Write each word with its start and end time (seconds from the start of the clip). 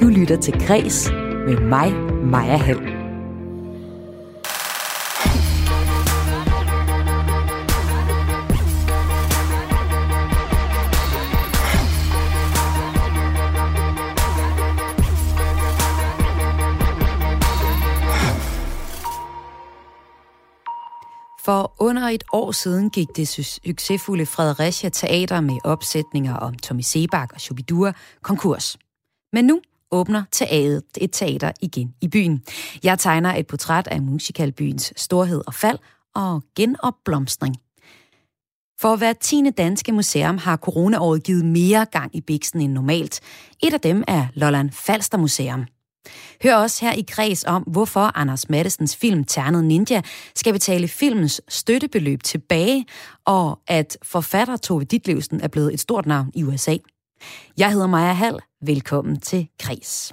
Du 0.00 0.08
lytter 0.08 0.36
til 0.40 0.66
Græs 0.66 1.10
med 1.46 1.60
mig, 1.60 1.92
Maja 2.24 2.56
Hall. 2.56 2.78
For 21.44 21.74
under 21.78 22.02
et 22.02 22.24
år 22.32 22.52
siden 22.52 22.90
gik 22.90 23.08
det 23.16 23.28
succesfulde 23.28 24.26
Fredericia 24.26 24.88
Teater 24.88 25.40
med 25.40 25.58
opsætninger 25.64 26.36
om 26.36 26.54
Tommy 26.54 26.80
Sebak 26.80 27.32
og 27.34 27.40
Shubidua 27.40 27.92
konkurs. 28.22 28.76
Men 29.32 29.44
nu 29.44 29.60
åbner 29.90 30.22
teateret 30.32 30.82
et 31.00 31.10
teater 31.12 31.52
igen 31.60 31.94
i 32.00 32.08
byen. 32.08 32.42
Jeg 32.84 32.98
tegner 32.98 33.34
et 33.34 33.46
portræt 33.46 33.86
af 33.86 34.02
musicalbyens 34.02 34.92
storhed 34.96 35.42
og 35.46 35.54
fald 35.54 35.78
og 36.14 36.42
genopblomstring. 36.56 37.56
For 38.80 38.96
hver 38.96 39.12
tiende 39.12 39.50
danske 39.50 39.92
museum 39.92 40.38
har 40.38 40.56
coronaåret 40.56 41.22
givet 41.22 41.44
mere 41.44 41.86
gang 41.92 42.16
i 42.16 42.20
biksen 42.20 42.60
end 42.60 42.72
normalt. 42.72 43.20
Et 43.62 43.74
af 43.74 43.80
dem 43.80 44.04
er 44.08 44.26
Lolland 44.34 44.70
Falster 44.70 45.18
Museum. 45.18 45.66
Hør 46.42 46.56
også 46.56 46.84
her 46.84 46.92
i 46.92 47.04
kreds 47.08 47.44
om, 47.44 47.62
hvorfor 47.62 48.18
Anders 48.18 48.48
Mattesens 48.48 48.96
film 48.96 49.24
Ternet 49.24 49.64
Ninja 49.64 50.02
skal 50.34 50.52
betale 50.52 50.88
filmens 50.88 51.40
støttebeløb 51.48 52.22
tilbage, 52.22 52.86
og 53.24 53.58
at 53.66 53.98
forfatter 54.02 54.56
Tove 54.56 54.84
Ditlevsen 54.84 55.40
er 55.40 55.48
blevet 55.48 55.74
et 55.74 55.80
stort 55.80 56.06
navn 56.06 56.30
i 56.34 56.44
USA. 56.44 56.76
Jeg 57.58 57.72
hedder 57.72 57.86
Maja 57.86 58.12
Hall. 58.12 58.38
Velkommen 58.66 59.20
til 59.20 59.48
Kris. 59.58 60.12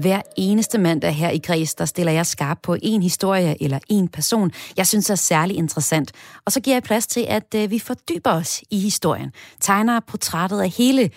Hver 0.00 0.22
eneste 0.36 0.78
mandag 0.78 1.14
her 1.14 1.30
i 1.30 1.38
Græs, 1.38 1.74
der 1.74 1.84
stiller 1.84 2.12
jeg 2.12 2.26
skarp 2.26 2.58
på 2.62 2.76
en 2.82 3.02
historie 3.02 3.62
eller 3.62 3.78
en 3.88 4.08
person, 4.08 4.50
jeg 4.76 4.86
synes 4.86 5.10
er 5.10 5.14
særlig 5.14 5.56
interessant. 5.56 6.12
Og 6.44 6.52
så 6.52 6.60
giver 6.60 6.76
jeg 6.76 6.82
plads 6.82 7.06
til, 7.06 7.26
at 7.28 7.54
øh, 7.54 7.70
vi 7.70 7.78
fordyber 7.78 8.30
os 8.30 8.62
i 8.70 8.78
historien. 8.78 9.32
Tegner 9.60 10.00
portrættet 10.00 10.60
af 10.60 10.70
hele 10.70 11.10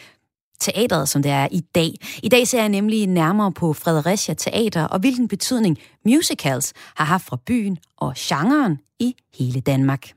teateret, 0.60 1.10
som 1.10 1.24
det 1.24 1.32
er 1.32 1.48
i 1.52 1.60
dag. 1.76 1.94
I 2.24 2.30
dag 2.30 2.48
ser 2.48 2.60
jeg 2.60 2.70
nemlig 2.70 3.08
nærmere 3.08 3.52
på 3.52 3.74
Fredericia 3.74 4.34
Teater 4.34 4.84
og 4.84 5.00
hvilken 5.00 5.28
betydning 5.28 5.78
musicals 6.06 6.74
har 6.96 7.06
haft 7.06 7.26
for 7.26 7.36
byen 7.36 7.78
og 7.98 8.14
genren 8.18 8.80
i 9.00 9.16
hele 9.38 9.60
Danmark. 9.60 10.10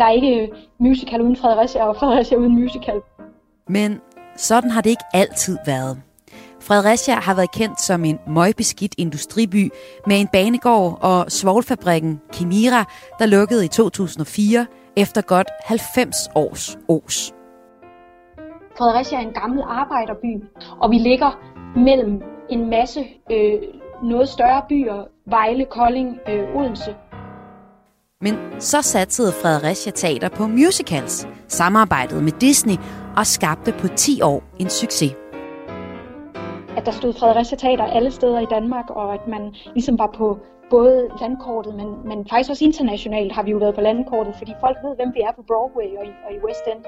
Der 0.00 0.06
er 0.06 0.10
ikke 0.10 0.52
musical 0.78 1.22
uden 1.22 1.36
Fredericia, 1.36 1.88
og 1.88 1.96
Fredericia 1.96 2.36
uden 2.36 2.54
musical. 2.60 3.00
Men 3.68 4.00
sådan 4.36 4.70
har 4.70 4.80
det 4.80 4.90
ikke 4.90 5.04
altid 5.12 5.58
været. 5.66 6.02
Fredericia 6.60 7.14
har 7.14 7.34
været 7.34 7.50
kendt 7.52 7.80
som 7.80 8.04
en 8.04 8.18
møgbeskidt 8.26 8.94
industriby 8.98 9.70
med 10.06 10.20
en 10.20 10.28
banegård 10.28 10.98
og 11.02 11.30
svoglfabrikken 11.30 12.20
Kimira, 12.32 12.84
der 13.18 13.26
lukkede 13.26 13.64
i 13.64 13.68
2004 13.68 14.66
efter 14.96 15.22
godt 15.22 15.48
90 15.64 16.16
års 16.34 16.78
års. 16.88 17.34
Fredericia 18.78 19.18
er 19.18 19.22
en 19.22 19.32
gammel 19.32 19.62
arbejderby, 19.66 20.44
og 20.80 20.90
vi 20.90 20.96
ligger 20.98 21.38
mellem 21.76 22.22
en 22.50 22.70
masse 22.70 23.00
øh, 23.30 23.54
noget 24.02 24.28
større 24.28 24.62
byer, 24.68 25.04
Vejle, 25.26 25.64
Kolding, 25.64 26.18
øh, 26.28 26.56
Odense. 26.56 26.94
Men 28.22 28.60
så 28.60 28.82
satsede 28.82 29.32
Fredericia 29.32 29.92
Teater 29.92 30.28
på 30.28 30.46
musicals, 30.46 31.28
samarbejdede 31.48 32.22
med 32.22 32.32
Disney 32.32 32.74
og 33.16 33.26
skabte 33.26 33.72
på 33.72 33.88
10 33.88 34.22
år 34.22 34.42
en 34.58 34.70
succes. 34.70 35.12
At 36.76 36.86
der 36.86 36.92
stod 36.92 37.12
Fredericia 37.12 37.56
Teater 37.58 37.84
alle 37.84 38.10
steder 38.10 38.40
i 38.40 38.46
Danmark, 38.50 38.90
og 38.90 39.14
at 39.14 39.28
man 39.28 39.54
ligesom 39.74 39.98
var 39.98 40.10
på 40.16 40.38
både 40.70 41.08
landkortet, 41.20 41.74
men, 41.74 41.86
men 42.08 42.26
faktisk 42.30 42.50
også 42.50 42.64
internationalt 42.64 43.32
har 43.32 43.42
vi 43.42 43.50
jo 43.50 43.58
været 43.58 43.74
på 43.74 43.80
landkortet, 43.80 44.34
fordi 44.38 44.52
folk 44.60 44.76
ved, 44.84 44.96
hvem 44.96 45.08
vi 45.14 45.20
er 45.20 45.32
på 45.36 45.42
Broadway 45.42 45.98
og 45.98 46.04
i, 46.06 46.12
og 46.26 46.34
i 46.34 46.38
West 46.46 46.64
End. 46.72 46.84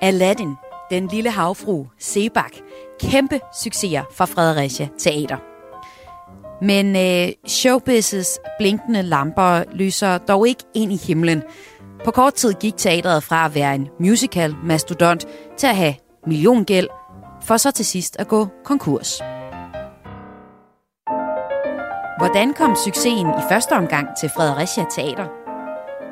Aladdin, 0.00 0.54
den 0.90 1.06
lille 1.06 1.30
havfru, 1.30 1.86
Sebak, 1.98 2.54
kæmpe 3.00 3.40
succeser 3.62 4.02
for 4.10 4.24
Fredericia 4.24 4.88
Teater. 4.98 5.55
Men 6.62 6.96
øh, 6.96 7.28
showbiz's 7.48 8.56
blinkende 8.58 9.02
lamper 9.02 9.62
lyser 9.72 10.18
dog 10.18 10.48
ikke 10.48 10.64
ind 10.74 10.92
i 10.92 10.96
himlen. 10.96 11.42
På 12.04 12.10
kort 12.10 12.34
tid 12.34 12.54
gik 12.54 12.76
teateret 12.76 13.22
fra 13.22 13.44
at 13.44 13.54
være 13.54 13.74
en 13.74 13.88
musical 14.00 14.54
mastodont 14.64 15.26
til 15.56 15.66
at 15.66 15.76
have 15.76 15.94
milliongæld, 16.26 16.88
for 17.42 17.56
så 17.56 17.70
til 17.70 17.84
sidst 17.84 18.16
at 18.18 18.28
gå 18.28 18.46
konkurs. 18.64 19.20
Hvordan 22.18 22.54
kom 22.54 22.76
succesen 22.84 23.26
i 23.26 23.42
første 23.50 23.72
omgang 23.72 24.08
til 24.20 24.30
Fredericia 24.36 24.84
Teater? 24.90 25.26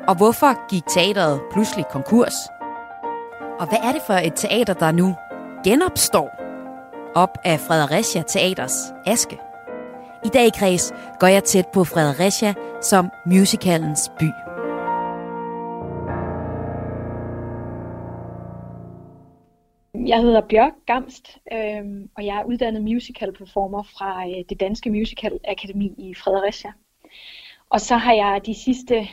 Og 0.07 0.15
hvorfor 0.15 0.67
gik 0.69 0.83
teateret 0.87 1.41
pludselig 1.51 1.85
konkurs? 1.91 2.33
Og 3.59 3.67
hvad 3.67 3.79
er 3.83 3.91
det 3.91 4.01
for 4.07 4.13
et 4.13 4.33
teater, 4.35 4.73
der 4.73 4.91
nu 4.91 5.15
genopstår 5.63 6.29
op 7.15 7.37
af 7.43 7.59
Fredericia 7.59 8.21
Teaters 8.21 8.73
aske? 9.05 9.39
I 10.25 10.29
dag 10.33 10.47
i 10.47 10.49
Kreds 10.59 10.93
går 11.19 11.27
jeg 11.27 11.43
tæt 11.43 11.67
på 11.73 11.83
Fredericia 11.83 12.53
som 12.81 13.09
musicalens 13.25 14.11
by. 14.19 14.29
Jeg 20.07 20.21
hedder 20.21 20.41
Bjørk 20.49 20.73
Gamst, 20.85 21.37
øh, 21.51 21.85
og 22.17 22.25
jeg 22.25 22.37
er 22.37 22.43
uddannet 22.43 22.83
musical 22.83 23.33
performer 23.33 23.83
fra 23.83 24.27
øh, 24.27 24.43
det 24.49 24.59
Danske 24.59 24.89
Musical 24.89 25.39
Akademi 25.47 25.93
i 25.97 26.13
Fredericia. 26.13 26.73
Og 27.69 27.81
så 27.81 27.95
har 27.95 28.13
jeg 28.13 28.41
de 28.45 28.55
sidste 28.55 29.07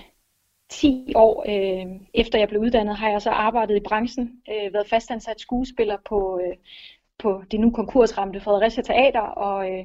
10 0.70 1.12
år 1.16 1.44
øh, 1.48 2.00
efter 2.14 2.38
jeg 2.38 2.48
blev 2.48 2.60
uddannet, 2.60 2.96
har 2.96 3.08
jeg 3.08 3.22
så 3.22 3.30
arbejdet 3.30 3.76
i 3.76 3.86
branchen, 3.88 4.42
øh, 4.48 4.74
været 4.74 4.88
fastansat 4.88 5.40
skuespiller 5.40 5.96
på, 6.08 6.40
øh, 6.44 6.56
på 7.18 7.42
det 7.50 7.60
nu 7.60 7.70
konkursramte 7.70 8.40
Fredericia 8.40 8.82
Teater, 8.82 9.20
og, 9.20 9.70
øh, 9.72 9.84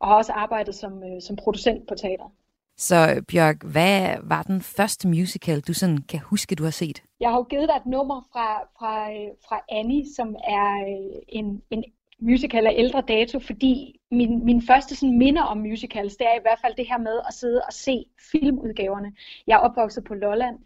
og 0.00 0.08
har 0.08 0.14
også 0.14 0.32
arbejdet 0.32 0.74
som, 0.74 1.02
øh, 1.02 1.22
som 1.22 1.36
producent 1.36 1.88
på 1.88 1.94
teater. 1.94 2.32
Så 2.78 3.24
Bjørk, 3.28 3.62
hvad 3.62 4.16
var 4.22 4.42
den 4.42 4.60
første 4.60 5.08
musical, 5.08 5.60
du 5.60 5.72
sådan 5.72 5.98
kan 5.98 6.20
huske, 6.20 6.54
du 6.54 6.64
har 6.64 6.70
set? 6.70 7.02
Jeg 7.20 7.30
har 7.30 7.36
jo 7.36 7.42
givet 7.42 7.68
dig 7.68 7.76
et 7.76 7.86
nummer 7.86 8.28
fra, 8.32 8.62
fra, 8.78 9.10
øh, 9.12 9.28
fra 9.48 9.60
Annie, 9.68 10.04
som 10.16 10.36
er 10.44 10.70
øh, 10.88 11.22
en, 11.28 11.62
en 11.70 11.84
musical 12.20 12.66
af 12.66 12.74
ældre 12.76 13.02
dato, 13.08 13.38
fordi 13.38 14.00
min, 14.10 14.44
min 14.44 14.62
første 14.62 14.96
sådan 14.96 15.18
minder 15.18 15.42
om 15.42 15.58
musicals, 15.58 16.16
det 16.16 16.26
er 16.26 16.34
i 16.38 16.42
hvert 16.42 16.58
fald 16.60 16.74
det 16.76 16.88
her 16.88 16.98
med 16.98 17.20
at 17.28 17.34
sidde 17.34 17.62
og 17.66 17.72
se 17.72 18.04
filmudgaverne. 18.30 19.12
Jeg 19.46 19.54
er 19.54 19.58
opvokset 19.58 20.04
på 20.04 20.14
Lolland, 20.14 20.58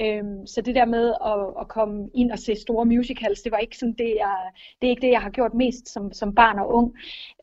Øhm, 0.00 0.46
så 0.46 0.60
det 0.60 0.74
der 0.74 0.84
med 0.84 1.14
at, 1.24 1.60
at 1.60 1.68
komme 1.68 2.10
ind 2.14 2.32
og 2.32 2.38
se 2.38 2.54
store 2.56 2.86
musicals, 2.86 3.42
det 3.42 3.52
var 3.52 3.58
ikke 3.58 3.78
sådan 3.78 3.94
det, 3.98 4.14
jeg, 4.18 4.36
det 4.80 4.86
er 4.86 4.90
ikke 4.90 5.06
det, 5.06 5.12
jeg 5.12 5.22
har 5.22 5.30
gjort 5.30 5.54
mest 5.54 5.88
som, 5.88 6.12
som 6.12 6.34
barn 6.34 6.58
og 6.58 6.74
ung. 6.74 6.96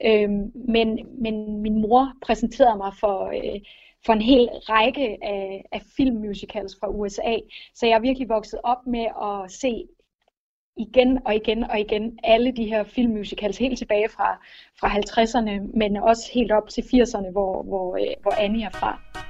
Øhm, 0.05 0.51
men, 0.55 0.99
men 1.21 1.61
min 1.61 1.81
mor 1.81 2.13
præsenterede 2.21 2.77
mig 2.77 2.93
for, 2.99 3.25
øh, 3.25 3.61
for 4.05 4.13
en 4.13 4.21
hel 4.21 4.49
række 4.53 5.17
af, 5.21 5.65
af 5.71 5.81
filmmusicals 5.97 6.77
fra 6.79 6.89
USA. 6.89 7.37
Så 7.75 7.85
jeg 7.85 7.95
er 7.95 7.99
virkelig 7.99 8.29
vokset 8.29 8.59
op 8.63 8.87
med 8.87 9.05
at 9.21 9.51
se 9.51 9.87
igen 10.77 11.19
og 11.25 11.35
igen 11.35 11.63
og 11.63 11.79
igen 11.79 12.19
alle 12.23 12.51
de 12.51 12.65
her 12.65 12.83
filmmusicals 12.83 13.57
helt 13.57 13.77
tilbage 13.77 14.09
fra, 14.09 14.39
fra 14.79 14.87
50'erne, 14.87 15.77
men 15.77 15.97
også 15.97 16.31
helt 16.33 16.51
op 16.51 16.69
til 16.69 16.81
80'erne, 16.81 17.31
hvor, 17.31 17.63
hvor, 17.63 17.97
øh, 17.97 18.13
hvor 18.21 18.31
Annie 18.39 18.65
er 18.65 18.69
fra. 18.69 19.28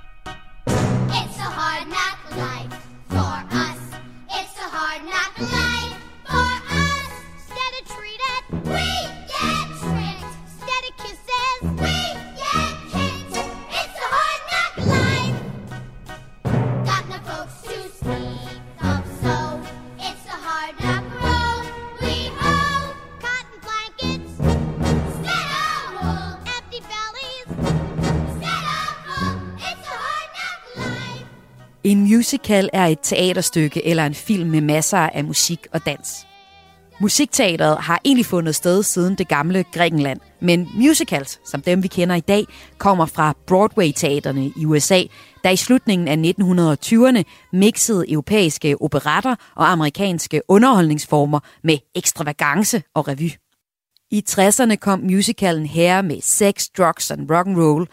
En 31.83 32.01
musical 32.01 32.69
er 32.73 32.85
et 32.85 32.99
teaterstykke 33.03 33.87
eller 33.87 34.05
en 34.05 34.13
film 34.13 34.49
med 34.49 34.61
masser 34.61 34.97
af 34.97 35.23
musik 35.23 35.67
og 35.73 35.85
dans. 35.85 36.27
Musikteateret 37.01 37.77
har 37.77 38.01
egentlig 38.05 38.25
fundet 38.25 38.55
sted 38.55 38.83
siden 38.83 39.15
det 39.15 39.27
gamle 39.27 39.65
Grækenland, 39.73 40.19
men 40.41 40.69
musicals, 40.75 41.39
som 41.45 41.61
dem 41.61 41.83
vi 41.83 41.87
kender 41.87 42.15
i 42.15 42.19
dag, 42.19 42.45
kommer 42.77 43.05
fra 43.05 43.33
Broadway-teaterne 43.47 44.51
i 44.57 44.65
USA, 44.65 45.03
der 45.43 45.49
i 45.49 45.55
slutningen 45.55 46.07
af 46.07 46.15
1920'erne 46.15 47.23
mixede 47.53 48.11
europæiske 48.11 48.81
operetter 48.81 49.35
og 49.55 49.71
amerikanske 49.71 50.41
underholdningsformer 50.47 51.39
med 51.63 51.77
ekstravagance 51.95 52.83
og 52.95 53.07
revy. 53.07 53.31
I 54.11 54.23
60'erne 54.29 54.75
kom 54.75 54.99
musicalen 54.99 55.65
her 55.65 56.01
med 56.01 56.21
sex, 56.21 56.67
drugs 56.77 57.11
and 57.11 57.31
rock 57.31 57.47
and 57.47 57.57
roll, 57.57 57.87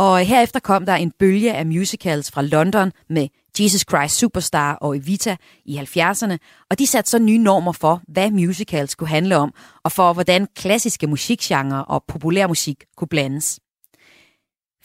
og 0.00 0.26
herefter 0.26 0.60
kom 0.60 0.86
der 0.86 0.94
en 0.94 1.10
bølge 1.18 1.54
af 1.54 1.66
musicals 1.66 2.30
fra 2.30 2.42
London 2.42 2.92
med 3.08 3.28
Jesus 3.60 3.84
Christ 3.90 4.18
Superstar 4.18 4.74
og 4.74 4.96
Evita 4.96 5.36
i 5.64 5.78
70'erne, 5.78 6.36
og 6.70 6.78
de 6.78 6.86
satte 6.86 7.10
så 7.10 7.18
nye 7.18 7.38
normer 7.38 7.72
for, 7.72 8.02
hvad 8.08 8.30
musicals 8.30 8.90
skulle 8.90 9.10
handle 9.10 9.36
om, 9.36 9.54
og 9.84 9.92
for 9.92 10.12
hvordan 10.12 10.46
klassiske 10.56 11.06
musikgenre 11.06 11.84
og 11.84 12.04
populærmusik 12.08 12.84
kunne 12.96 13.08
blandes. 13.08 13.60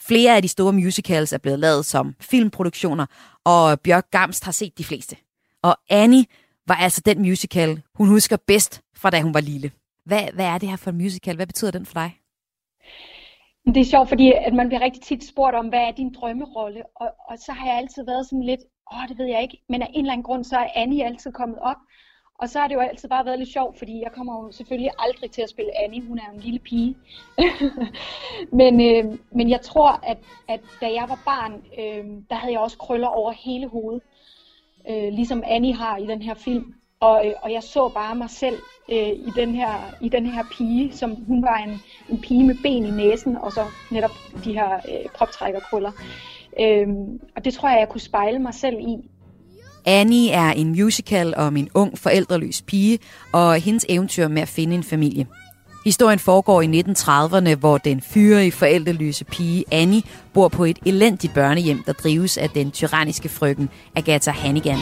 Flere 0.00 0.36
af 0.36 0.42
de 0.42 0.48
store 0.48 0.72
musicals 0.72 1.32
er 1.32 1.38
blevet 1.38 1.58
lavet 1.58 1.86
som 1.86 2.14
filmproduktioner, 2.20 3.06
og 3.44 3.80
Bjørk 3.80 4.10
Gamst 4.10 4.44
har 4.44 4.52
set 4.52 4.78
de 4.78 4.84
fleste. 4.84 5.16
Og 5.62 5.76
Annie 5.90 6.24
var 6.66 6.74
altså 6.74 7.00
den 7.06 7.22
musical, 7.22 7.82
hun 7.94 8.08
husker 8.08 8.36
bedst 8.46 8.80
fra 8.96 9.10
da 9.10 9.20
hun 9.20 9.34
var 9.34 9.40
lille. 9.40 9.70
Hvad, 10.04 10.22
hvad 10.34 10.46
er 10.46 10.58
det 10.58 10.68
her 10.68 10.76
for 10.76 10.90
en 10.90 10.96
musical? 10.96 11.36
Hvad 11.36 11.46
betyder 11.46 11.70
den 11.70 11.86
for 11.86 11.94
dig? 11.94 12.25
Det 13.66 13.76
er 13.76 13.84
sjovt, 13.84 14.08
fordi 14.08 14.32
at 14.32 14.54
man 14.54 14.68
bliver 14.68 14.80
rigtig 14.80 15.02
tit 15.02 15.24
spurgt 15.24 15.56
om, 15.56 15.68
hvad 15.68 15.78
er 15.78 15.90
din 15.90 16.14
drømmerolle? 16.14 16.82
Og, 16.96 17.08
og 17.28 17.38
så 17.38 17.52
har 17.52 17.66
jeg 17.66 17.76
altid 17.76 18.04
været 18.04 18.26
sådan 18.26 18.42
lidt, 18.42 18.60
åh, 18.92 19.08
det 19.08 19.18
ved 19.18 19.26
jeg 19.26 19.42
ikke. 19.42 19.62
Men 19.68 19.82
af 19.82 19.90
en 19.94 20.00
eller 20.00 20.12
anden 20.12 20.24
grund, 20.24 20.44
så 20.44 20.56
er 20.56 20.68
Annie 20.74 21.04
altid 21.04 21.32
kommet 21.32 21.58
op. 21.58 21.76
Og 22.38 22.48
så 22.48 22.58
har 22.60 22.68
det 22.68 22.74
jo 22.74 22.80
altid 22.80 23.08
bare 23.08 23.24
været 23.24 23.38
lidt 23.38 23.52
sjovt, 23.52 23.78
fordi 23.78 24.02
jeg 24.02 24.12
kommer 24.12 24.44
jo 24.44 24.52
selvfølgelig 24.52 24.90
aldrig 24.98 25.30
til 25.30 25.42
at 25.42 25.50
spille 25.50 25.78
Annie. 25.84 26.06
Hun 26.08 26.18
er 26.18 26.22
jo 26.28 26.34
en 26.34 26.40
lille 26.40 26.58
pige. 26.58 26.96
men, 28.60 28.80
øh, 28.80 29.18
men 29.30 29.50
jeg 29.50 29.60
tror, 29.60 30.00
at, 30.02 30.18
at 30.48 30.60
da 30.80 30.86
jeg 30.86 31.04
var 31.08 31.22
barn, 31.24 31.52
øh, 31.78 32.04
der 32.30 32.36
havde 32.36 32.52
jeg 32.52 32.60
også 32.60 32.78
krøller 32.78 33.08
over 33.08 33.32
hele 33.32 33.68
hovedet. 33.68 34.02
Øh, 34.90 35.12
ligesom 35.12 35.42
Annie 35.46 35.74
har 35.74 35.96
i 35.96 36.06
den 36.06 36.22
her 36.22 36.34
film. 36.34 36.74
Og, 37.00 37.26
øh, 37.26 37.32
og 37.42 37.52
jeg 37.52 37.62
så 37.62 37.88
bare 37.88 38.14
mig 38.14 38.30
selv 38.30 38.56
øh, 38.92 39.08
i, 39.08 39.32
den 39.36 39.54
her, 39.54 39.94
i 40.00 40.08
den 40.08 40.26
her 40.26 40.44
pige, 40.52 40.96
som 40.96 41.14
hun 41.26 41.42
var 41.42 41.56
en, 41.56 41.80
en 42.08 42.20
pige 42.20 42.44
med 42.44 42.54
ben 42.62 42.84
i 42.86 42.90
næsen, 42.90 43.36
og 43.36 43.52
så 43.52 43.64
netop 43.90 44.10
de 44.44 44.52
her 44.52 44.74
øh, 44.74 45.10
proptrækkerkrøller. 45.14 45.92
Øh, 46.60 46.86
og 47.36 47.44
det 47.44 47.54
tror 47.54 47.68
jeg, 47.68 47.78
jeg 47.80 47.88
kunne 47.88 48.00
spejle 48.00 48.38
mig 48.38 48.54
selv 48.54 48.76
i. 48.78 49.10
Annie 49.86 50.30
er 50.30 50.52
en 50.52 50.70
musical 50.70 51.34
om 51.36 51.56
en 51.56 51.68
ung 51.74 51.98
forældreløs 51.98 52.62
pige 52.62 52.98
og 53.32 53.54
hendes 53.54 53.86
eventyr 53.88 54.28
med 54.28 54.42
at 54.42 54.48
finde 54.48 54.74
en 54.74 54.82
familie. 54.82 55.26
Historien 55.84 56.18
foregår 56.18 56.62
i 56.62 56.66
1930'erne, 56.66 57.54
hvor 57.54 57.78
den 57.78 58.00
fyrige 58.00 58.52
forældreløse 58.52 59.24
pige 59.24 59.64
Annie 59.72 60.02
bor 60.34 60.48
på 60.48 60.64
et 60.64 60.78
elendigt 60.86 61.34
børnehjem, 61.34 61.82
der 61.86 61.92
drives 61.92 62.38
af 62.38 62.50
den 62.50 62.70
tyranniske 62.70 63.28
frøken 63.28 63.70
Agatha 63.96 64.30
Hannigan. 64.30 64.78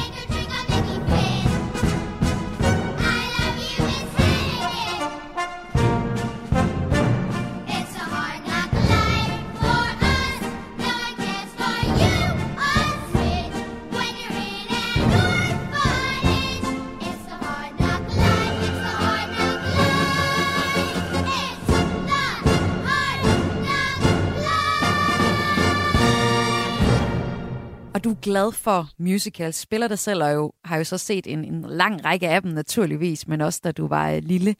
Glad 28.34 28.52
for 28.52 28.88
musicals, 28.98 29.56
spiller 29.56 29.88
dig 29.88 29.98
selv, 29.98 30.22
og 30.22 30.34
jo, 30.34 30.52
har 30.64 30.76
jo 30.78 30.84
så 30.84 30.98
set 30.98 31.26
en, 31.26 31.44
en 31.44 31.64
lang 31.68 32.04
række 32.04 32.28
af 32.28 32.42
dem 32.42 32.50
naturligvis, 32.50 33.28
men 33.28 33.40
også 33.40 33.60
da 33.64 33.72
du 33.72 33.86
var 33.86 34.10
øh, 34.10 34.22
lille. 34.22 34.56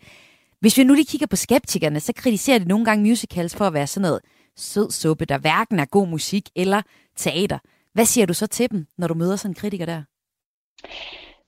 Hvis 0.61 0.79
vi 0.79 0.85
nu 0.85 0.95
lige 0.95 1.07
kigger 1.07 1.27
på 1.27 1.37
skeptikerne, 1.37 2.01
så 2.01 2.13
kritiserer 2.17 2.59
de 2.59 2.69
nogle 2.69 2.85
gange 2.85 3.09
musicals 3.09 3.57
for 3.57 3.65
at 3.65 3.75
være 3.75 3.87
sådan 3.87 4.03
noget 4.03 4.21
sød 4.57 4.91
suppe, 4.91 5.25
der 5.25 5.39
hverken 5.39 5.79
er 5.79 5.85
god 5.85 6.09
musik 6.09 6.49
eller 6.57 6.83
teater. 7.17 7.59
Hvad 7.93 8.05
siger 8.05 8.27
du 8.27 8.35
så 8.35 8.47
til 8.47 8.71
dem, 8.71 8.87
når 8.99 9.09
du 9.09 9.15
møder 9.15 9.37
sådan 9.37 9.51
en 9.51 9.55
kritiker 9.55 9.87
der? 9.87 10.03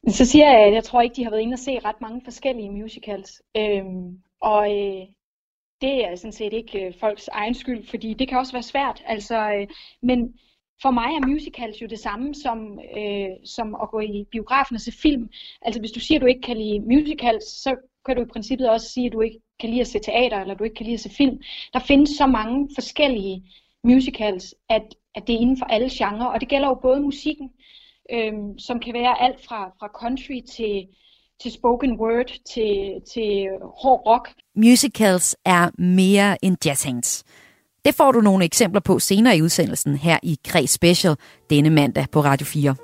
Så 0.09 0.25
siger 0.25 0.51
jeg, 0.51 0.67
at 0.67 0.75
jeg 0.75 0.85
tror 0.85 1.01
ikke, 1.01 1.17
de 1.17 1.25
har 1.25 1.31
været 1.31 1.43
inde 1.43 1.55
og 1.55 1.59
se 1.59 1.79
ret 1.85 2.01
mange 2.01 2.21
forskellige 2.25 2.71
musicals. 2.71 3.43
Øhm, 3.57 4.19
og 4.41 4.63
øh, 4.79 5.03
det 5.81 6.05
er 6.05 6.17
sådan 6.17 6.33
set 6.33 6.53
ikke 6.53 6.87
øh, 6.87 6.95
folks 7.01 7.29
egen 7.29 7.55
skyld, 7.55 7.87
fordi 7.87 8.15
det 8.15 8.29
kan 8.29 8.39
også 8.39 8.53
være 8.53 8.63
svært. 8.63 9.03
Altså, 9.07 9.39
øh, 9.53 9.67
men 10.03 10.35
for 10.83 10.91
mig 10.91 11.05
er 11.05 11.27
musicals 11.27 11.83
jo 11.83 11.87
det 11.87 11.99
samme 11.99 12.35
som, 12.35 12.79
øh, 12.99 13.29
som 13.45 13.77
at 13.83 13.91
gå 13.91 14.01
i 14.01 14.25
biografen 14.31 14.75
og 14.75 14.81
se 14.81 14.93
film. 14.93 15.29
Altså 15.63 15.81
hvis 15.81 15.93
du 15.93 16.01
siger, 16.01 16.19
at 16.19 16.23
du 16.23 16.27
ikke 16.27 16.41
kan 16.41 16.57
lide 16.57 16.81
musicals, 16.81 17.45
så 17.45 17.77
kan 18.07 18.17
du 18.17 18.23
i 18.23 18.33
princippet 18.33 18.71
også 18.71 18.91
sige, 18.91 19.07
at 19.07 19.13
du 19.13 19.21
ikke 19.21 19.41
kan 19.61 19.71
lide 19.71 19.81
at 19.81 19.87
se 19.87 19.99
teater, 19.99 20.41
eller 20.41 20.55
du 20.55 20.65
ikke 20.65 20.77
kan 20.77 20.87
lide 20.87 20.95
at 20.95 21.01
se 21.01 21.11
film. 21.11 21.39
Der 21.73 21.79
findes 21.79 22.11
så 22.11 22.27
mange 22.27 22.69
forskellige 22.75 23.43
musicals, 23.85 24.55
at, 24.69 24.95
at 25.15 25.27
det 25.27 25.35
er 25.35 25.39
inden 25.39 25.59
for 25.59 25.67
alle 25.67 25.89
genrer, 25.93 26.27
og 26.27 26.41
det 26.41 26.49
gælder 26.49 26.69
jo 26.69 26.79
både 26.83 27.01
musikken, 27.01 27.51
øh, 28.13 28.33
som 28.59 28.81
kan 28.81 28.95
være 28.95 29.23
alt 29.23 29.45
fra, 29.45 29.73
fra 29.79 29.89
country 30.01 30.41
til, 30.57 30.87
til 31.43 31.53
spoken 31.53 32.01
word, 32.01 32.33
til, 32.55 33.01
til 33.13 33.49
hård 33.83 34.03
rock. 34.07 34.35
Musicals 34.57 35.37
er 35.45 35.71
mere 35.79 36.45
end 36.45 36.57
jazzhands. 36.67 37.25
Det 37.87 37.95
får 37.95 38.13
du 38.13 38.21
nogle 38.21 38.45
eksempler 38.45 38.81
på 38.81 38.99
senere 38.99 39.37
i 39.37 39.43
udsendelsen 39.43 39.97
her 39.97 40.19
i 40.23 40.39
Kreds 40.45 40.71
Special 40.71 41.17
denne 41.51 41.71
mandag 41.71 42.07
på 42.13 42.21
Radio 42.21 42.47
4. 42.47 42.75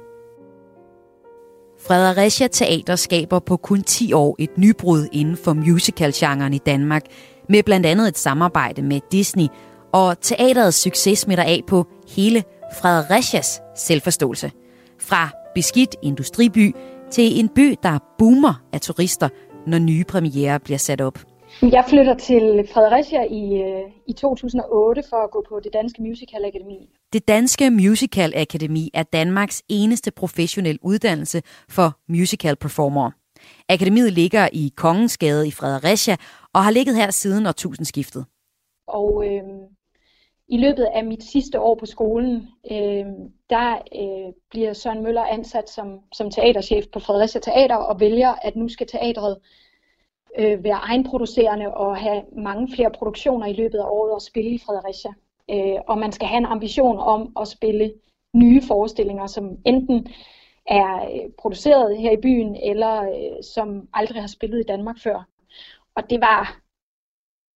Fredericia 1.86 2.46
Teater 2.46 2.96
skaber 2.96 3.38
på 3.38 3.56
kun 3.56 3.82
10 3.82 4.12
år 4.12 4.36
et 4.38 4.58
nybrud 4.58 5.08
inden 5.12 5.36
for 5.36 5.52
musicalgenren 5.52 6.54
i 6.54 6.58
Danmark, 6.58 7.02
med 7.48 7.62
blandt 7.62 7.86
andet 7.86 8.08
et 8.08 8.18
samarbejde 8.18 8.82
med 8.82 9.00
Disney, 9.12 9.46
og 9.92 10.20
teaterets 10.20 10.76
succes 10.76 11.18
smitter 11.18 11.44
af 11.44 11.60
på 11.66 11.86
hele 12.08 12.44
Fredericias 12.80 13.60
selvforståelse. 13.76 14.50
Fra 15.00 15.30
beskidt 15.54 15.96
industriby 16.02 16.74
til 17.10 17.38
en 17.38 17.48
by, 17.48 17.78
der 17.82 17.98
boomer 18.18 18.62
af 18.72 18.80
turister, 18.80 19.28
når 19.66 19.78
nye 19.78 20.04
premiere 20.04 20.60
bliver 20.60 20.78
sat 20.78 21.00
op. 21.00 21.31
Jeg 21.62 21.84
flytter 21.88 22.14
til 22.14 22.68
Fredericia 22.74 23.22
i, 23.22 23.62
øh, 23.62 23.90
i 24.06 24.12
2008 24.12 25.02
for 25.10 25.16
at 25.16 25.30
gå 25.30 25.44
på 25.48 25.60
det 25.60 25.72
Danske 25.72 26.02
Musical 26.02 26.44
Akademi. 26.44 26.88
Det 27.12 27.28
Danske 27.28 27.70
Musical 27.70 28.32
Akademi 28.36 28.90
er 28.94 29.02
Danmarks 29.02 29.62
eneste 29.68 30.10
professionel 30.10 30.78
uddannelse 30.82 31.42
for 31.68 31.98
musical 32.08 32.56
performer. 32.56 33.10
Akademiet 33.68 34.12
ligger 34.12 34.48
i 34.52 34.72
Kongensgade 34.76 35.48
i 35.48 35.50
Fredericia 35.50 36.16
og 36.54 36.64
har 36.64 36.70
ligget 36.70 36.96
her 36.96 37.10
siden 37.10 37.46
årtusindskiftet. 37.46 38.24
Og 38.86 39.24
øh, 39.26 39.42
i 40.48 40.58
løbet 40.58 40.88
af 40.94 41.04
mit 41.04 41.22
sidste 41.22 41.60
år 41.60 41.74
på 41.74 41.86
skolen, 41.86 42.48
øh, 42.70 43.06
der 43.50 43.74
øh, 43.74 44.32
bliver 44.50 44.72
Søren 44.72 45.02
Møller 45.02 45.24
ansat 45.24 45.70
som, 45.70 45.98
som 46.12 46.30
teaterchef 46.30 46.84
på 46.92 47.00
Fredericia 47.00 47.40
Teater 47.40 47.76
og 47.76 48.00
vælger, 48.00 48.34
at 48.42 48.56
nu 48.56 48.68
skal 48.68 48.86
teatret 48.86 49.38
øh, 50.38 50.64
være 50.64 50.80
egenproducerende 50.82 51.74
og 51.74 51.96
have 51.96 52.22
mange 52.36 52.68
flere 52.74 52.90
produktioner 52.90 53.46
i 53.46 53.52
løbet 53.52 53.78
af 53.78 53.86
året 53.88 54.12
og 54.12 54.22
spille 54.22 54.50
i 54.50 54.58
Fredericia. 54.58 55.12
Øh, 55.50 55.80
og 55.86 55.98
man 55.98 56.12
skal 56.12 56.28
have 56.28 56.38
en 56.38 56.46
ambition 56.46 56.98
om 56.98 57.32
at 57.40 57.48
spille 57.48 57.92
nye 58.34 58.62
forestillinger, 58.62 59.26
som 59.26 59.58
enten 59.66 60.06
er 60.66 61.04
øh, 61.04 61.30
produceret 61.38 61.98
her 61.98 62.10
i 62.10 62.20
byen, 62.22 62.56
eller 62.56 63.02
øh, 63.02 63.42
som 63.42 63.88
aldrig 63.92 64.20
har 64.20 64.28
spillet 64.28 64.60
i 64.60 64.68
Danmark 64.68 64.98
før. 64.98 65.28
Og 65.96 66.10
det 66.10 66.20
var 66.20 66.60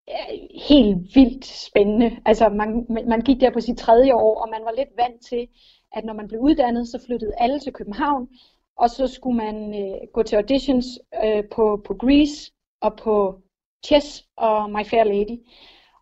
øh, 0.09 0.39
helt 0.69 1.17
vildt 1.17 1.47
spændende. 1.47 2.19
Altså 2.25 2.49
man, 2.49 2.87
man 2.89 3.21
gik 3.21 3.41
der 3.41 3.51
på 3.51 3.61
sit 3.61 3.79
tredje 3.79 4.15
år, 4.15 4.41
og 4.41 4.49
man 4.51 4.65
var 4.65 4.73
lidt 4.77 4.97
vant 4.97 5.21
til, 5.21 5.49
at 5.93 6.05
når 6.05 6.13
man 6.13 6.29
blev 6.29 6.41
uddannet, 6.41 6.89
så 6.89 7.03
flyttede 7.07 7.33
alle 7.39 7.61
til 7.61 7.73
København, 7.73 8.29
og 8.77 8.91
så 8.91 9.07
skulle 9.07 9.37
man 9.37 9.75
øh, 9.83 10.09
gå 10.13 10.23
til 10.23 10.37
auditions 10.37 10.87
øh, 11.25 11.45
på, 11.55 11.83
på 11.87 11.95
Grease, 11.95 12.53
og 12.81 12.97
på 12.97 13.41
Chess 13.87 14.25
og 14.37 14.71
My 14.71 14.85
Fair 14.87 15.05
Lady. 15.05 15.39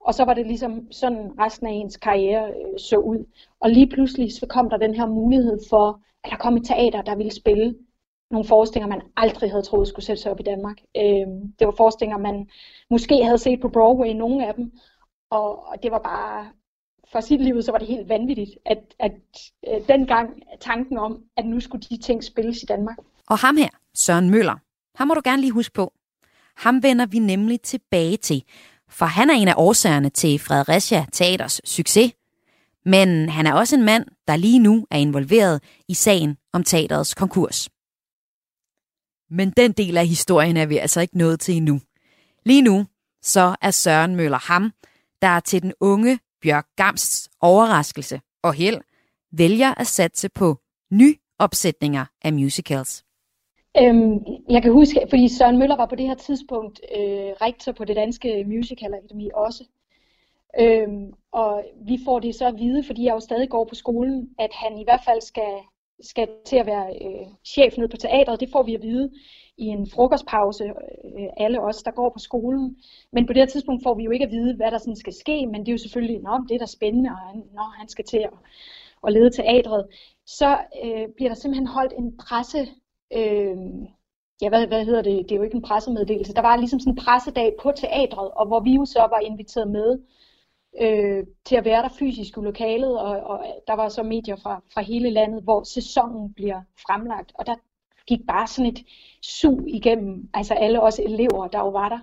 Og 0.01 0.15
så 0.15 0.25
var 0.25 0.35
det 0.35 0.47
ligesom 0.47 0.93
sådan 0.93 1.33
resten 1.39 1.67
af 1.67 1.73
ens 1.73 1.97
karriere 1.97 2.49
øh, 2.49 2.79
så 2.79 2.97
ud. 2.97 3.27
Og 3.61 3.71
lige 3.71 3.89
pludselig 3.89 4.33
så 4.33 4.47
kom 4.47 4.71
der 4.71 4.77
den 4.77 4.95
her 4.95 5.07
mulighed 5.07 5.59
for, 5.71 6.01
at 6.25 6.31
der 6.31 6.37
kom 6.37 6.57
et 6.57 6.67
teater, 6.67 7.03
der 7.03 7.17
ville 7.17 7.33
spille 7.33 7.75
nogle 8.31 8.49
forestillinger, 8.49 8.97
man 8.97 9.07
aldrig 9.17 9.51
havde 9.51 9.63
troet 9.63 9.89
skulle 9.89 10.05
sætte 10.05 10.23
sig 10.23 10.33
op 10.33 10.41
i 10.41 10.43
Danmark. 10.43 10.79
Øh, 10.97 11.27
det 11.59 11.67
var 11.67 11.75
forestillinger, 11.77 12.19
man 12.19 12.49
måske 12.91 13.25
havde 13.25 13.39
set 13.39 13.61
på 13.61 13.69
Broadway, 13.69 14.09
nogle 14.09 14.47
af 14.47 14.55
dem. 14.55 14.73
Og, 15.31 15.67
og 15.69 15.83
det 15.83 15.91
var 15.91 15.99
bare 15.99 16.47
for 17.13 17.21
sit 17.21 17.41
liv, 17.41 17.63
så 17.63 17.71
var 17.73 17.79
det 17.79 17.89
helt 17.89 18.09
vanvittigt, 18.09 18.51
at, 18.67 18.95
at 18.99 19.13
øh, 19.69 19.89
dengang 19.89 20.43
tanken 20.61 20.99
om, 20.99 21.23
at 21.37 21.47
nu 21.47 21.61
skulle 21.61 21.83
de 21.91 21.97
ting 21.97 22.25
spilles 22.25 22.63
i 22.63 22.67
Danmark. 22.67 22.97
Og 23.27 23.39
ham 23.39 23.57
her, 23.57 23.69
Søren 23.95 24.31
Møller, 24.31 24.57
ham 24.95 25.09
må 25.09 25.15
du 25.15 25.21
gerne 25.25 25.41
lige 25.41 25.53
huske 25.53 25.73
på. 25.73 25.93
Ham 26.57 26.83
vender 26.83 27.07
vi 27.07 27.19
nemlig 27.19 27.61
tilbage 27.61 28.17
til, 28.17 28.45
for 28.89 29.07
han 29.07 29.31
er 29.31 29.35
en 29.35 29.49
af 29.49 29.55
årsagerne 29.57 30.11
til 30.11 30.39
Fredericia 30.39 31.07
Teaters 31.13 31.61
succes. 31.65 32.13
Men 32.85 33.29
han 33.29 33.47
er 33.47 33.55
også 33.55 33.77
en 33.77 33.85
mand, 33.85 34.07
der 34.29 34.37
lige 34.37 34.59
nu 34.59 34.87
er 34.91 34.99
involveret 34.99 35.63
i 35.89 35.95
sagen 35.95 36.37
om 36.53 36.65
teaterets 36.65 37.15
konkurs. 37.15 37.69
Men 39.31 39.51
den 39.51 39.73
del 39.73 39.97
af 39.97 40.07
historien 40.07 40.57
er 40.57 40.67
vi 40.67 40.79
altså 40.79 41.01
ikke 41.01 41.19
nået 41.19 41.41
til 41.41 41.55
endnu. 41.55 41.81
Lige 42.45 42.63
nu, 42.63 42.87
så 43.23 43.57
er 43.61 43.71
Søren 43.71 44.17
Møller 44.17 44.39
ham, 44.39 44.73
der 45.23 45.41
til 45.41 45.63
den 45.63 45.73
unge 45.81 46.19
Bjørk 46.43 46.67
Gams 46.77 47.29
overraskelse 47.41 48.21
og 48.43 48.55
held 48.55 48.81
vælger 49.33 49.75
at 49.75 49.87
satse 49.87 50.29
på 50.29 50.61
nyopsætninger 50.91 52.07
af 52.23 52.33
musicals. 52.33 53.05
Øhm, 53.81 54.25
jeg 54.51 54.63
kan 54.63 54.73
huske, 54.73 55.07
fordi 55.11 55.29
Søren 55.29 55.59
Møller 55.59 55.77
var 55.77 55.87
på 55.87 55.95
det 55.95 56.07
her 56.07 56.15
tidspunkt 56.15 56.81
øh, 56.97 57.33
rektor 57.47 57.73
på 57.73 57.85
det 57.85 57.97
danske 57.97 58.45
Musical 58.45 58.95
Akademi 58.95 59.31
også. 59.35 59.65
Øhm, 60.61 61.13
og 61.33 61.65
vi 61.87 61.99
får 62.05 62.19
det 62.21 62.35
så 62.35 62.47
at 62.47 62.59
vide, 62.59 62.85
fordi 62.85 63.05
jeg 63.05 63.15
jo 63.15 63.21
stadig 63.21 63.49
går 63.51 63.65
på 63.65 63.75
skolen, 63.75 64.31
at 64.39 64.51
han 64.53 64.79
i 64.79 64.85
hvert 64.85 65.01
fald 65.05 65.21
skal, 65.21 65.55
skal 66.01 66.29
til 66.45 66.57
at 66.57 66.67
være 66.67 66.87
øh, 67.03 67.27
chef 67.45 67.77
nede 67.77 67.89
på 67.89 67.97
teatret. 67.97 68.41
Det 68.41 68.49
får 68.53 68.63
vi 68.63 68.75
at 68.75 68.83
vide 68.83 69.11
i 69.59 69.65
en 69.65 69.91
frokostpause, 69.91 70.65
øh, 70.65 71.29
alle 71.37 71.61
os, 71.61 71.83
der 71.83 71.91
går 71.91 72.11
på 72.11 72.19
skolen. 72.19 72.77
Men 73.13 73.27
på 73.27 73.33
det 73.33 73.41
her 73.41 73.47
tidspunkt 73.47 73.83
får 73.83 73.95
vi 73.95 74.05
jo 74.05 74.11
ikke 74.11 74.25
at 74.25 74.31
vide, 74.31 74.57
hvad 74.57 74.71
der 74.71 74.79
sådan 74.79 74.97
skal 74.97 75.13
ske, 75.13 75.47
men 75.47 75.61
det 75.61 75.69
er 75.69 75.73
jo 75.73 75.79
selvfølgelig, 75.79 76.21
nå, 76.23 76.45
det 76.49 76.55
er 76.55 76.59
da 76.59 76.67
spændende, 76.67 77.11
og 77.11 77.17
han, 77.17 77.43
nå, 77.55 77.63
han 77.63 77.89
skal 77.89 78.05
til 78.05 78.19
at, 78.19 78.31
at 79.07 79.13
lede 79.13 79.31
teatret. 79.31 79.87
Så 80.27 80.59
øh, 80.85 81.09
bliver 81.17 81.31
der 81.31 81.37
simpelthen 81.37 81.67
holdt 81.67 81.93
en 81.99 82.17
presse, 82.17 82.59
øh, 83.17 83.57
ja, 84.43 84.49
hvad, 84.49 84.67
hvad 84.67 84.85
hedder 84.85 85.03
det, 85.03 85.23
det 85.29 85.33
er 85.33 85.37
jo 85.37 85.43
ikke 85.43 85.57
en 85.57 85.63
pressemeddelelse, 85.63 86.35
der 86.35 86.43
var 86.43 86.57
ligesom 86.57 86.81
sådan 86.81 86.93
en 86.93 87.05
pressedag 87.05 87.55
på 87.63 87.73
teatret, 87.77 88.31
og 88.31 88.47
hvor 88.47 88.61
vi 88.61 88.75
jo 88.75 88.85
så 88.85 88.99
var 88.99 89.19
inviteret 89.21 89.71
med 89.71 89.99
øh, 90.81 91.25
til 91.45 91.57
at 91.57 91.65
være 91.65 91.83
der 91.83 91.89
fysisk 91.99 92.37
i 92.37 92.41
lokalet, 92.41 93.01
og, 93.01 93.21
og 93.21 93.45
der 93.67 93.75
var 93.75 93.89
så 93.89 94.03
medier 94.03 94.37
fra, 94.37 94.63
fra 94.75 94.83
hele 94.83 95.11
landet, 95.11 95.43
hvor 95.43 95.63
sæsonen 95.63 96.33
bliver 96.35 96.61
fremlagt, 96.87 97.33
og 97.35 97.47
der 97.47 97.55
gik 98.07 98.21
bare 98.27 98.47
sådan 98.47 98.73
et 98.73 98.85
sug 99.23 99.69
igennem, 99.69 100.29
altså 100.35 100.55
alle 100.55 100.83
os 100.83 100.99
elever, 100.99 101.49
der 101.49 101.59
jo 101.59 101.69
var 101.69 101.89
der, 101.89 101.99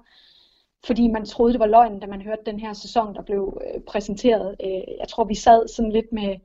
fordi 0.86 1.08
man 1.08 1.26
troede, 1.26 1.54
det 1.54 1.60
var 1.60 1.68
løgn, 1.68 2.00
da 2.00 2.08
man 2.08 2.22
hørte 2.22 2.42
den 2.46 2.60
her 2.60 2.74
sæson, 2.74 3.16
der 3.16 3.22
blev 3.22 3.62
øh, 3.66 3.82
præsenteret. 3.82 4.56
Øh, 4.64 4.84
jeg 5.00 5.08
tror, 5.10 5.24
vi 5.24 5.36
sad 5.36 5.68
sådan 5.68 5.92
lidt 5.92 6.12
med 6.12 6.38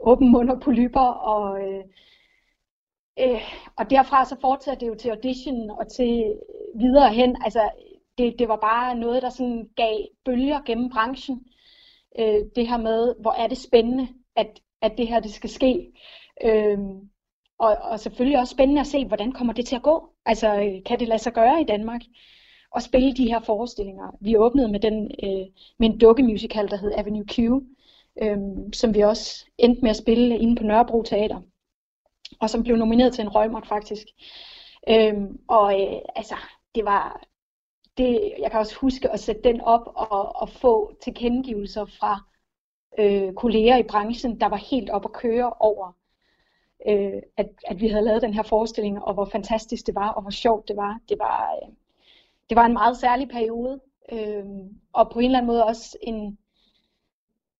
åben 0.00 0.32
mund 0.32 0.50
og 0.50 0.60
polyper, 0.60 1.00
og, 1.00 1.62
øh, 1.62 1.84
øh, 3.18 3.40
og 3.76 3.90
derfra 3.90 4.24
så 4.24 4.36
fortsatte 4.40 4.80
det 4.80 4.90
jo 4.90 4.94
til 4.94 5.10
audition 5.10 5.70
og 5.70 5.88
til 5.88 6.34
videre 6.74 7.12
hen. 7.12 7.36
Altså, 7.44 7.70
det, 8.18 8.38
det 8.38 8.48
var 8.48 8.56
bare 8.56 8.94
noget, 8.94 9.22
der 9.22 9.30
sådan 9.30 9.68
gav 9.76 9.98
bølger 10.24 10.60
gennem 10.66 10.90
branchen. 10.90 11.46
Øh, 12.18 12.44
det 12.56 12.68
her 12.68 12.78
med, 12.78 13.14
hvor 13.20 13.32
er 13.32 13.46
det 13.46 13.58
spændende, 13.58 14.08
at, 14.36 14.60
at 14.82 14.92
det 14.98 15.08
her 15.08 15.20
det 15.20 15.32
skal 15.32 15.50
ske. 15.50 15.92
Øh, 16.44 16.78
og, 17.58 17.76
og 17.82 18.00
selvfølgelig 18.00 18.38
også 18.38 18.50
spændende 18.50 18.80
at 18.80 18.86
se, 18.86 19.06
hvordan 19.06 19.32
kommer 19.32 19.52
det 19.52 19.66
til 19.66 19.76
at 19.76 19.82
gå? 19.82 20.10
Altså, 20.26 20.54
øh, 20.54 20.84
kan 20.86 21.00
det 21.00 21.08
lade 21.08 21.18
sig 21.18 21.32
gøre 21.32 21.60
i 21.60 21.64
Danmark? 21.64 22.00
Og 22.74 22.82
spille 22.82 23.14
de 23.14 23.28
her 23.30 23.40
forestillinger. 23.40 24.16
Vi 24.20 24.36
åbnede 24.36 24.68
med, 24.68 24.80
den, 24.80 25.10
øh, 25.24 25.46
med 25.78 25.90
en 25.90 25.98
dukkemusical, 25.98 26.68
der 26.68 26.76
hed 26.76 26.92
Avenue 26.96 27.24
Q, 27.26 27.38
øh, 28.22 28.38
som 28.72 28.94
vi 28.94 29.00
også 29.00 29.46
endte 29.58 29.82
med 29.82 29.90
at 29.90 29.96
spille 29.96 30.38
inde 30.38 30.56
på 30.56 30.62
Nørrebro 30.62 31.02
Teater. 31.02 31.40
Og 32.38 32.50
som 32.50 32.62
blev 32.62 32.76
nomineret 32.76 33.12
til 33.12 33.22
en 33.22 33.34
røgmert 33.34 33.66
faktisk. 33.66 34.06
Øhm, 34.88 35.38
og 35.48 35.80
øh, 35.80 36.00
altså, 36.16 36.34
det 36.74 36.84
var... 36.84 37.22
Det, 37.98 38.32
jeg 38.38 38.50
kan 38.50 38.60
også 38.60 38.76
huske 38.76 39.10
at 39.10 39.20
sætte 39.20 39.42
den 39.44 39.60
op 39.60 39.92
og, 39.94 40.36
og 40.36 40.48
få 40.48 40.92
tilkendegivelser 41.02 41.84
fra 41.84 42.20
øh, 42.98 43.32
kolleger 43.32 43.76
i 43.76 43.82
branchen, 43.82 44.40
der 44.40 44.46
var 44.46 44.56
helt 44.56 44.90
op 44.90 45.04
at 45.04 45.12
køre 45.12 45.52
over 45.60 45.92
øh, 46.88 47.22
at, 47.36 47.48
at 47.66 47.80
vi 47.80 47.88
havde 47.88 48.04
lavet 48.04 48.22
den 48.22 48.34
her 48.34 48.42
forestilling, 48.42 49.02
og 49.02 49.14
hvor 49.14 49.24
fantastisk 49.24 49.86
det 49.86 49.94
var, 49.94 50.08
og 50.08 50.22
hvor 50.22 50.30
sjovt 50.30 50.68
det 50.68 50.76
var. 50.76 50.98
Det 51.08 51.18
var, 51.18 51.54
øh, 51.62 51.68
det 52.48 52.56
var 52.56 52.66
en 52.66 52.72
meget 52.72 52.96
særlig 52.96 53.28
periode, 53.28 53.80
øh, 54.12 54.44
og 54.92 55.10
på 55.10 55.18
en 55.18 55.24
eller 55.24 55.38
anden 55.38 55.46
måde 55.46 55.64
også 55.64 55.98
en 56.02 56.38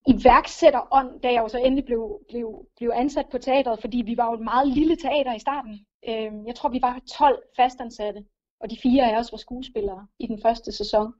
iværksætterånd, 0.06 1.20
da 1.20 1.32
jeg 1.32 1.42
jo 1.42 1.48
så 1.48 1.58
endelig 1.58 1.84
blev, 1.84 2.20
blev, 2.28 2.66
blev 2.76 2.90
ansat 2.94 3.26
på 3.30 3.38
teateret, 3.38 3.80
fordi 3.80 4.02
vi 4.06 4.16
var 4.16 4.26
jo 4.26 4.34
et 4.34 4.40
meget 4.40 4.68
lille 4.68 4.96
teater 4.96 5.34
i 5.34 5.38
starten. 5.38 5.86
Øh, 6.08 6.46
jeg 6.46 6.54
tror, 6.54 6.68
vi 6.68 6.82
var 6.82 7.00
12 7.18 7.42
fastansatte, 7.56 8.24
og 8.60 8.70
de 8.70 8.76
fire 8.82 9.12
af 9.12 9.18
os 9.18 9.32
var 9.32 9.38
skuespillere 9.38 10.06
i 10.18 10.26
den 10.26 10.42
første 10.42 10.72
sæson, 10.72 11.12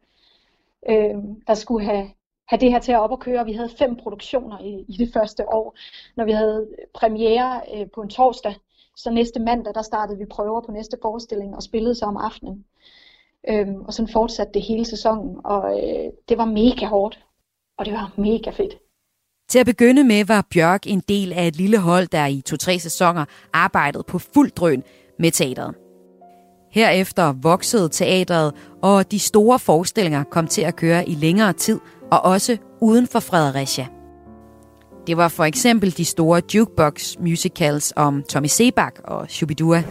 øh, 0.88 1.14
der 1.46 1.54
skulle 1.54 1.84
have 1.84 2.10
have 2.50 2.60
det 2.60 2.72
her 2.72 2.78
til 2.78 2.92
at 2.92 3.00
op 3.00 3.10
og 3.10 3.20
køre. 3.20 3.44
Vi 3.44 3.52
havde 3.52 3.68
fem 3.78 3.96
produktioner 3.96 4.58
i, 4.58 4.84
i 4.88 4.96
det 4.96 5.12
første 5.12 5.48
år. 5.48 5.76
Når 6.16 6.24
vi 6.24 6.32
havde 6.32 6.68
premiere 6.94 7.60
øh, 7.74 7.86
på 7.94 8.02
en 8.02 8.08
torsdag, 8.08 8.54
så 8.96 9.10
næste 9.10 9.40
mandag, 9.40 9.74
der 9.74 9.82
startede 9.82 10.18
vi 10.18 10.24
prøver 10.24 10.60
på 10.60 10.72
næste 10.72 10.98
forestilling 11.02 11.56
og 11.56 11.62
spillede 11.62 11.94
så 11.94 12.04
om 12.04 12.16
aftenen. 12.16 12.64
Øhm, 13.48 13.80
og 13.80 13.94
sådan 13.94 14.12
fortsatte 14.12 14.52
det 14.52 14.62
hele 14.62 14.84
sæsonen, 14.84 15.40
og 15.44 15.78
øh, 15.78 16.12
det 16.28 16.38
var 16.38 16.44
mega 16.44 16.86
hårdt, 16.86 17.26
og 17.80 17.86
det 17.86 17.94
var 17.94 18.12
mega 18.16 18.50
fedt. 18.50 18.74
Til 19.50 19.58
at 19.58 19.66
begynde 19.66 20.04
med 20.04 20.24
var 20.24 20.46
Bjørk 20.50 20.86
en 20.86 21.02
del 21.08 21.32
af 21.32 21.46
et 21.46 21.56
lille 21.56 21.78
hold, 21.78 22.06
der 22.06 22.26
i 22.26 22.40
to-tre 22.40 22.78
sæsoner 22.78 23.24
arbejdede 23.52 24.04
på 24.08 24.18
fuld 24.18 24.50
drøn 24.50 24.82
med 25.18 25.30
teateret. 25.30 25.74
Herefter 26.72 27.32
voksede 27.32 27.88
teatret, 27.88 28.54
og 28.82 29.10
de 29.10 29.18
store 29.18 29.58
forestillinger 29.58 30.24
kom 30.24 30.46
til 30.46 30.62
at 30.62 30.76
køre 30.76 31.08
i 31.08 31.14
længere 31.14 31.52
tid 31.52 31.80
og 32.10 32.24
også 32.24 32.56
uden 32.80 33.06
for 33.06 33.20
Fredericia. 33.20 33.86
Det 35.06 35.16
var 35.16 35.28
for 35.28 35.44
eksempel 35.44 35.96
de 35.96 36.04
store 36.04 36.42
jukebox 36.54 37.16
musicals 37.18 37.92
om 37.96 38.22
Tommy 38.22 38.46
Sebak 38.46 38.98
og 39.04 39.26
Shubidua. 39.30 39.82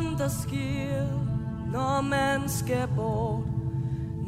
Hvad 0.00 0.18
der 0.18 0.28
sker, 0.28 1.06
når 1.72 2.00
man 2.00 2.48
skal 2.48 2.88
bort, 2.96 3.44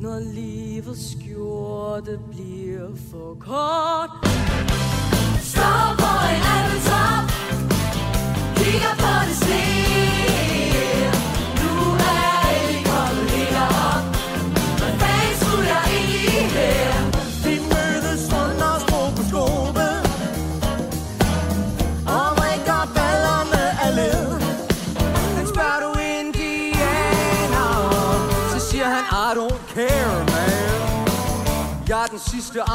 når 0.00 0.18
livets 0.18 1.12
skjorte 1.12 2.18
bliver 2.30 2.96
for 3.10 3.36
kort. 3.40 4.10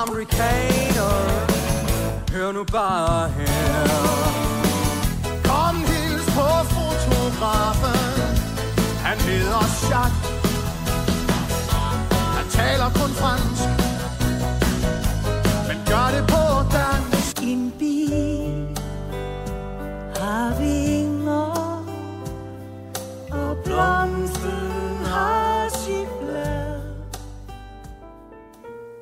Amerikaner 0.07 1.45
Hør 2.35 2.51
nu 2.51 2.63
bare 2.63 3.29
her. 3.29 3.87
Kom 5.43 5.75
hils 5.75 6.25
på 6.25 6.47
fotografen. 6.75 8.37
Han 9.03 9.17
hedder 9.19 9.63
Jacques. 9.89 10.31
Han 12.37 12.49
taler 12.49 12.89
kun 12.89 13.09
fransk. 13.09 13.74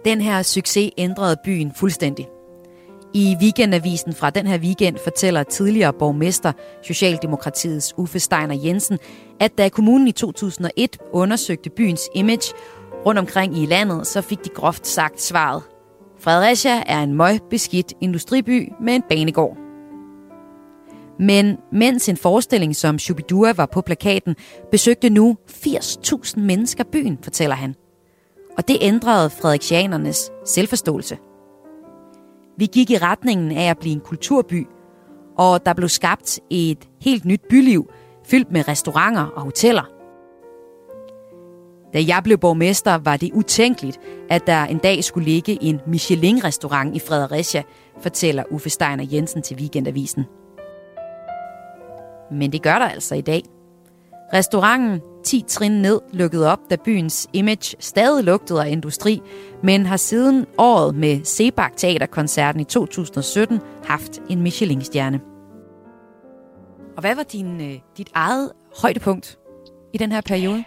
Den 0.06 0.22
her 0.22 0.42
succes 0.42 0.92
ændrede 0.98 1.38
byen 1.46 1.72
fuldstændig. 1.76 2.28
I 3.14 3.36
weekendavisen 3.42 4.14
fra 4.14 4.30
den 4.30 4.48
her 4.48 4.60
weekend 4.60 4.98
fortæller 5.04 5.44
tidligere 5.44 5.94
borgmester 5.94 6.52
Socialdemokratiets 6.84 7.94
Uffe 7.98 8.20
Steiner 8.20 8.56
Jensen, 8.56 9.00
at 9.40 9.58
da 9.58 9.70
kommunen 9.70 10.08
i 10.08 10.12
2001 10.12 10.98
undersøgte 11.12 11.70
byens 11.70 12.02
image 12.16 12.54
rundt 13.06 13.20
omkring 13.20 13.58
i 13.58 13.66
landet, 13.66 14.08
så 14.08 14.22
fik 14.22 14.44
de 14.44 14.50
groft 14.50 14.88
sagt 14.88 15.22
svaret. 15.22 15.62
Fredericia 16.20 16.84
er 16.86 17.04
en 17.04 17.14
møgbeskidt 17.14 17.94
industriby 18.02 18.72
med 18.82 18.96
en 18.96 19.04
banegård. 19.10 19.58
Men 21.20 21.58
mens 21.72 22.10
en 22.10 22.18
forestilling 22.18 22.76
som 22.76 23.00
Shubidua 23.00 23.54
var 23.54 23.66
på 23.66 23.82
plakaten, 23.82 24.36
besøgte 24.72 25.10
nu 25.10 25.38
80.000 25.52 26.40
mennesker 26.40 26.84
byen, 26.84 27.20
fortæller 27.24 27.56
han. 27.56 27.76
Og 28.58 28.68
det 28.68 28.78
ændrede 28.82 29.30
frederiksianernes 29.30 30.32
selvforståelse. 30.46 31.18
Vi 32.58 32.66
gik 32.66 32.92
i 32.92 32.98
retningen 32.98 33.52
af 33.52 33.70
at 33.70 33.78
blive 33.78 33.94
en 33.94 34.00
kulturby, 34.00 34.68
og 35.38 35.66
der 35.66 35.74
blev 35.74 35.90
skabt 35.90 36.40
et 36.50 36.90
helt 37.02 37.26
nyt 37.26 37.42
byliv, 37.50 37.90
fyldt 38.26 38.52
med 38.52 38.68
restauranter 38.68 39.26
og 39.26 39.42
hoteller. 39.42 39.84
Da 41.94 42.04
jeg 42.08 42.22
blev 42.24 42.38
borgmester, 42.38 42.98
var 42.98 43.18
det 43.18 43.32
utænkeligt, 43.34 44.00
at 44.30 44.48
der 44.48 44.64
en 44.66 44.78
dag 44.78 45.04
skulle 45.04 45.26
ligge 45.26 45.64
en 45.64 45.82
Michelin-restaurant 45.88 46.96
i 46.96 47.00
Fredericia, 47.00 47.64
fortæller 48.02 48.44
Uffe 48.52 48.70
Steiner 48.70 49.06
Jensen 49.12 49.42
til 49.42 49.58
Weekendavisen. 49.58 50.26
Men 52.32 52.52
det 52.52 52.62
gør 52.62 52.80
der 52.80 52.86
altså 52.86 53.16
i 53.16 53.22
dag. 53.22 53.44
Restauranten 54.34 55.02
10 55.24 55.44
trin 55.48 55.72
ned 55.72 56.02
lukkede 56.14 56.52
op, 56.52 56.60
da 56.70 56.76
byens 56.86 57.30
image 57.34 57.76
stadig 57.80 58.24
lugtede 58.24 58.66
af 58.66 58.70
industri, 58.70 59.22
men 59.64 59.86
har 59.86 59.98
siden 59.98 60.46
året 60.58 60.96
med 60.96 61.24
Sebak 61.24 61.76
Teaterkoncerten 61.78 62.62
i 62.62 62.64
2017 62.64 63.60
haft 63.86 64.22
en 64.30 64.42
Michelin-stjerne. 64.42 65.22
Og 66.96 67.02
hvad 67.02 67.16
var 67.16 67.24
din, 67.24 67.62
øh, 67.62 67.80
dit 67.98 68.10
eget 68.14 68.52
højdepunkt 68.82 69.40
i 69.94 69.98
den 69.98 70.12
her 70.12 70.22
periode? 70.22 70.64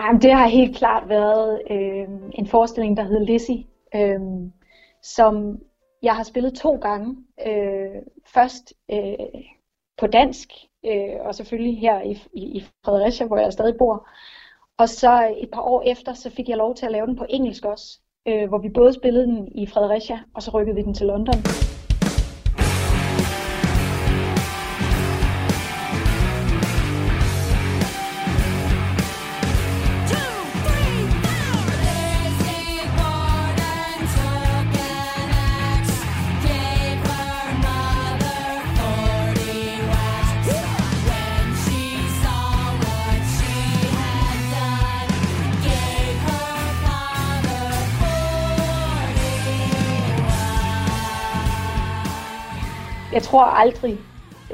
Jamen, 0.00 0.22
det 0.22 0.32
har 0.32 0.48
helt 0.48 0.76
klart 0.76 1.08
været 1.08 1.60
øh, 1.70 2.08
en 2.34 2.46
forestilling, 2.46 2.96
der 2.96 3.02
hedder 3.02 3.24
Lizzie, 3.24 3.64
øh, 3.94 4.20
som 5.02 5.58
jeg 6.02 6.16
har 6.16 6.22
spillet 6.22 6.54
to 6.54 6.76
gange. 6.76 7.16
Øh, 7.46 8.02
først 8.34 8.74
øh, 8.92 9.42
på 9.98 10.06
dansk, 10.06 10.48
øh, 10.88 11.26
og 11.26 11.34
selvfølgelig 11.34 11.80
her 11.80 12.00
i, 12.00 12.22
i, 12.32 12.42
i 12.58 12.64
Fredericia, 12.84 13.26
hvor 13.26 13.38
jeg 13.38 13.52
stadig 13.52 13.74
bor. 13.78 14.08
Og 14.78 14.88
så 14.88 15.34
et 15.38 15.50
par 15.52 15.62
år 15.62 15.82
efter, 15.82 16.14
så 16.14 16.30
fik 16.30 16.48
jeg 16.48 16.56
lov 16.56 16.74
til 16.74 16.86
at 16.86 16.92
lave 16.92 17.06
den 17.06 17.16
på 17.16 17.26
engelsk 17.28 17.64
også, 17.64 17.98
øh, 18.28 18.48
hvor 18.48 18.58
vi 18.58 18.68
både 18.68 18.92
spillede 18.92 19.26
den 19.26 19.48
i 19.54 19.66
Fredericia, 19.66 20.20
og 20.34 20.42
så 20.42 20.50
rykkede 20.50 20.76
vi 20.76 20.82
den 20.82 20.94
til 20.94 21.06
London. 21.06 21.34
Tror 53.30 53.44
aldrig, 53.44 53.98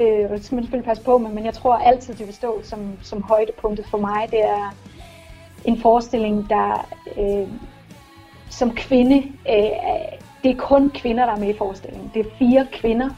øh, 0.01 0.29
det 0.29 0.45
skal 0.45 0.55
man 0.55 0.63
selvfølgelig 0.63 0.87
passe 0.87 1.03
på 1.03 1.17
med, 1.17 1.29
men 1.29 1.45
jeg 1.45 1.53
tror 1.53 1.75
altid, 1.75 2.13
det 2.13 2.25
vil 2.25 2.35
stå 2.35 2.61
som, 2.63 2.97
som 3.01 3.23
højdepunktet 3.23 3.85
for 3.85 3.97
mig. 3.97 4.27
Det 4.31 4.43
er 4.43 4.75
en 5.65 5.81
forestilling, 5.81 6.49
der 6.49 6.87
øh, 7.17 7.47
som 8.49 8.75
kvinde, 8.75 9.17
øh, 9.49 10.17
det 10.43 10.51
er 10.51 10.57
kun 10.57 10.89
kvinder, 10.89 11.25
der 11.25 11.33
er 11.33 11.39
med 11.39 11.49
i 11.49 11.57
forestillingen. 11.57 12.11
Det 12.13 12.19
er 12.19 12.29
fire 12.39 12.67
kvinder, 12.73 13.09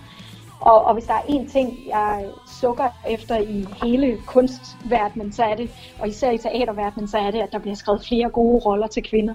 og, 0.61 0.85
og 0.85 0.93
hvis 0.93 1.05
der 1.05 1.13
er 1.13 1.21
én 1.21 1.51
ting, 1.51 1.77
jeg 1.87 2.25
sukker 2.61 2.89
efter 3.09 3.37
i 3.37 3.67
hele 3.83 4.17
kunstverdenen, 4.25 5.31
så 5.31 5.43
er 5.43 5.55
det, 5.55 5.69
og 5.99 6.07
især 6.07 6.31
i 6.31 6.37
teaterverdenen, 6.37 7.07
så 7.07 7.17
er 7.17 7.31
det, 7.31 7.39
at 7.39 7.51
der 7.51 7.59
bliver 7.59 7.75
skrevet 7.75 8.05
flere 8.07 8.29
gode 8.29 8.59
roller 8.65 8.87
til 8.87 9.03
kvinder. 9.03 9.33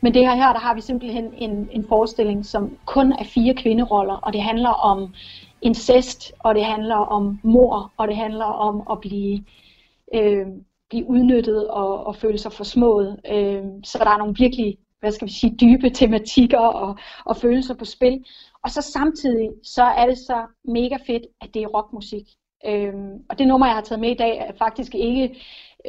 Men 0.00 0.14
det 0.14 0.26
her 0.26 0.34
her, 0.34 0.52
der 0.52 0.60
har 0.60 0.74
vi 0.74 0.80
simpelthen 0.80 1.34
en, 1.38 1.68
en 1.72 1.84
forestilling, 1.88 2.46
som 2.46 2.78
kun 2.84 3.12
er 3.12 3.24
fire 3.24 3.54
kvinderoller, 3.54 4.14
og 4.14 4.32
det 4.32 4.42
handler 4.42 4.70
om 4.70 5.14
incest, 5.62 6.32
og 6.38 6.54
det 6.54 6.64
handler 6.64 6.96
om 6.96 7.40
mor, 7.42 7.92
og 7.96 8.08
det 8.08 8.16
handler 8.16 8.44
om 8.44 8.82
at 8.90 9.00
blive, 9.00 9.44
øh, 10.14 10.46
blive 10.90 11.08
udnyttet 11.08 11.68
og, 11.68 12.06
og 12.06 12.16
føle 12.16 12.38
sig 12.38 12.52
forsmået. 12.52 13.20
Øh, 13.32 13.64
så 13.84 13.98
der 13.98 14.10
er 14.10 14.18
nogle 14.18 14.34
virkelig, 14.38 14.78
hvad 15.00 15.12
skal 15.12 15.28
vi 15.28 15.32
sige, 15.32 15.56
dybe 15.60 15.90
tematikker 15.90 16.58
og, 16.58 16.96
og 17.24 17.36
følelser 17.36 17.74
på 17.74 17.84
spil. 17.84 18.24
Og 18.64 18.70
så 18.70 18.82
samtidig, 18.82 19.50
så 19.62 19.82
er 19.82 20.06
det 20.06 20.18
så 20.18 20.46
mega 20.64 20.96
fedt, 21.06 21.22
at 21.40 21.54
det 21.54 21.62
er 21.62 21.66
rockmusik. 21.66 22.24
Øhm, 22.66 23.12
og 23.30 23.38
det 23.38 23.48
nummer, 23.48 23.66
jeg 23.66 23.74
har 23.74 23.82
taget 23.82 24.00
med 24.00 24.10
i 24.10 24.14
dag, 24.14 24.38
er 24.38 24.52
faktisk 24.58 24.94
ikke 24.94 25.36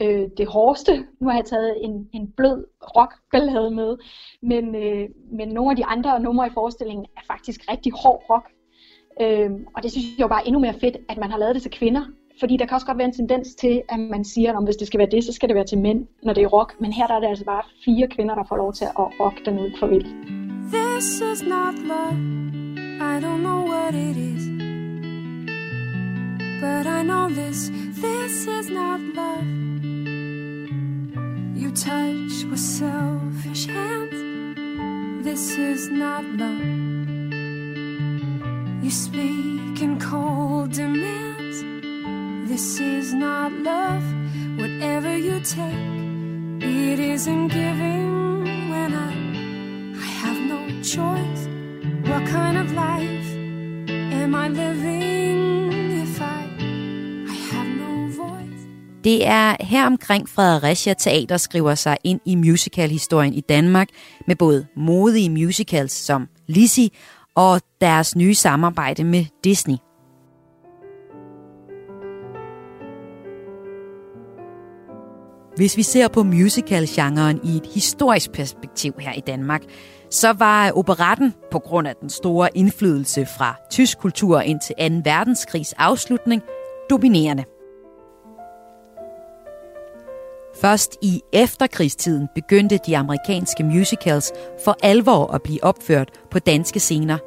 øh, 0.01 0.29
det 0.37 0.47
hårdeste. 0.47 1.05
Nu 1.19 1.27
har 1.27 1.35
jeg 1.35 1.45
taget 1.45 1.85
en, 1.85 2.09
en 2.13 2.31
blød 2.37 2.65
rockballade 2.97 3.71
med, 3.71 3.97
men, 4.41 4.75
øh, 4.75 5.09
men 5.31 5.49
nogle 5.49 5.71
af 5.71 5.77
de 5.77 5.85
andre 5.85 6.19
numre 6.19 6.47
i 6.47 6.49
forestillingen 6.53 7.05
er 7.17 7.21
faktisk 7.27 7.71
rigtig 7.71 7.91
hård 8.03 8.23
rock. 8.29 8.45
Øh, 9.21 9.51
og 9.75 9.83
det 9.83 9.91
synes 9.91 10.05
jeg 10.17 10.21
jo 10.21 10.27
bare 10.27 10.41
er 10.41 10.45
endnu 10.45 10.59
mere 10.59 10.73
fedt, 10.73 10.97
at 11.09 11.17
man 11.17 11.31
har 11.31 11.37
lavet 11.37 11.55
det 11.55 11.61
til 11.61 11.71
kvinder. 11.71 12.05
Fordi 12.39 12.57
der 12.57 12.65
kan 12.65 12.75
også 12.75 12.87
godt 12.87 12.97
være 12.97 13.07
en 13.07 13.13
tendens 13.13 13.55
til, 13.55 13.81
at 13.89 13.99
man 13.99 14.25
siger, 14.25 14.57
at 14.57 14.63
hvis 14.63 14.75
det 14.75 14.87
skal 14.87 14.97
være 14.97 15.09
det, 15.11 15.23
så 15.23 15.33
skal 15.33 15.49
det 15.49 15.55
være 15.55 15.65
til 15.65 15.77
mænd, 15.77 16.07
når 16.23 16.33
det 16.33 16.43
er 16.43 16.47
rock. 16.47 16.81
Men 16.81 16.93
her 16.93 17.07
der 17.07 17.13
er 17.13 17.19
det 17.19 17.27
altså 17.27 17.45
bare 17.45 17.63
fire 17.85 18.07
kvinder, 18.07 18.35
der 18.35 18.43
får 18.49 18.55
lov 18.55 18.73
til 18.73 18.85
at 18.85 18.91
rock 18.97 19.45
den 19.45 19.59
ud 19.59 19.71
for 19.79 19.87
vildt. 19.87 20.07
This 20.73 21.21
is 21.21 21.43
not 21.43 21.75
love. 21.91 22.17
I 23.01 23.19
don't 23.19 23.41
know 23.41 23.61
what 23.73 23.93
it 23.95 24.17
is. 24.17 24.43
But 26.61 26.85
I 26.87 27.03
know 27.03 27.29
this, 27.29 27.69
this 28.03 28.47
is 28.47 28.69
not 28.69 28.99
love. 28.99 29.70
You 31.53 31.71
touch 31.71 32.43
with 32.49 32.59
selfish 32.59 33.65
hands. 33.67 35.23
This 35.23 35.57
is 35.57 35.89
not 35.89 36.23
love. 36.25 36.61
You 38.83 38.89
speak 38.89 39.81
in 39.81 39.99
cold 39.99 40.71
demands. 40.71 41.57
This 42.49 42.79
is 42.79 43.13
not 43.13 43.51
love. 43.53 44.03
Whatever 44.57 45.17
you 45.17 45.39
take, 45.41 46.61
it 46.61 46.99
isn't 46.99 47.47
giving 47.47 48.69
when 48.69 48.93
I, 48.93 49.11
I 49.97 50.07
have 50.21 50.39
no 50.53 50.59
choice. 50.81 51.47
What 52.09 52.27
kind 52.27 52.57
of 52.57 52.71
life 52.73 53.27
am 53.89 54.35
I 54.35 54.47
living? 54.47 55.40
Det 59.03 59.27
er 59.27 59.55
her 59.59 59.85
omkring 59.85 60.29
Fredericia 60.29 60.93
Teater 60.93 61.37
skriver 61.37 61.75
sig 61.75 61.97
ind 62.03 62.19
i 62.25 62.35
musicalhistorien 62.35 63.33
i 63.33 63.41
Danmark 63.41 63.87
med 64.27 64.35
både 64.35 64.67
modige 64.77 65.29
musicals 65.29 65.91
som 65.91 66.27
Lizzie 66.47 66.89
og 67.35 67.61
deres 67.81 68.15
nye 68.15 68.35
samarbejde 68.35 69.03
med 69.03 69.25
Disney. 69.43 69.75
Hvis 75.55 75.77
vi 75.77 75.83
ser 75.83 76.07
på 76.07 76.23
musical-genren 76.23 77.39
i 77.43 77.57
et 77.57 77.65
historisk 77.73 78.31
perspektiv 78.31 78.93
her 78.99 79.13
i 79.13 79.21
Danmark, 79.27 79.61
så 80.09 80.33
var 80.33 80.71
operetten 80.71 81.33
på 81.51 81.59
grund 81.59 81.87
af 81.87 81.95
den 82.01 82.09
store 82.09 82.57
indflydelse 82.57 83.27
fra 83.37 83.55
tysk 83.71 83.97
kultur 83.97 84.39
indtil 84.39 84.75
2. 84.79 84.83
verdenskrigs 85.03 85.73
afslutning 85.73 86.41
dominerende. 86.89 87.43
Først 90.61 90.97
i 91.01 91.21
efterkrigstiden 91.33 92.27
begyndte 92.35 92.79
de 92.85 92.97
amerikanske 92.97 93.63
musicals 93.63 94.31
for 94.65 94.77
alvor 94.83 95.27
at 95.27 95.41
blive 95.41 95.63
opført 95.63 96.09
på 96.31 96.39
danske 96.39 96.79
scener. 96.79 97.17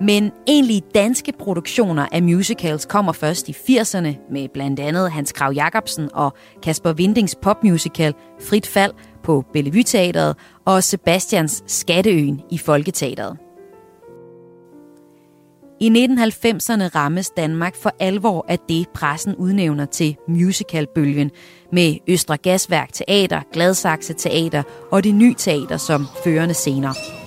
Men 0.00 0.32
egentlig 0.48 0.82
danske 0.94 1.32
produktioner 1.38 2.06
af 2.12 2.22
musicals 2.22 2.86
kommer 2.86 3.12
først 3.12 3.48
i 3.48 3.52
80'erne 3.52 4.32
med 4.32 4.48
blandt 4.48 4.80
andet 4.80 5.10
Hans 5.12 5.32
Krav 5.32 5.52
Jacobsen 5.52 6.10
og 6.14 6.32
Kasper 6.62 6.92
Vindings 6.92 7.34
popmusical 7.42 8.14
Frit 8.40 8.66
Fald 8.66 8.92
på 9.22 9.44
Bellevue 9.52 9.82
Teateret 9.82 10.36
og 10.64 10.82
Sebastians 10.82 11.64
Skatteøen 11.66 12.40
i 12.50 12.58
Folketeateret. 12.58 13.43
I 15.80 15.88
1990'erne 15.88 16.88
rammes 16.94 17.30
Danmark 17.30 17.76
for 17.76 17.92
alvor 18.00 18.44
af 18.48 18.58
det, 18.58 18.88
pressen 18.94 19.34
udnævner 19.34 19.84
til 19.84 20.16
musicalbølgen, 20.28 21.30
med 21.72 21.96
Østre 22.08 22.36
Gasværk 22.36 22.92
Teater, 22.92 23.40
Gladsaxe 23.52 24.12
Teater 24.12 24.62
og 24.92 25.04
det 25.04 25.14
nye 25.14 25.34
teater 25.34 25.76
som 25.76 26.06
førende 26.24 26.54
scener. 26.54 27.23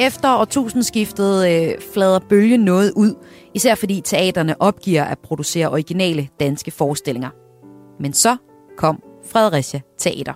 Efter 0.00 0.36
årtusindskiftet 0.36 1.48
øh, 1.50 1.80
flader 1.92 2.18
bølgen 2.28 2.60
noget 2.60 2.92
ud, 2.96 3.14
især 3.54 3.74
fordi 3.74 4.00
teaterne 4.00 4.62
opgiver 4.62 5.04
at 5.04 5.18
producere 5.18 5.68
originale 5.68 6.28
danske 6.40 6.70
forestillinger. 6.70 7.30
Men 8.02 8.12
så 8.12 8.36
kom 8.76 9.02
Fredericia 9.24 9.80
Teater. 9.98 10.34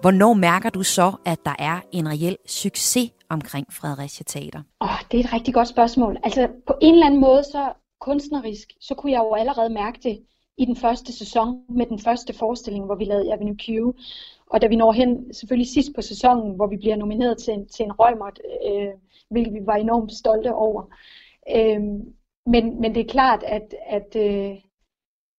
Hvornår 0.00 0.34
mærker 0.34 0.70
du 0.70 0.82
så, 0.82 1.12
at 1.26 1.38
der 1.44 1.54
er 1.58 1.80
en 1.92 2.08
reel 2.08 2.36
succes 2.46 3.10
omkring 3.28 3.66
Fredericia 3.72 4.24
Teater? 4.26 4.62
Oh, 4.80 4.88
det 5.10 5.20
er 5.20 5.24
et 5.24 5.32
rigtig 5.32 5.54
godt 5.54 5.68
spørgsmål. 5.68 6.16
Altså 6.24 6.48
på 6.66 6.74
en 6.80 6.94
eller 6.94 7.06
anden 7.06 7.20
måde, 7.20 7.44
så 7.44 7.72
kunstnerisk, 8.00 8.68
så 8.80 8.94
kunne 8.94 9.12
jeg 9.12 9.18
jo 9.18 9.34
allerede 9.34 9.70
mærke 9.70 9.98
det 10.02 10.18
i 10.58 10.64
den 10.64 10.76
første 10.76 11.18
sæson 11.18 11.60
med 11.68 11.86
den 11.86 11.98
første 11.98 12.32
forestilling, 12.32 12.84
hvor 12.84 12.94
vi 12.94 13.04
lavede 13.04 13.32
Avenue 13.32 13.56
Q. 13.56 13.68
Og 14.52 14.62
da 14.62 14.66
vi 14.66 14.76
når 14.76 14.92
hen, 14.92 15.34
selvfølgelig 15.34 15.68
sidst 15.68 15.94
på 15.94 16.02
sæsonen, 16.02 16.56
hvor 16.56 16.66
vi 16.66 16.76
bliver 16.76 16.96
nomineret 16.96 17.38
til 17.38 17.54
en, 17.54 17.68
til 17.68 17.84
en 17.84 17.92
røgmert, 17.92 18.40
øh, 18.66 18.92
hvilket 19.30 19.54
vi 19.54 19.66
var 19.66 19.74
enormt 19.74 20.12
stolte 20.12 20.54
over. 20.54 20.82
Øh, 21.56 21.80
men, 22.46 22.80
men 22.80 22.94
det 22.94 23.00
er 23.00 23.12
klart, 23.12 23.42
at, 23.42 23.74
at, 23.86 24.16
øh, 24.16 24.56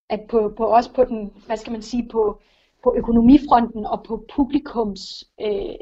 at 0.09 0.21
på, 0.29 0.53
på 0.57 0.65
også 0.65 0.93
på 0.93 1.03
den, 1.03 1.33
hvad 1.45 1.57
skal 1.57 1.71
man 1.71 1.81
sige, 1.81 2.07
på, 2.09 2.41
på 2.83 2.93
økonomifronten 2.97 3.85
og 3.85 4.03
på 4.03 4.25
publikums 4.35 5.23
øh, 5.41 5.75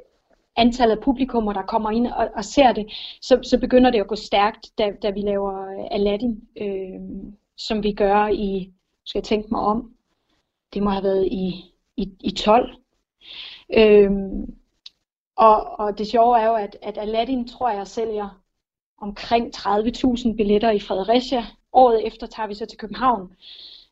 antallet 0.55 0.95
af 0.95 1.03
publikummer, 1.03 1.53
der 1.53 1.61
kommer 1.61 1.91
ind 1.91 2.07
og, 2.07 2.29
og 2.35 2.45
ser 2.45 2.71
det, 2.71 2.85
så, 3.21 3.39
så 3.43 3.59
begynder 3.59 3.91
det 3.91 3.99
at 3.99 4.07
gå 4.07 4.15
stærkt, 4.15 4.71
da, 4.77 4.91
da 5.01 5.09
vi 5.09 5.21
laver 5.21 5.51
Aladdin, 5.91 6.41
øh, 6.61 6.99
som 7.57 7.83
vi 7.83 7.93
gør 7.93 8.27
i, 8.27 8.71
skal 9.05 9.19
jeg 9.19 9.23
tænke 9.23 9.47
mig 9.51 9.61
om, 9.61 9.93
det 10.73 10.83
må 10.83 10.89
have 10.89 11.03
været 11.03 11.27
i, 11.27 11.73
i, 11.97 12.11
i 12.19 12.31
12. 12.31 12.80
Øhm, 13.73 14.55
og, 15.35 15.79
og 15.79 15.97
det 15.97 16.07
sjove 16.07 16.39
er 16.39 16.47
jo, 16.47 16.55
at, 16.55 16.77
at 16.81 16.97
Aladdin, 16.97 17.47
tror 17.47 17.69
jeg, 17.69 17.87
sælger 17.87 18.41
omkring 18.97 19.55
30.000 19.55 20.35
billetter 20.35 20.71
i 20.71 20.79
Fredericia. 20.79 21.45
Året 21.73 22.07
efter 22.07 22.27
tager 22.27 22.47
vi 22.47 22.53
så 22.53 22.65
til 22.65 22.77
København 22.77 23.31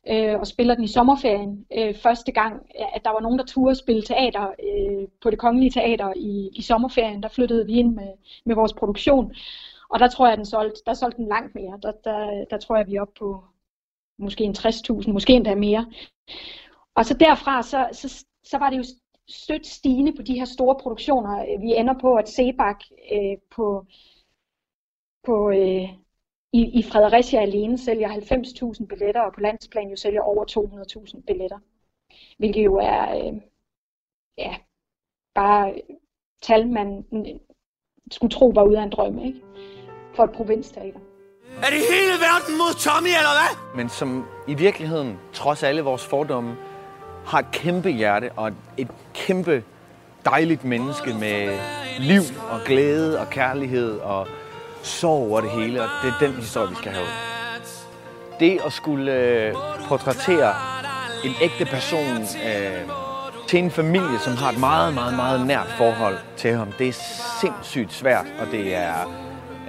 øh, 0.08 0.40
og 0.40 0.48
spiller 0.48 0.76
den 0.76 0.84
i 0.84 0.88
sommerferien. 0.88 1.66
Øh, 1.78 1.96
første 1.96 2.32
gang, 2.32 2.66
at 2.96 3.02
der 3.06 3.12
var 3.12 3.20
nogen, 3.20 3.40
der 3.40 3.46
turde 3.46 3.76
spille 3.76 4.02
teater 4.02 4.48
øh, 4.48 5.08
på 5.22 5.30
det 5.30 5.40
kongelige 5.40 5.72
teater 5.72 6.14
i, 6.16 6.50
i 6.54 6.62
sommerferien, 6.62 7.24
der 7.24 7.30
flyttede 7.30 7.66
vi 7.66 7.74
ind 7.74 7.96
med, 7.96 8.12
med 8.46 8.56
vores 8.56 8.74
produktion. 8.74 9.34
Og 9.90 10.00
der 10.00 10.08
tror 10.08 10.28
jeg, 10.28 10.38
den 10.38 10.46
solgte, 10.46 10.82
der 10.86 10.94
solgte 10.94 11.18
den 11.18 11.28
langt 11.28 11.56
mere. 11.56 11.80
Der, 11.84 11.92
der, 12.04 12.46
der 12.50 12.58
tror 12.58 12.76
jeg, 12.76 12.88
vi 12.88 12.96
er 12.96 13.02
oppe 13.02 13.14
på 13.20 13.44
måske 14.18 14.44
en 14.44 14.56
60.000, 14.58 15.12
måske 15.12 15.34
endda 15.34 15.56
mere. 15.56 15.86
Og 16.96 17.06
så 17.06 17.14
derfra, 17.14 17.62
så, 17.64 17.90
så, 17.92 18.26
så 18.44 18.58
var 18.58 18.70
det 18.70 18.78
jo 18.78 18.84
stødt 19.30 19.68
stigende 19.68 20.14
på 20.16 20.22
de 20.22 20.34
her 20.40 20.46
store 20.46 20.76
produktioner. 20.82 21.60
Vi 21.60 21.76
ender 21.76 21.94
på, 22.02 22.16
at 22.16 22.30
Sebak 22.30 22.84
øh, 23.14 23.38
på, 23.52 23.86
på 25.24 25.50
øh, 25.50 25.90
i, 26.54 26.80
i 26.80 26.84
Fredericia 26.84 27.42
alene 27.42 27.78
sælger 27.78 28.10
90.000 28.10 28.86
billetter, 28.86 29.22
og 29.22 29.34
på 29.34 29.40
landsplan 29.40 29.90
jo 29.90 29.96
sælger 29.96 30.22
over 30.22 30.46
200.000 31.16 31.22
billetter. 31.28 31.60
Hvilket 32.38 32.66
jo 32.66 32.76
er 32.76 33.18
øh, 33.18 33.42
ja, 34.38 34.56
bare 35.36 35.82
tal, 36.42 36.68
man 36.68 37.06
skulle 38.12 38.32
tro 38.32 38.52
var 38.56 38.64
ude 38.64 38.80
af 38.80 38.84
en 38.84 38.90
drøm, 38.90 39.20
ikke? 39.20 39.42
For 40.16 40.24
et 40.24 40.32
provinsteater. 40.32 41.00
Er 41.64 41.70
det 41.76 41.82
hele 41.94 42.14
verden 42.28 42.58
mod 42.58 42.74
Tommy, 42.86 43.08
eller 43.20 43.34
hvad? 43.40 43.76
Men 43.76 43.90
som 43.90 44.26
i 44.48 44.54
virkeligheden, 44.54 45.20
trods 45.34 45.64
alle 45.64 45.82
vores 45.82 46.06
fordomme, 46.06 46.56
har 47.30 47.40
et 47.40 47.52
kæmpe 47.52 47.90
hjerte 47.90 48.32
og 48.36 48.52
et 48.78 48.88
kæmpe 49.14 49.64
dejligt 50.26 50.66
menneske 50.66 51.14
med 51.14 51.60
liv 52.00 52.22
og 52.52 52.60
glæde 52.66 53.20
og 53.20 53.30
kærlighed 53.30 54.00
og 54.00 54.28
sorg 54.84 55.30
over 55.30 55.42
det 55.42 55.50
hele, 55.50 55.82
og 55.82 55.90
det 56.04 56.14
er 56.14 56.28
den 56.28 56.36
historie, 56.36 56.70
vi 56.70 56.76
skal 56.76 56.92
have. 56.92 57.08
Det 58.40 58.60
at 58.66 58.74
skulle 58.74 59.14
øh, 59.14 59.54
portrættere 59.88 60.54
en 61.24 61.32
ægte 61.42 61.66
person 61.66 62.22
øh, 62.22 62.90
til 63.48 63.60
en 63.60 63.72
familie, 63.72 64.20
som 64.20 64.38
har 64.38 64.52
et 64.52 64.60
meget, 64.60 64.94
meget, 64.94 65.16
meget 65.16 65.48
nært 65.48 65.68
forhold 65.78 66.18
til 66.38 66.54
ham, 66.54 66.72
det 66.80 66.88
er 66.88 66.94
sindssygt 67.42 67.94
svært, 67.94 68.26
og 68.40 68.48
det 68.52 68.76
er, 68.76 68.94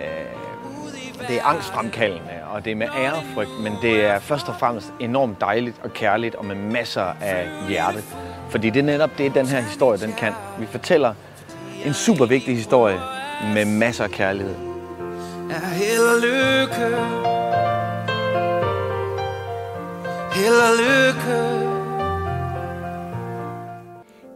øh, 0.01 1.29
det 1.29 1.37
er 1.37 1.45
angstfremkaldende, 1.45 2.40
og 2.51 2.65
det 2.65 2.71
er 2.71 2.77
med 2.77 2.89
ærefrygt, 2.99 3.51
men 3.63 3.73
det 3.83 4.05
er 4.05 4.19
først 4.19 4.49
og 4.49 4.55
fremmest 4.59 4.93
enormt 5.01 5.41
dejligt 5.41 5.81
og 5.83 5.93
kærligt, 5.93 6.35
og 6.35 6.45
med 6.45 6.57
masser 6.57 7.15
af 7.21 7.49
hjerte. 7.69 8.03
Fordi 8.51 8.71
det 8.71 8.81
er 8.81 8.85
netop 8.85 9.11
det, 9.19 9.35
den 9.35 9.47
her 9.47 9.61
historie 9.61 9.99
den 9.99 10.13
kan. 10.13 10.33
Vi 10.59 10.67
fortæller 10.67 11.15
en 11.85 11.95
super 11.95 12.27
vigtig 12.27 12.57
historie 12.57 12.99
med 13.55 13.65
masser 13.65 14.05
af 14.05 14.11
kærlighed 14.11 14.71
er 15.51 15.69
held 15.69 16.03
og 16.15 16.21
lykke. 16.21 16.85
Held 20.35 20.61
og 20.69 20.75
lykke. 20.81 21.37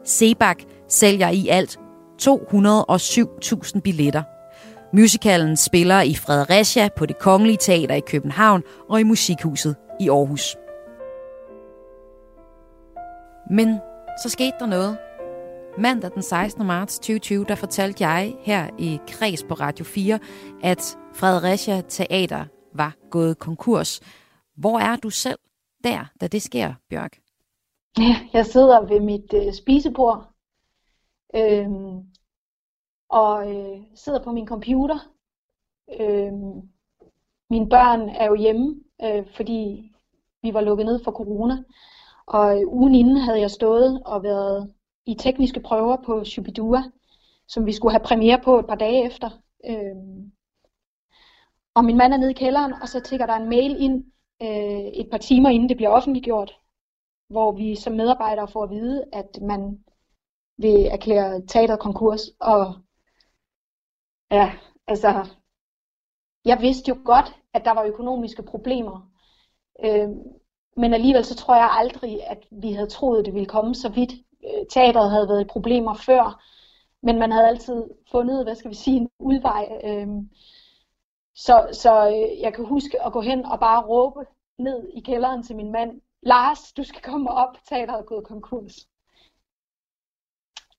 Sebak 0.05 0.59
sælger 0.88 1.29
i 1.29 1.48
alt 1.48 1.79
207.000 2.22 3.81
billetter. 3.81 4.22
Musicalen 4.94 5.57
spiller 5.57 6.00
i 6.00 6.14
Fredericia 6.14 6.88
på 6.96 7.07
det 7.07 7.18
Kongelige 7.18 7.57
Teater 7.57 7.94
i 7.94 8.00
København 8.00 8.62
og 8.88 9.00
i 9.00 9.02
Musikhuset 9.02 9.76
i 10.00 10.09
Aarhus. 10.09 10.57
Men 13.50 13.78
så 14.22 14.28
skete 14.28 14.57
der 14.61 14.66
noget. 14.66 14.98
Mandag 15.78 16.11
den 16.11 16.22
16. 16.22 16.66
marts 16.66 16.98
2020, 16.98 17.44
der 17.44 17.54
fortalte 17.54 18.07
jeg 18.07 18.35
her 18.40 18.68
i 18.78 18.98
Kreds 19.09 19.44
på 19.44 19.54
Radio 19.54 19.85
4, 19.85 20.18
at 20.62 20.98
Fredericia 21.14 21.80
Teater 21.80 22.44
var 22.74 22.94
gået 23.11 23.38
konkurs. 23.38 24.00
Hvor 24.57 24.78
er 24.78 24.96
du 24.96 25.11
selv 25.11 25.38
der, 25.85 26.11
da 26.20 26.26
det 26.26 26.42
sker, 26.42 26.74
Bjørk? 26.90 27.18
Jeg 28.33 28.46
sidder 28.46 28.87
ved 28.87 29.00
mit 29.00 29.35
øh, 29.35 29.52
spisebord 29.52 30.35
Øhm, 31.37 32.02
og 33.14 33.55
øh, 33.55 33.81
sidder 33.94 34.24
på 34.24 34.33
min 34.33 34.46
computer. 34.46 34.98
Øh, 36.00 36.33
mine 37.50 37.68
børn 37.68 38.09
er 38.09 38.27
jo 38.27 38.35
hjemme, 38.35 38.81
øh, 39.03 39.27
fordi 39.37 39.92
vi 40.42 40.55
var 40.55 40.61
lukket 40.61 40.87
ned 40.87 41.05
for 41.05 41.12
corona. 41.12 41.64
Og 42.27 42.61
øh, 42.61 42.68
ugen 42.68 42.94
inden 42.94 43.16
havde 43.16 43.40
jeg 43.40 43.50
stået 43.50 44.03
og 44.05 44.22
været 44.22 44.74
i 45.07 45.14
tekniske 45.14 45.61
prøver 45.61 45.96
på 46.07 46.24
Shubidua, 46.24 46.83
som 47.48 47.66
vi 47.66 47.72
skulle 47.72 47.92
have 47.92 48.05
premiere 48.05 48.40
på 48.44 48.59
et 48.59 48.66
par 48.66 48.74
dage 48.74 49.07
efter. 49.07 49.31
Øh, 49.66 49.96
og 51.74 51.85
min 51.85 51.96
mand 51.96 52.12
er 52.12 52.16
nede 52.16 52.31
i 52.31 52.40
kælderen, 52.42 52.72
og 52.83 52.88
så 52.88 53.00
tigger 53.00 53.27
der 53.27 53.35
en 53.35 53.48
mail 53.48 53.83
ind 53.83 54.05
øh, 54.42 54.87
et 55.00 55.09
par 55.11 55.18
timer 55.18 55.50
inden 55.50 55.68
det 55.68 55.77
bliver 55.77 55.90
offentliggjort, 55.90 56.59
hvor 57.29 57.53
vi 57.53 57.74
som 57.74 57.92
medarbejdere 57.92 58.48
får 58.48 58.62
at 58.62 58.70
vide, 58.70 59.05
at 59.12 59.38
man 59.42 59.85
vil 60.59 60.87
erklære 60.87 61.42
teateret 61.46 61.81
konkurs. 61.81 62.20
Og 62.40 62.74
ja, 64.36 64.52
altså, 64.86 65.08
jeg 66.44 66.58
vidste 66.60 66.88
jo 66.88 66.96
godt, 67.04 67.28
at 67.52 67.64
der 67.64 67.70
var 67.70 67.84
økonomiske 67.84 68.42
problemer. 68.42 69.10
Øh, 69.84 70.08
men 70.76 70.94
alligevel 70.94 71.24
så 71.24 71.36
tror 71.36 71.54
jeg 71.54 71.70
aldrig, 71.72 72.26
at 72.26 72.46
vi 72.50 72.72
havde 72.72 72.90
troet, 72.90 73.24
det 73.24 73.34
ville 73.34 73.48
komme 73.48 73.74
så 73.74 73.88
vidt. 73.88 74.12
Øh, 74.44 74.66
teateret 74.70 75.10
havde 75.10 75.28
været 75.28 75.44
i 75.44 75.52
problemer 75.54 75.94
før, 75.94 76.44
men 77.02 77.18
man 77.18 77.32
havde 77.32 77.48
altid 77.48 77.90
fundet, 78.10 78.44
hvad 78.44 78.54
skal 78.54 78.70
vi 78.70 78.74
sige, 78.74 78.96
en 78.96 79.08
udvej. 79.18 79.80
Øh, 79.84 80.08
så, 81.34 81.68
så 81.72 82.08
øh, 82.08 82.40
jeg 82.40 82.54
kan 82.54 82.64
huske 82.64 83.02
at 83.06 83.12
gå 83.12 83.20
hen 83.20 83.44
og 83.44 83.60
bare 83.60 83.86
råbe 83.86 84.20
ned 84.58 84.88
i 84.88 85.00
kælderen 85.00 85.42
til 85.42 85.56
min 85.56 85.72
mand, 85.72 86.00
Lars, 86.22 86.72
du 86.72 86.84
skal 86.84 87.02
komme 87.02 87.30
op, 87.30 87.56
teateret 87.68 88.00
er 88.00 88.04
gået 88.04 88.26
konkurs. 88.26 88.88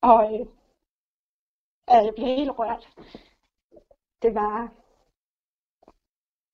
Og 0.01 0.33
øh, 0.33 0.45
jeg 1.89 2.13
blev 2.15 2.27
helt 2.27 2.59
rørt. 2.59 2.89
Det 4.21 4.35
var, 4.35 4.73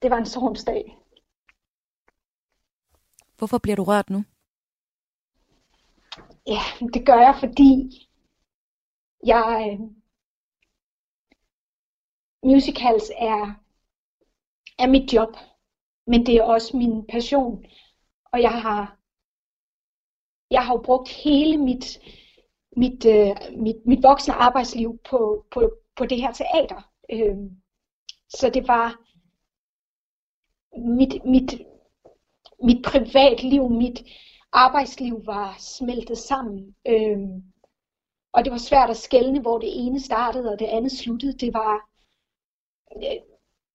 det 0.01 0.11
var 0.11 0.17
en 0.17 0.25
sorgsdag. 0.25 0.97
Hvorfor 3.37 3.57
bliver 3.57 3.75
du 3.75 3.83
rørt 3.83 4.09
nu? 4.09 4.23
Ja, 6.47 6.87
det 6.93 7.05
gør 7.05 7.19
jeg, 7.19 7.35
fordi 7.39 7.69
jeg 9.25 9.67
øh, 9.71 9.79
musicals 12.43 13.11
er 13.17 13.61
er 14.79 14.87
mit 14.87 15.13
job, 15.13 15.37
men 16.07 16.25
det 16.25 16.35
er 16.35 16.43
også 16.43 16.77
min 16.77 17.07
passion. 17.07 17.65
Og 18.25 18.41
jeg 18.41 18.61
har, 18.61 18.97
jeg 20.51 20.65
har 20.65 20.73
jo 20.73 20.81
brugt 20.81 21.09
hele 21.09 21.57
mit, 21.57 21.99
mit, 22.77 23.05
øh, 23.05 23.35
mit, 23.57 23.75
mit 23.85 24.03
voksne 24.03 24.33
arbejdsliv 24.33 24.99
på, 25.09 25.45
på, 25.51 25.71
på 25.95 26.05
det 26.05 26.17
her 26.17 26.31
teater. 26.31 26.90
Øh, 27.11 27.37
så 28.29 28.49
det 28.49 28.67
var 28.67 29.01
mit, 30.77 31.25
mit, 31.25 31.61
mit 32.63 32.85
privatliv, 32.85 33.69
mit 33.69 34.03
arbejdsliv 34.51 35.25
var 35.25 35.55
smeltet 35.59 36.17
sammen. 36.17 36.75
Øh, 36.87 37.19
og 38.33 38.45
det 38.45 38.51
var 38.51 38.57
svært 38.57 38.89
at 38.89 38.97
skelne, 38.97 39.41
hvor 39.41 39.57
det 39.57 39.85
ene 39.85 39.99
startede 39.99 40.51
og 40.51 40.59
det 40.59 40.65
andet 40.65 40.91
sluttede. 40.91 41.33
Det 41.33 41.53
var, 41.53 41.89
øh, 42.95 43.19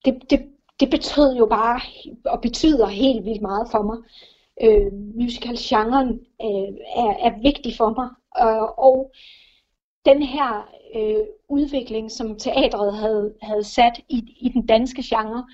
det, 0.04 0.30
det, 0.30 0.52
det 0.80 0.90
betød 0.90 1.36
jo 1.36 1.46
bare, 1.46 1.80
og 2.24 2.40
betyder 2.40 2.86
helt 2.86 3.24
vildt 3.24 3.42
meget 3.42 3.68
for 3.70 3.82
mig. 3.82 3.98
Øh, 4.62 4.92
musical-genren 4.92 6.08
øh, 6.42 6.70
er, 7.02 7.12
er 7.26 7.42
vigtig 7.42 7.76
for 7.76 7.90
mig, 7.98 8.08
øh, 8.44 8.62
og 8.62 9.12
den 10.06 10.22
her 10.22 10.68
øh, 10.96 11.26
udvikling, 11.48 12.10
som 12.10 12.38
teatret 12.38 12.98
havde, 12.98 13.34
havde 13.42 13.64
sat 13.64 14.00
i, 14.08 14.36
i 14.40 14.48
den 14.48 14.66
danske 14.66 15.02
genre, 15.04 15.46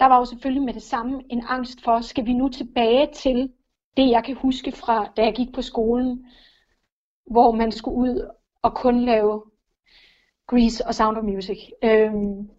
der 0.00 0.06
var 0.06 0.18
jo 0.18 0.24
selvfølgelig 0.24 0.62
med 0.62 0.74
det 0.74 0.82
samme 0.82 1.22
en 1.30 1.42
angst 1.48 1.84
for, 1.84 2.00
skal 2.00 2.26
vi 2.26 2.32
nu 2.32 2.48
tilbage 2.48 3.08
til 3.14 3.52
det, 3.96 4.10
jeg 4.10 4.24
kan 4.24 4.34
huske 4.34 4.72
fra, 4.72 5.12
da 5.16 5.24
jeg 5.24 5.34
gik 5.34 5.54
på 5.54 5.62
skolen, 5.62 6.26
hvor 7.26 7.52
man 7.52 7.72
skulle 7.72 7.96
ud 7.96 8.30
og 8.62 8.74
kun 8.74 9.04
lave 9.04 9.42
Grease 10.46 10.86
og 10.86 10.94
Sound 10.94 11.16
of 11.16 11.24
Music. 11.24 11.58
Øhm, 11.84 12.50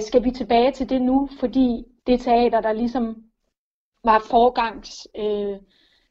skal 0.00 0.24
vi 0.24 0.30
tilbage 0.30 0.72
til 0.72 0.88
det 0.88 1.02
nu, 1.02 1.28
fordi 1.40 1.84
det 2.06 2.20
teater, 2.20 2.60
der 2.60 2.72
ligesom 2.72 3.24
var 4.04 4.18
forgangs 4.30 5.08
øh, 5.16 5.58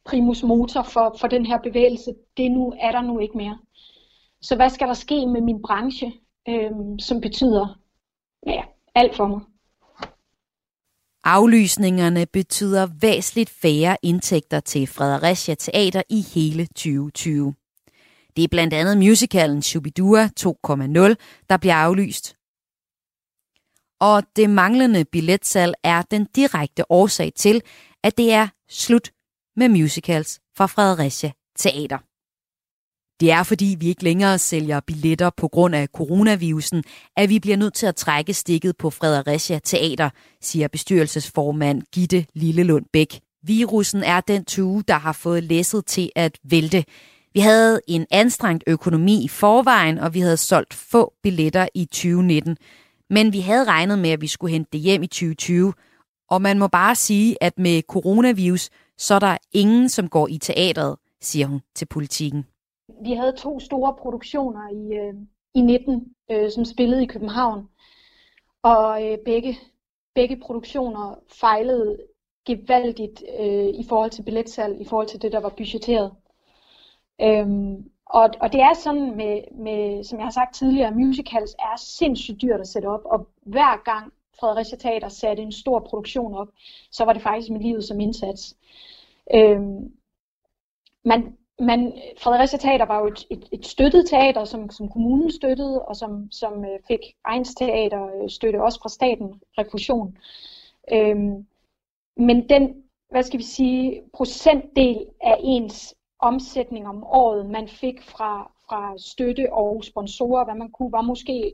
primus 0.06 0.44
motor 0.44 0.84
for, 0.84 1.18
for 1.20 1.28
den 1.28 1.46
her 1.46 1.58
bevægelse, 1.58 2.14
det 2.38 2.52
nu 2.52 2.74
er 2.80 2.92
der 2.92 3.02
nu 3.02 3.20
ikke 3.20 3.38
mere. 3.38 3.58
Så 4.42 4.56
hvad 4.56 4.70
skal 4.70 4.88
der 4.88 4.94
ske 4.94 5.28
med 5.28 5.42
min 5.42 5.62
branche, 5.62 6.14
øh, 6.50 6.72
som 7.00 7.22
betyder 7.22 7.80
ja, 8.48 8.64
alt 8.96 9.16
for 9.16 9.28
mig? 9.28 9.42
Aflysningerne 11.24 12.26
betyder 12.26 12.88
væsentligt 13.02 13.50
færre 13.50 13.98
indtægter 14.04 14.60
til 14.60 14.88
Fredericia 14.88 15.56
Teater 15.56 16.02
i 16.10 16.22
hele 16.22 16.66
2020. 16.66 17.54
Det 18.36 18.44
er 18.44 18.48
blandt 18.48 18.74
andet 18.74 18.98
musicalen 18.98 19.62
Shubidua 19.62 20.26
2.0, 20.40 21.16
der 21.50 21.58
bliver 21.58 21.76
aflyst. 21.76 22.36
Og 24.00 24.24
det 24.36 24.50
manglende 24.50 25.06
billetsalg 25.06 25.74
er 25.84 26.02
den 26.02 26.26
direkte 26.36 26.92
årsag 26.92 27.32
til, 27.36 27.62
at 28.04 28.18
det 28.18 28.34
er 28.34 28.48
slut 28.70 29.12
med 29.56 29.70
musicals 29.70 30.40
fra 30.58 30.66
Fredericia 30.66 31.32
Teater. 31.58 31.98
Det 33.20 33.32
er 33.32 33.44
fordi 33.44 33.76
vi 33.80 33.88
ikke 33.88 34.04
længere 34.04 34.40
sælger 34.40 34.80
billetter 34.80 35.30
på 35.38 35.48
grund 35.48 35.76
af 35.76 35.88
coronavirusen, 35.88 36.84
at 37.18 37.30
vi 37.30 37.40
bliver 37.40 37.58
nødt 37.58 37.74
til 37.74 37.86
at 37.86 37.96
trække 37.96 38.34
stikket 38.34 38.78
på 38.78 38.90
Fredericia 38.90 39.60
Teater, 39.60 40.10
siger 40.42 40.68
bestyrelsesformand 40.68 41.82
Gitte 41.94 42.26
Lillelund 42.34 42.86
Bæk. 42.94 43.20
Virusen 43.44 44.04
er 44.04 44.22
den 44.22 44.46
tue, 44.46 44.84
der 44.88 44.98
har 44.98 45.12
fået 45.12 45.44
læsset 45.44 45.86
til 45.86 46.10
at 46.16 46.38
vælte. 46.44 46.84
Vi 47.34 47.40
havde 47.40 47.82
en 47.88 48.06
anstrengt 48.12 48.64
økonomi 48.68 49.24
i 49.24 49.28
forvejen, 49.28 49.98
og 49.98 50.14
vi 50.14 50.20
havde 50.20 50.38
solgt 50.38 50.74
få 50.74 51.14
billetter 51.24 51.68
i 51.74 51.86
2019. 51.86 52.58
Men 53.10 53.34
vi 53.34 53.40
havde 53.40 53.64
regnet 53.64 54.00
med, 54.00 54.10
at 54.10 54.22
vi 54.22 54.28
skulle 54.28 54.52
hente 54.52 54.70
det 54.74 54.80
hjem 54.80 55.04
i 55.04 55.08
2020. 55.08 55.74
Og 56.30 56.42
man 56.42 56.60
må 56.60 56.68
bare 56.68 56.96
sige, 56.96 57.44
at 57.44 57.54
med 57.58 57.82
coronavirus, 57.90 58.70
så 59.02 59.14
er 59.16 59.20
der 59.20 59.38
ingen, 59.52 59.90
som 59.90 60.10
går 60.10 60.28
i 60.28 60.38
teatret, 60.38 60.98
siger 61.22 61.48
hun 61.48 61.62
til 61.76 61.86
politikken. 61.86 62.46
Vi 63.04 63.14
havde 63.14 63.36
to 63.38 63.60
store 63.60 63.94
produktioner 64.02 64.70
i, 64.70 64.94
øh, 64.94 65.14
i 65.54 65.62
19, 65.62 66.14
øh, 66.32 66.52
som 66.52 66.66
spillede 66.66 67.04
i 67.04 67.08
København. 67.08 67.70
Og 68.64 69.04
øh, 69.04 69.18
begge, 69.26 69.58
begge 70.16 70.40
produktioner 70.46 71.16
fejlede 71.40 71.98
gevaldigt 72.46 73.24
øh, 73.40 73.68
i 73.68 73.86
forhold 73.90 74.12
til 74.12 74.24
billetsalg, 74.24 74.82
i 74.82 74.86
forhold 74.86 75.08
til 75.08 75.22
det, 75.22 75.32
der 75.32 75.40
var 75.40 75.54
budgetteret. 75.58 76.12
Øhm, 77.22 77.92
og, 78.06 78.30
og 78.42 78.52
det 78.52 78.62
er 78.62 78.74
sådan 78.74 79.18
med, 79.18 79.42
med, 79.52 80.04
som 80.04 80.20
jeg 80.20 80.26
har 80.26 80.32
sagt 80.32 80.56
tidligere, 80.56 80.92
musicals 80.92 81.56
er 81.60 81.78
sindssygt 81.78 82.42
dyrt 82.42 82.60
at 82.60 82.68
sætte 82.68 82.86
op, 82.86 83.02
og 83.06 83.28
hver 83.46 83.84
gang 83.84 84.14
Fredericia 84.42 84.78
Teater 84.78 85.10
satte 85.10 85.44
en 85.44 85.52
stor 85.52 85.80
produktion 85.80 86.34
op, 86.34 86.48
så 86.92 87.06
var 87.06 87.14
det 87.14 87.22
faktisk 87.22 87.50
med 87.50 87.60
livet 87.60 87.84
som 87.84 88.00
indsats. 88.00 88.58
Øhm, 89.34 89.92
man, 91.06 91.38
man, 91.60 91.94
Fredericia 92.18 92.60
Teater 92.60 92.86
var 92.86 93.00
jo 93.00 93.08
et, 93.08 93.26
et, 93.30 93.50
et 93.52 93.66
støttet 93.66 94.10
teater, 94.10 94.44
som, 94.44 94.70
som 94.70 94.90
kommunen 94.90 95.32
støttede, 95.32 95.82
og 95.82 95.96
som, 95.96 96.32
som 96.32 96.66
øh, 96.66 96.80
fik 96.88 97.00
Ejens 97.26 97.56
Teater 97.56 98.24
øh, 98.24 98.30
støtte 98.30 98.64
også 98.64 98.80
fra 98.82 98.90
staten, 98.90 99.42
refusion. 99.58 100.18
Øhm, 100.92 101.46
men 102.18 102.50
den, 102.50 102.84
hvad 103.10 103.24
skal 103.24 103.40
vi 103.40 103.44
sige, 103.44 104.02
procentdel 104.14 105.06
af 105.22 105.38
ens 105.40 105.96
omsætning 106.20 106.88
om 106.88 107.04
året, 107.04 107.50
man 107.50 107.68
fik 107.68 108.02
fra, 108.02 108.52
fra 108.70 108.94
støtte 108.98 109.54
og 109.54 109.84
sponsorer, 109.84 110.46
hvad 110.46 110.56
man 110.56 110.72
kunne, 110.72 110.92
var 110.92 111.02
måske 111.02 111.54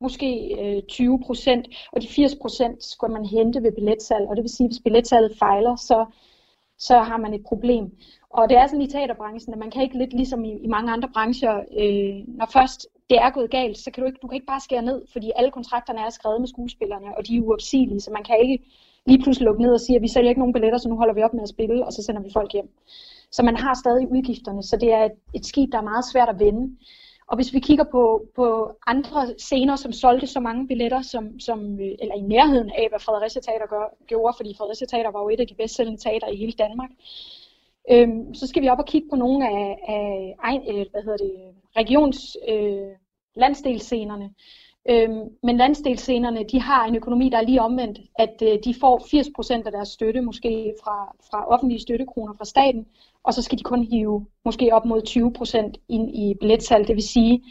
måske 0.00 0.56
øh, 0.60 0.82
20 0.82 1.20
procent, 1.26 1.66
og 1.92 2.02
de 2.02 2.08
80 2.08 2.34
procent 2.34 2.84
skulle 2.84 3.12
man 3.12 3.24
hente 3.24 3.62
ved 3.62 3.72
billetsalg, 3.72 4.28
og 4.28 4.36
det 4.36 4.42
vil 4.42 4.50
sige, 4.50 4.64
at 4.64 4.70
hvis 4.70 4.80
billetsalget 4.84 5.38
fejler, 5.38 5.76
så, 5.76 6.06
så 6.78 6.98
har 6.98 7.16
man 7.16 7.34
et 7.34 7.44
problem. 7.44 7.90
Og 8.30 8.48
det 8.48 8.56
er 8.56 8.66
sådan 8.66 8.82
i 8.82 8.90
teaterbranchen, 8.90 9.52
at 9.54 9.58
man 9.58 9.70
kan 9.70 9.82
ikke 9.82 9.98
lidt 9.98 10.12
ligesom 10.12 10.44
i, 10.44 10.52
i 10.52 10.66
mange 10.66 10.92
andre 10.92 11.08
brancher, 11.14 11.54
øh, 11.80 12.36
når 12.38 12.48
først 12.52 12.86
det 13.10 13.18
er 13.18 13.30
gået 13.30 13.50
galt, 13.50 13.78
så 13.78 13.90
kan 13.90 14.00
du 14.00 14.06
ikke, 14.06 14.18
du 14.22 14.26
kan 14.26 14.34
ikke 14.34 14.46
bare 14.46 14.60
skære 14.60 14.82
ned, 14.82 15.02
fordi 15.12 15.32
alle 15.36 15.50
kontrakterne 15.50 16.00
er 16.00 16.10
skrevet 16.10 16.40
med 16.40 16.48
skuespillerne, 16.48 17.16
og 17.16 17.26
de 17.26 17.36
er 17.36 17.40
uopsigelige, 17.40 18.00
så 18.00 18.10
man 18.10 18.24
kan 18.24 18.36
ikke 18.42 18.58
lige 19.06 19.22
pludselig 19.22 19.46
lukke 19.46 19.62
ned 19.62 19.72
og 19.72 19.80
sige, 19.80 19.96
at 19.96 20.02
vi 20.02 20.08
sælger 20.08 20.28
ikke 20.28 20.40
nogen 20.40 20.52
billetter, 20.52 20.78
så 20.78 20.88
nu 20.88 20.96
holder 20.96 21.14
vi 21.14 21.22
op 21.22 21.34
med 21.34 21.42
at 21.42 21.48
spille, 21.48 21.86
og 21.86 21.92
så 21.92 22.02
sender 22.02 22.22
vi 22.22 22.30
folk 22.32 22.52
hjem. 22.52 22.68
Så 23.30 23.42
man 23.42 23.56
har 23.56 23.74
stadig 23.74 24.10
udgifterne, 24.10 24.62
så 24.62 24.76
det 24.76 24.92
er 24.92 25.04
et, 25.04 25.12
et 25.34 25.46
skib, 25.46 25.72
der 25.72 25.78
er 25.78 25.90
meget 25.92 26.04
svært 26.12 26.28
at 26.28 26.38
vende. 26.38 26.76
Og 27.30 27.36
hvis 27.36 27.52
vi 27.54 27.60
kigger 27.60 27.84
på, 27.84 28.26
på 28.36 28.72
andre 28.86 29.34
scener, 29.38 29.76
som 29.76 29.92
solgte 29.92 30.26
så 30.26 30.40
mange 30.40 30.66
billetter, 30.66 31.02
som, 31.02 31.40
som, 31.40 31.80
øh, 31.80 31.94
eller 32.02 32.14
i 32.14 32.20
nærheden 32.20 32.70
af, 32.70 32.86
hvad 32.90 33.00
Fredericia 33.00 33.42
Teater 33.42 33.66
gør, 33.66 33.94
gjorde, 34.06 34.34
fordi 34.36 34.54
Fredericia 34.58 34.86
Teater 34.86 35.10
var 35.10 35.22
jo 35.22 35.28
et 35.28 35.40
af 35.40 35.46
de 35.46 35.54
bedst 35.54 35.74
sælgende 35.74 36.00
teater 36.00 36.28
i 36.28 36.36
hele 36.36 36.52
Danmark, 36.52 36.90
øhm, 37.90 38.34
så 38.34 38.46
skal 38.46 38.62
vi 38.62 38.68
op 38.68 38.78
og 38.78 38.86
kigge 38.86 39.08
på 39.10 39.16
nogle 39.16 39.48
af, 39.48 39.78
af, 39.88 40.36
af 40.44 40.56
øh, 40.68 40.86
hvad 40.90 41.02
hedder 41.02 41.16
det, 41.16 41.34
regions 41.76 42.36
øh, 42.48 42.90
landsdelsscenerne. 43.36 44.30
Øhm, 44.88 45.28
men 45.42 45.56
landsdelsscenerne, 45.56 46.44
de 46.44 46.60
har 46.60 46.86
en 46.86 46.96
økonomi, 46.96 47.28
der 47.28 47.38
er 47.38 47.42
lige 47.42 47.62
omvendt, 47.62 47.98
at 48.18 48.42
øh, 48.42 48.58
de 48.64 48.74
får 48.80 48.98
80% 49.60 49.66
af 49.66 49.72
deres 49.72 49.88
støtte, 49.88 50.20
måske 50.20 50.74
fra, 50.84 51.16
fra 51.30 51.48
offentlige 51.48 51.80
støttekroner 51.80 52.34
fra 52.38 52.44
staten, 52.44 52.86
og 53.24 53.34
så 53.34 53.42
skal 53.42 53.58
de 53.58 53.62
kun 53.62 53.84
hive 53.84 54.26
måske 54.44 54.70
op 54.72 54.84
mod 54.84 55.02
20% 55.76 55.84
ind 55.88 56.16
i 56.16 56.34
billetsalg. 56.40 56.88
Det 56.88 56.96
vil 56.96 57.08
sige, 57.08 57.44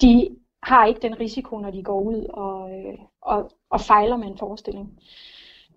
de 0.00 0.36
har 0.62 0.86
ikke 0.86 1.00
den 1.00 1.20
risiko, 1.20 1.58
når 1.58 1.70
de 1.70 1.82
går 1.82 2.00
ud 2.00 2.24
og, 2.24 2.78
øh, 2.78 2.98
og, 3.22 3.50
og 3.70 3.80
fejler 3.80 4.16
med 4.16 4.26
en 4.26 4.38
forestilling. 4.38 4.98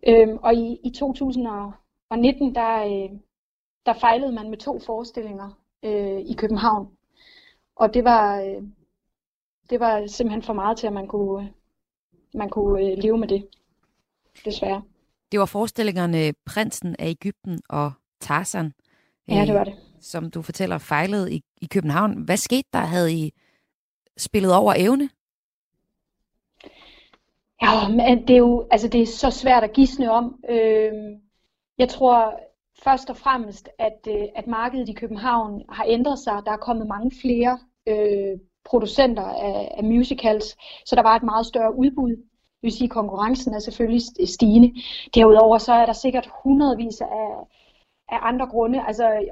Øhm, 0.08 0.38
og 0.44 0.54
i, 0.54 0.80
i 0.84 0.90
2019, 0.90 2.56
der, 2.56 2.84
øh, 2.84 3.20
der 3.86 3.94
fejlede 3.94 4.32
man 4.32 4.50
med 4.50 4.58
to 4.58 4.80
forestillinger 4.80 5.50
øh, 5.84 6.20
i 6.20 6.34
København. 6.38 6.88
Og 7.76 7.94
det 7.94 8.04
var, 8.04 8.42
øh, 8.42 8.64
det 9.70 9.80
var 9.80 10.08
simpelthen 10.08 10.44
for 10.44 10.54
meget 10.54 10.78
til, 10.78 10.88
at 10.88 10.94
man 10.94 11.08
kunne, 11.08 11.54
man 12.34 12.50
kunne 12.50 12.82
øh, 12.82 12.98
leve 12.98 13.18
med 13.18 13.28
det, 13.28 13.48
desværre. 14.46 14.82
Det 15.32 15.40
var 15.40 15.46
forestillingerne 15.46 16.34
Prinsen 16.46 16.96
af 17.00 17.10
Ægypten 17.10 17.62
og 17.70 17.92
Tarzan. 18.20 18.74
Ja, 19.30 19.46
det 19.46 19.54
var 19.54 19.64
det. 19.64 19.76
Som 20.02 20.32
du 20.32 20.42
fortæller 20.42 20.78
fejlede 20.78 21.34
i, 21.34 21.42
i 21.62 21.66
København. 21.66 22.22
Hvad 22.22 22.38
skete 22.38 22.70
der? 22.74 22.80
Havde 22.80 23.14
I 23.14 23.34
spillet 24.18 24.56
over 24.56 24.74
evne? 24.78 25.10
Ja, 27.62 27.88
men 27.88 28.28
det 28.28 28.34
er 28.34 28.38
jo 28.38 28.68
altså 28.72 28.88
det 28.88 29.02
er 29.02 29.06
så 29.06 29.30
svært 29.30 29.64
at 29.64 29.74
gisne 29.74 30.12
om. 30.12 30.36
Øh, 30.50 30.92
jeg 31.78 31.90
tror 31.90 32.40
først 32.84 33.10
og 33.10 33.18
fremmest, 33.18 33.70
at, 33.80 34.00
øh, 34.08 34.24
at 34.36 34.48
markedet 34.48 34.90
i 34.90 34.94
København 34.94 35.62
har 35.70 35.86
ændret 35.88 36.20
sig. 36.20 36.42
Der 36.46 36.52
er 36.52 36.58
kommet 36.58 36.88
mange 36.88 37.12
flere 37.22 37.60
øh, 37.88 38.40
producenter 38.66 39.24
af, 39.24 39.72
af 39.78 39.84
musicals, 39.84 40.58
så 40.86 40.96
der 40.96 41.02
var 41.02 41.16
et 41.16 41.24
meget 41.24 41.46
større 41.46 41.76
udbud. 41.76 42.10
Det 42.10 42.64
vil 42.64 42.72
sige, 42.72 42.86
at 42.86 42.92
konkurrencen 42.92 43.54
er 43.54 43.60
selvfølgelig 43.60 44.02
stigende. 44.28 44.74
Derudover 45.16 45.58
så 45.58 45.74
er 45.74 45.86
der 45.86 45.94
sikkert 45.94 46.30
hundredvis 46.44 47.02
af, 47.02 47.48
af 48.10 48.20
andre 48.22 48.48
grunde. 48.48 48.84
Altså 48.88 49.26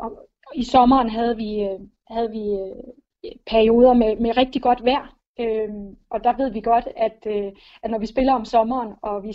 i 0.56 0.64
sommeren 0.64 1.10
havde 1.10 1.36
vi, 1.36 1.64
øh, 1.64 1.80
havde 2.12 2.32
vi 2.32 2.44
øh, 2.50 3.32
perioder 3.48 3.94
med, 3.94 4.16
med 4.16 4.38
rigtig 4.38 4.62
godt 4.62 4.86
vejr, 4.86 5.16
øhm, 5.40 5.96
og 6.10 6.24
der 6.24 6.38
ved 6.38 6.52
vi 6.52 6.62
godt, 6.62 6.88
at, 6.98 7.28
øh, 7.28 7.52
at 7.84 7.92
når 7.92 8.00
vi 8.00 8.06
spiller 8.06 8.34
om 8.34 8.46
sommeren, 8.46 8.94
og 9.02 9.24
vi 9.24 9.34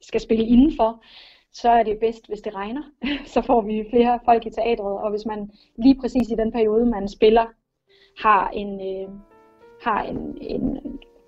skal 0.00 0.20
spille 0.20 0.46
indenfor, 0.46 1.04
så 1.52 1.70
er 1.70 1.82
det 1.82 1.98
bedst, 2.00 2.28
hvis 2.28 2.40
det 2.40 2.54
regner. 2.54 2.82
så 3.34 3.42
får 3.42 3.60
vi 3.60 3.84
flere 3.90 4.20
folk 4.24 4.46
i 4.46 4.50
teatret, 4.50 4.98
og 4.98 5.10
hvis 5.10 5.26
man 5.26 5.50
lige 5.78 6.00
præcis 6.00 6.28
i 6.30 6.34
den 6.34 6.52
periode, 6.52 6.86
man 6.86 7.08
spiller, 7.08 7.46
har 8.18 8.50
en, 8.50 8.80
øh, 8.80 9.08
har 9.82 10.02
en, 10.02 10.38
en 10.40 10.78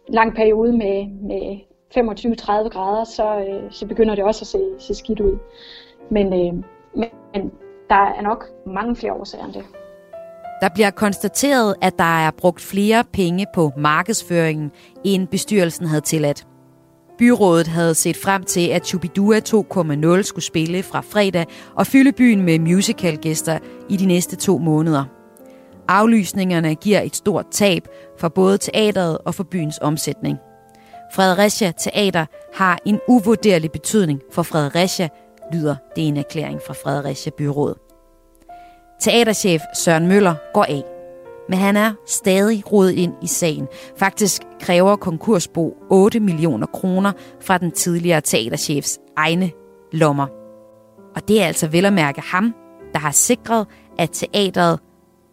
lang 0.08 0.34
periode 0.34 0.72
med, 0.72 1.06
med 1.06 1.60
25-30 1.94 2.68
grader, 2.68 3.04
så, 3.04 3.38
øh, 3.38 3.72
så 3.72 3.86
begynder 3.86 4.14
det 4.14 4.24
også 4.24 4.42
at 4.42 4.46
se, 4.46 4.86
se 4.86 4.94
skidt 4.94 5.20
ud. 5.20 5.38
Men, 6.10 6.32
øh, 6.32 6.64
men 6.96 7.50
der 7.88 8.04
er 8.18 8.22
nok 8.22 8.44
mange 8.66 8.96
flere 8.96 9.12
årsager 9.12 9.44
end 9.44 9.52
det. 9.52 9.64
Der 10.60 10.68
bliver 10.74 10.90
konstateret, 10.90 11.74
at 11.82 11.98
der 11.98 12.26
er 12.26 12.30
brugt 12.30 12.60
flere 12.60 13.04
penge 13.12 13.46
på 13.54 13.72
markedsføringen, 13.76 14.70
end 15.04 15.28
bestyrelsen 15.28 15.86
havde 15.86 16.00
tilladt. 16.00 16.46
Byrådet 17.18 17.66
havde 17.66 17.94
set 17.94 18.16
frem 18.16 18.44
til, 18.44 18.68
at 18.68 18.86
Chubidua 18.86 19.38
2.0 19.38 20.22
skulle 20.22 20.44
spille 20.44 20.82
fra 20.82 21.00
fredag 21.00 21.46
og 21.74 21.86
fylde 21.86 22.12
byen 22.12 22.42
med 22.42 22.58
musicalgæster 22.58 23.58
i 23.88 23.96
de 23.96 24.06
næste 24.06 24.36
to 24.36 24.58
måneder. 24.58 25.04
Aflysningerne 25.88 26.74
giver 26.74 27.00
et 27.00 27.16
stort 27.16 27.46
tab 27.50 27.88
for 28.18 28.28
både 28.28 28.58
teateret 28.58 29.18
og 29.18 29.34
for 29.34 29.44
byens 29.44 29.78
omsætning. 29.82 30.38
Fredericia 31.12 31.72
Teater 31.78 32.26
har 32.54 32.78
en 32.84 33.00
uvurderlig 33.08 33.72
betydning 33.72 34.20
for 34.32 34.42
Fredericia, 34.42 35.08
lyder 35.52 35.76
det 35.96 36.08
en 36.08 36.16
erklæring 36.16 36.60
fra 36.66 36.74
Fredericia 36.74 37.32
Byråd. 37.36 37.74
Teaterchef 39.00 39.62
Søren 39.74 40.06
Møller 40.06 40.34
går 40.54 40.64
af. 40.64 40.82
Men 41.48 41.58
han 41.58 41.76
er 41.76 41.92
stadig 42.06 42.72
rodet 42.72 42.92
ind 42.92 43.12
i 43.22 43.26
sagen. 43.26 43.68
Faktisk 43.96 44.42
kræver 44.60 44.96
konkursbo 44.96 45.76
8 45.90 46.20
millioner 46.20 46.66
kroner 46.66 47.12
fra 47.40 47.58
den 47.58 47.72
tidligere 47.72 48.20
teaterchefs 48.20 48.98
egne 49.16 49.50
lommer. 49.92 50.26
Og 51.14 51.28
det 51.28 51.42
er 51.42 51.46
altså 51.46 51.68
vel 51.68 51.84
at 51.84 51.92
mærke 51.92 52.20
ham, 52.20 52.54
der 52.92 52.98
har 52.98 53.10
sikret, 53.10 53.66
at 53.98 54.10
teateret 54.12 54.80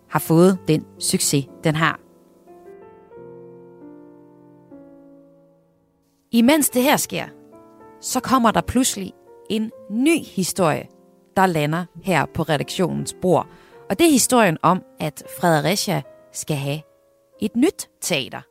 har 0.10 0.20
fået 0.20 0.58
den 0.68 0.86
succes, 1.00 1.46
den 1.64 1.76
har. 1.76 2.00
Imens 6.32 6.70
det 6.70 6.84
her 6.84 6.98
sker, 6.98 7.26
så 8.02 8.20
kommer 8.20 8.52
der 8.52 8.62
pludselig 8.62 9.14
en 9.50 9.72
ny 9.90 10.24
historie, 10.36 10.88
der 11.38 11.46
lander 11.46 11.86
her 12.04 12.26
på 12.26 12.44
redaktionens 12.44 13.16
bord. 13.22 13.48
Og 13.90 14.00
det 14.00 14.08
er 14.08 14.12
historien 14.12 14.58
om, 14.62 14.84
at 15.00 15.24
Fredericia 15.40 16.02
skal 16.32 16.56
have 16.56 16.82
et 17.42 17.56
nyt 17.56 17.90
teater. 18.02 18.42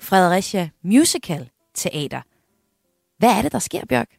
Fredericia 0.00 0.70
Musical 0.82 1.50
Teater. 1.74 2.20
Hvad 3.18 3.28
er 3.38 3.42
det, 3.42 3.52
der 3.52 3.58
sker, 3.58 3.86
Bjørk? 3.88 4.10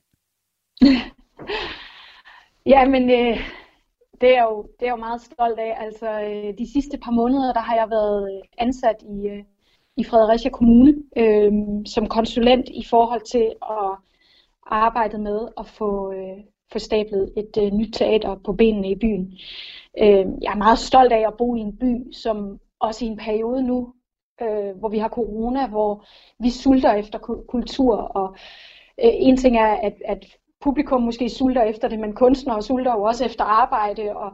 ja, 2.74 2.88
men 2.88 3.10
øh, 3.10 3.40
det, 4.22 4.38
er 4.38 4.44
jo, 4.44 4.68
det 4.80 4.86
er 4.86 4.92
jo 4.92 4.96
meget 4.96 5.22
stolt 5.22 5.60
af. 5.60 5.76
Altså, 5.78 6.10
øh, 6.22 6.58
de 6.58 6.72
sidste 6.74 6.98
par 6.98 7.12
måneder, 7.12 7.54
der 7.54 7.60
har 7.60 7.76
jeg 7.76 7.90
været 7.90 8.24
øh, 8.32 8.42
ansat 8.58 8.96
i, 9.02 9.28
øh, 9.28 9.44
i 9.98 10.04
Fredericia 10.04 10.50
Kommune 10.50 10.94
øh, 11.18 11.52
som 11.86 12.08
konsulent 12.08 12.70
i 12.70 12.86
forhold 12.90 13.22
til 13.22 13.54
at 13.62 13.90
arbejdet 14.66 15.20
med 15.20 15.48
at 15.58 15.68
få, 15.68 16.12
øh, 16.12 16.38
få 16.72 16.80
stablet 16.80 17.34
et 17.38 17.58
øh, 17.58 17.72
nyt 17.72 17.94
teater 17.94 18.36
på 18.36 18.54
benene 18.54 18.90
i 18.90 18.96
byen. 18.96 19.34
Øh, 20.02 20.26
jeg 20.42 20.52
er 20.52 20.58
meget 20.58 20.80
stolt 20.80 21.12
af 21.12 21.28
at 21.28 21.38
bo 21.38 21.56
i 21.56 21.60
en 21.60 21.78
by, 21.78 22.14
som 22.14 22.60
også 22.80 23.06
i 23.06 23.08
en 23.08 23.18
periode 23.18 23.64
nu, 23.64 23.94
øh, 24.42 24.78
hvor 24.78 24.90
vi 24.90 24.98
har 24.98 25.10
corona, 25.10 25.68
hvor 25.68 26.06
vi 26.40 26.50
sulter 26.50 26.94
efter 26.94 27.20
kultur. 27.50 27.96
Og 27.96 28.36
øh, 29.04 29.12
en 29.14 29.38
ting 29.38 29.58
er, 29.58 29.74
at, 29.74 29.94
at 30.06 30.26
publikum 30.60 31.02
måske 31.02 31.30
sulter 31.30 31.64
efter 31.64 31.88
det, 31.88 32.00
men 32.00 32.16
kunstnere 32.16 32.62
sulter 32.62 32.92
jo 32.92 33.04
også 33.04 33.26
efter 33.26 33.44
arbejde. 33.44 34.16
Og 34.16 34.32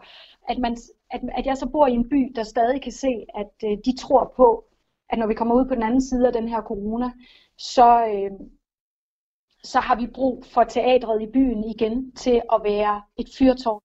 at, 0.49 0.57
man, 0.57 0.77
at, 1.11 1.21
at 1.37 1.45
jeg 1.45 1.57
så 1.57 1.69
bor 1.69 1.87
i 1.87 1.93
en 1.93 2.09
by, 2.09 2.31
der 2.35 2.43
stadig 2.43 2.81
kan 2.81 2.91
se, 2.91 3.25
at 3.35 3.51
øh, 3.63 3.77
de 3.85 3.97
tror 3.97 4.33
på, 4.35 4.65
at 5.09 5.17
når 5.19 5.27
vi 5.27 5.33
kommer 5.33 5.55
ud 5.55 5.65
på 5.65 5.75
den 5.75 5.83
anden 5.83 6.01
side 6.01 6.27
af 6.27 6.33
den 6.33 6.47
her 6.47 6.61
corona, 6.61 7.11
så, 7.57 8.05
øh, 8.05 8.31
så 9.63 9.79
har 9.79 9.95
vi 9.95 10.07
brug 10.07 10.45
for 10.53 10.63
teatret 10.63 11.21
i 11.21 11.27
byen 11.33 11.63
igen 11.63 12.11
til 12.11 12.41
at 12.53 12.61
være 12.63 13.01
et 13.17 13.27
fyrtårn. 13.37 13.81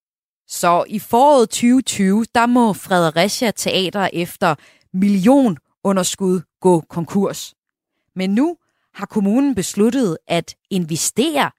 Så 0.48 0.84
i 0.88 0.98
foråret 0.98 1.48
2020, 1.48 2.24
der 2.34 2.46
må 2.46 2.72
Fredericia 2.72 3.50
Teater 3.50 4.08
efter 4.12 4.54
millionunderskud 4.92 6.40
gå 6.60 6.80
konkurs. 6.80 7.54
Men 8.14 8.30
nu 8.30 8.56
har 8.94 9.06
kommunen 9.06 9.54
besluttet 9.54 10.18
at 10.26 10.56
investere 10.70 11.50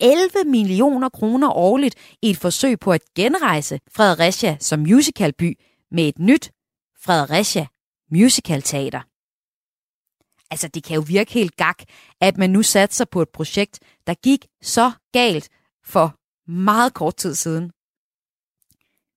11 0.00 0.28
millioner 0.46 1.08
kroner 1.08 1.50
årligt 1.50 2.16
i 2.22 2.30
et 2.30 2.36
forsøg 2.36 2.80
på 2.80 2.92
at 2.92 3.00
genrejse 3.16 3.80
Fredericia 3.96 4.56
som 4.60 4.80
musicalby 4.80 5.58
med 5.90 6.08
et 6.08 6.18
nyt 6.18 6.50
Fredericia 7.04 7.66
Musical 8.10 8.62
Teater. 8.62 9.09
Altså, 10.50 10.68
det 10.68 10.84
kan 10.84 10.94
jo 10.94 11.04
virke 11.06 11.32
helt 11.32 11.56
gak, 11.56 11.82
at 12.20 12.38
man 12.38 12.50
nu 12.50 12.62
satser 12.62 13.04
på 13.04 13.22
et 13.22 13.28
projekt, 13.28 13.78
der 14.06 14.14
gik 14.14 14.46
så 14.62 14.92
galt 15.12 15.48
for 15.84 16.14
meget 16.50 16.94
kort 16.94 17.16
tid 17.16 17.34
siden. 17.34 17.70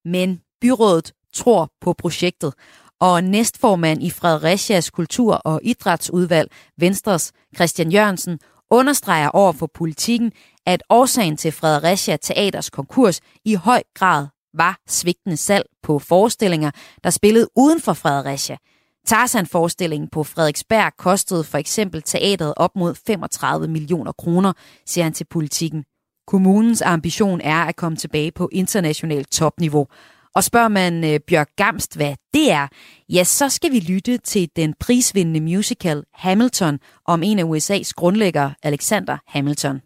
Men 0.04 0.40
byrådet 0.60 1.12
tror 1.32 1.70
på 1.80 1.92
projektet, 1.92 2.54
og 3.00 3.24
næstformand 3.24 4.02
i 4.02 4.10
Fredericias 4.10 4.90
Kultur- 4.90 5.40
og 5.44 5.60
Idrætsudvalg, 5.62 6.50
Venstres 6.78 7.32
Christian 7.56 7.92
Jørgensen, 7.92 8.38
understreger 8.70 9.28
over 9.28 9.52
for 9.52 9.66
politikken, 9.66 10.32
at 10.66 10.82
årsagen 10.88 11.36
til 11.36 11.52
Fredericia 11.52 12.16
Teaters 12.16 12.70
konkurs 12.70 13.20
i 13.44 13.54
høj 13.54 13.82
grad 13.94 14.26
var 14.54 14.80
svigtende 14.88 15.36
salg 15.36 15.66
på 15.82 15.98
forestillinger, 15.98 16.70
der 17.04 17.10
spillede 17.10 17.48
uden 17.56 17.80
for 17.80 17.92
Fredericia– 17.92 18.56
Tarzan-forestillingen 19.06 20.08
på 20.08 20.24
Frederiksberg 20.24 20.92
kostede 20.98 21.44
for 21.44 21.58
eksempel 21.58 22.02
teateret 22.02 22.54
op 22.56 22.76
mod 22.76 22.94
35 23.06 23.68
millioner 23.68 24.12
kroner, 24.12 24.52
siger 24.86 25.04
han 25.04 25.12
til 25.12 25.26
politikken. 25.30 25.84
Kommunens 26.26 26.82
ambition 26.82 27.40
er 27.40 27.64
at 27.64 27.76
komme 27.76 27.96
tilbage 27.96 28.32
på 28.32 28.48
internationalt 28.52 29.30
topniveau. 29.30 29.86
Og 30.34 30.44
spørger 30.44 30.68
man 30.68 31.04
uh, 31.04 31.16
Bjørk 31.28 31.48
Gamst, 31.56 31.96
hvad 31.96 32.14
det 32.34 32.50
er, 32.50 32.68
ja, 33.08 33.24
så 33.24 33.48
skal 33.48 33.72
vi 33.72 33.80
lytte 33.80 34.18
til 34.18 34.50
den 34.56 34.74
prisvindende 34.80 35.40
musical 35.40 36.04
Hamilton 36.14 36.78
om 37.06 37.22
en 37.22 37.38
af 37.38 37.44
USA's 37.44 37.90
grundlæggere, 37.96 38.54
Alexander 38.62 39.18
Hamilton. 39.26 39.80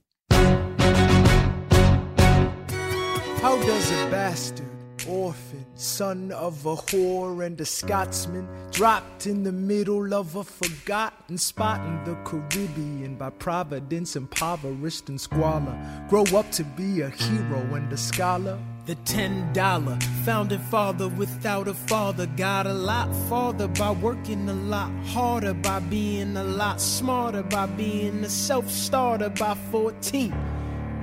How 3.43 3.57
does 3.57 3.93
a 3.93 4.11
bastard, 4.11 4.78
orphan, 5.09 5.65
son 5.75 6.31
of 6.33 6.67
a 6.67 6.77
whore 6.77 7.45
and 7.45 7.61
a 7.61 7.65
Scotsman, 7.65 8.47
dropped 8.71 9.27
in 9.27 9.43
the 9.43 9.53
middle 9.53 10.15
of 10.15 10.37
a 10.37 10.45
forgotten 10.45 11.39
spot 11.39 11.81
in 11.81 12.05
the 12.05 12.15
Caribbean 12.25 13.17
by 13.17 13.31
providence, 13.31 14.17
impoverished 14.17 15.09
and 15.09 15.21
squalor. 15.21 15.77
Grow 16.09 16.25
up 16.37 16.51
to 16.53 16.65
be 16.65 17.01
a 17.01 17.11
hero 17.11 17.75
and 17.75 17.93
a 17.93 17.97
scholar. 17.97 18.59
The 18.87 18.95
ten 19.05 19.53
dollar 19.53 19.99
founding 20.25 20.61
father 20.71 21.09
without 21.09 21.69
a 21.69 21.75
father 21.75 22.27
got 22.27 22.67
a 22.67 22.73
lot 22.73 23.15
farther 23.29 23.69
by 23.69 23.91
working 23.91 24.49
a 24.49 24.55
lot 24.55 24.91
harder, 25.07 25.53
by 25.53 25.81
being 25.81 26.37
a 26.37 26.45
lot 26.45 26.81
smarter, 26.81 27.43
by 27.43 27.67
being 27.67 28.25
a 28.25 28.29
self 28.31 28.71
starter 28.71 29.29
by 29.29 29.55
14. 29.71 30.35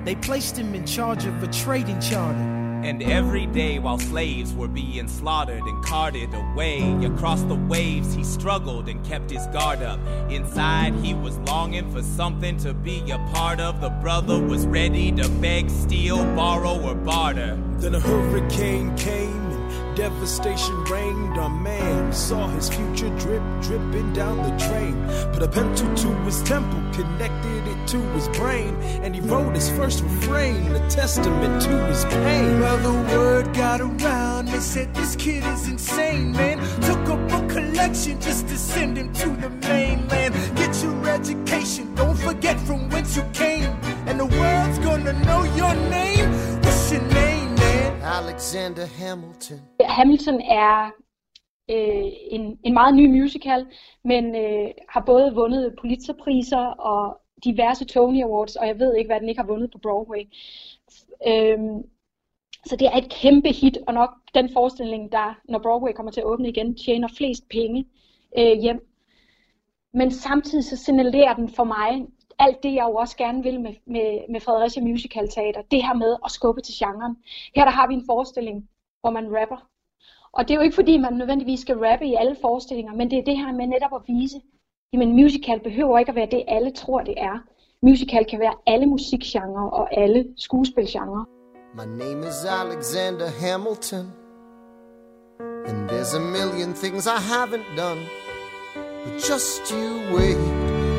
They 0.04 0.16
placed 0.16 0.56
him 0.56 0.74
in 0.74 0.84
charge 0.84 1.26
of 1.26 1.42
a 1.42 1.46
trading 1.48 2.00
charter. 2.00 2.65
And 2.86 3.02
every 3.02 3.46
day 3.46 3.80
while 3.80 3.98
slaves 3.98 4.54
were 4.54 4.68
being 4.68 5.08
slaughtered 5.08 5.64
and 5.64 5.84
carted 5.84 6.32
away 6.32 6.82
across 7.04 7.42
the 7.42 7.56
waves, 7.56 8.14
he 8.14 8.22
struggled 8.22 8.88
and 8.88 9.04
kept 9.04 9.28
his 9.28 9.44
guard 9.48 9.82
up. 9.82 9.98
Inside, 10.30 10.94
he 11.02 11.12
was 11.12 11.36
longing 11.38 11.90
for 11.90 12.04
something 12.04 12.56
to 12.58 12.74
be 12.74 13.10
a 13.10 13.18
part 13.34 13.58
of. 13.58 13.80
The 13.80 13.88
brother 13.88 14.40
was 14.40 14.68
ready 14.68 15.10
to 15.10 15.28
beg, 15.40 15.68
steal, 15.68 16.24
borrow, 16.36 16.80
or 16.80 16.94
barter. 16.94 17.60
Then 17.78 17.96
a 17.96 18.00
hurricane 18.00 18.96
came 18.96 19.50
and 19.50 19.96
devastation 19.96 20.84
reigned. 20.84 21.36
Our 21.40 21.50
man 21.50 22.12
saw 22.12 22.46
his 22.46 22.68
future 22.68 23.10
drip, 23.18 23.42
dripping 23.62 24.12
down 24.12 24.36
the 24.36 24.56
drain. 24.64 24.94
Put 25.32 25.42
a 25.42 25.48
pencil 25.48 25.92
to 25.92 26.08
his 26.22 26.40
temple, 26.44 26.80
connected 26.92 27.66
it 27.66 27.75
to 27.86 28.00
his 28.14 28.28
brain, 28.28 28.74
and 29.02 29.14
he 29.14 29.20
wrote 29.20 29.54
his 29.54 29.70
first 29.70 30.02
refrain, 30.02 30.74
a 30.74 30.90
testament 30.90 31.62
to 31.62 31.86
his 31.86 32.04
pain. 32.04 32.60
Well, 32.60 32.78
the 32.78 33.16
word 33.16 33.54
got 33.54 33.80
around, 33.80 34.46
they 34.46 34.60
said 34.60 34.94
this 34.94 35.16
kid 35.16 35.44
is 35.44 35.68
insane, 35.68 36.32
man. 36.32 36.58
Took 36.82 37.08
up 37.08 37.20
a 37.32 37.46
collection 37.48 38.20
just 38.20 38.48
to 38.48 38.56
send 38.56 38.96
him 38.96 39.12
to 39.14 39.28
the 39.42 39.50
mainland. 39.50 40.34
Get 40.56 40.82
your 40.82 41.08
education, 41.08 41.94
don't 41.94 42.16
forget 42.16 42.58
from 42.60 42.88
whence 42.90 43.16
you 43.16 43.24
came, 43.32 43.70
and 44.06 44.18
the 44.18 44.26
world's 44.26 44.78
gonna 44.80 45.12
know 45.24 45.44
your 45.54 45.74
name. 45.90 46.30
What's 46.62 46.92
your 46.92 47.02
name? 47.02 47.36
man? 47.54 48.02
Alexander 48.02 48.86
Hamilton. 48.86 49.60
Hamilton 49.80 50.40
er 50.40 50.90
øh, 51.70 52.12
en, 52.30 52.58
en 52.64 52.74
meget 52.74 52.94
ny 52.94 53.06
musical, 53.20 53.66
men 54.04 54.24
øh, 54.36 54.68
har 54.88 55.02
både 55.06 55.34
vundet 55.34 55.74
Pulitzerpriser 55.80 56.66
og 56.92 57.20
diverse 57.44 57.84
Tony 57.84 58.22
Awards, 58.22 58.56
og 58.56 58.66
jeg 58.66 58.78
ved 58.78 58.94
ikke, 58.94 59.08
hvad 59.08 59.20
den 59.20 59.28
ikke 59.28 59.40
har 59.40 59.46
vundet 59.46 59.70
på 59.70 59.78
Broadway. 59.78 60.22
Øhm, 61.26 61.82
så 62.66 62.76
det 62.76 62.86
er 62.86 62.96
et 62.96 63.10
kæmpe 63.10 63.48
hit, 63.48 63.78
og 63.86 63.94
nok 63.94 64.10
den 64.34 64.52
forestilling, 64.52 65.12
der, 65.12 65.40
når 65.44 65.58
Broadway 65.58 65.92
kommer 65.92 66.12
til 66.12 66.20
at 66.20 66.26
åbne 66.26 66.48
igen, 66.48 66.76
tjener 66.76 67.08
flest 67.08 67.48
penge 67.48 67.86
øh, 68.38 68.58
hjem. 68.58 68.88
Men 69.92 70.10
samtidig 70.10 70.64
så 70.64 70.76
signalerer 70.76 71.34
den 71.34 71.48
for 71.48 71.64
mig 71.64 72.06
alt 72.38 72.62
det, 72.62 72.74
jeg 72.74 72.84
jo 72.84 72.94
også 72.94 73.16
gerne 73.16 73.42
vil 73.42 73.60
med, 73.60 73.74
med, 73.84 74.20
med 74.30 74.40
Fredericia 74.40 74.82
Musical 74.82 75.28
Teater, 75.28 75.62
det 75.62 75.84
her 75.84 75.94
med 75.94 76.16
at 76.24 76.30
skubbe 76.30 76.60
til 76.60 76.74
genren. 76.78 77.16
Her 77.54 77.64
der 77.64 77.72
har 77.72 77.86
vi 77.88 77.94
en 77.94 78.06
forestilling, 78.06 78.68
hvor 79.00 79.10
man 79.10 79.36
rapper. 79.40 79.68
Og 80.32 80.48
det 80.48 80.54
er 80.54 80.58
jo 80.58 80.62
ikke 80.62 80.74
fordi, 80.74 80.98
man 80.98 81.12
nødvendigvis 81.12 81.60
skal 81.60 81.78
rappe 81.78 82.06
i 82.06 82.14
alle 82.14 82.36
forestillinger, 82.40 82.94
men 82.94 83.10
det 83.10 83.18
er 83.18 83.24
det 83.24 83.38
her 83.38 83.52
med 83.52 83.66
netop 83.66 83.94
at 83.94 84.02
vise, 84.06 84.40
at 84.92 85.08
musical 85.08 85.60
behøver 85.60 85.98
ikke 85.98 86.08
at 86.08 86.16
være 86.16 86.28
det, 86.30 86.44
alle 86.48 86.70
tror, 86.70 87.00
det 87.00 87.14
er. 87.16 87.38
Musical 87.82 88.24
kan 88.30 88.40
være 88.40 88.54
alle 88.66 88.86
musikgenre 88.86 89.70
og 89.70 89.98
alle 89.98 90.24
skuespilgenre. 90.36 91.26
My 91.74 91.84
name 92.04 92.24
is 92.24 92.44
Alexander 92.44 93.28
Hamilton 93.40 94.12
And 95.66 95.90
there's 95.90 96.14
a 96.14 96.20
million 96.20 96.72
things 96.72 97.06
I 97.06 97.18
haven't 97.18 97.66
done 97.76 98.00
But 99.04 99.20
just 99.28 99.70
you 99.70 100.00
wait, 100.16 100.38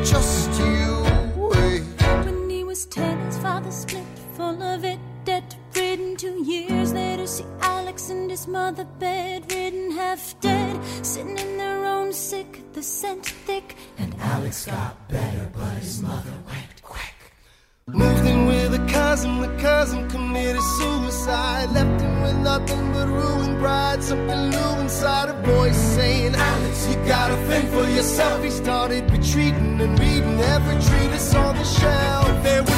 just 0.05 0.51
you 0.59 1.03
wait 1.35 1.83
When 2.25 2.49
he 2.49 2.63
was 2.63 2.85
ten, 2.85 3.17
his 3.25 3.37
father 3.39 3.71
split 3.71 4.05
full 4.35 4.61
of 4.61 4.83
it 4.83 4.99
Debt 5.25 5.55
ridden 5.75 6.15
two 6.15 6.43
years 6.43 6.93
later 6.93 7.25
See 7.25 7.45
Alex 7.61 8.11
and 8.11 8.29
his 8.29 8.47
mother 8.47 8.85
bedridden, 8.99 9.91
half 9.91 10.39
dead 10.41 10.77
Sitting 11.01 11.39
in 11.39 11.57
their 11.57 11.85
own 11.85 12.13
sick, 12.13 12.61
the 12.73 12.83
scent 12.83 13.25
thick 13.25 13.75
Alex 14.47 14.65
got 14.65 15.09
better, 15.09 15.49
but 15.53 15.73
his 15.73 16.01
mother 16.01 16.31
went 16.47 16.81
quick 16.81 17.13
Moved 17.85 18.25
in 18.25 18.45
with 18.45 18.73
a 18.75 18.85
cousin, 18.87 19.41
the 19.41 19.53
cousin 19.61 20.09
committed 20.09 20.61
suicide. 20.61 21.69
Left 21.71 21.99
him 21.99 22.21
with 22.21 22.37
nothing 22.37 22.93
but 22.93 23.07
ruined 23.09 23.59
pride. 23.59 24.01
Something 24.01 24.49
new 24.49 24.79
inside 24.79 25.27
a 25.27 25.33
voice 25.41 25.75
saying, 25.75 26.33
Alex, 26.33 26.87
you 26.87 26.95
gotta 27.05 27.35
thing 27.47 27.67
for 27.67 27.89
yourself. 27.89 28.41
He 28.41 28.49
started 28.49 29.11
retreating 29.11 29.81
and 29.81 29.99
reading 29.99 30.39
every 30.39 30.75
treatise 30.75 31.35
on 31.35 31.57
the 31.57 31.65
shelf. 31.65 32.41
There 32.41 32.63
would 32.63 32.76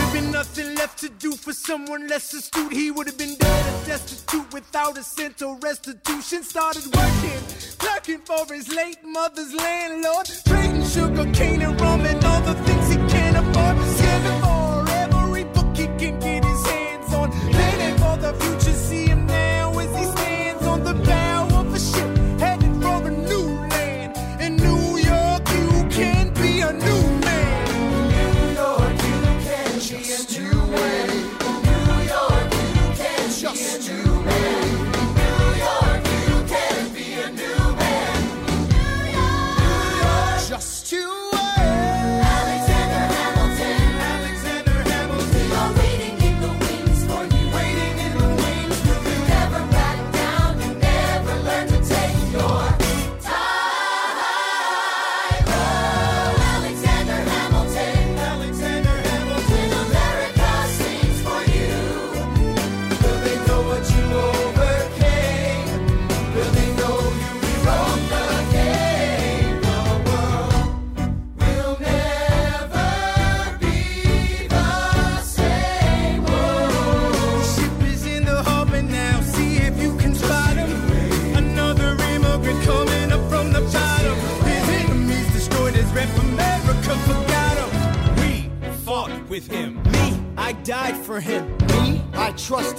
for 1.39 1.53
someone 1.53 2.07
less 2.07 2.33
astute. 2.33 2.73
He 2.73 2.91
would 2.91 3.07
have 3.07 3.17
been 3.17 3.35
dead 3.35 3.73
and 3.73 3.85
destitute 3.87 4.51
without 4.53 4.97
a 4.97 5.03
cent 5.03 5.41
or 5.41 5.57
restitution. 5.59 6.43
Started 6.43 6.85
working, 6.95 7.41
clerking 7.77 8.19
for 8.19 8.45
his 8.53 8.73
late 8.73 9.03
mother's 9.03 9.53
landlord. 9.53 10.25
Trading 10.45 10.85
sugar 10.85 11.31
cane 11.33 11.61
and 11.61 11.79
rum 11.79 12.01
and 12.01 12.23
all 12.23 12.41
the 12.41 12.53
things 12.65 12.78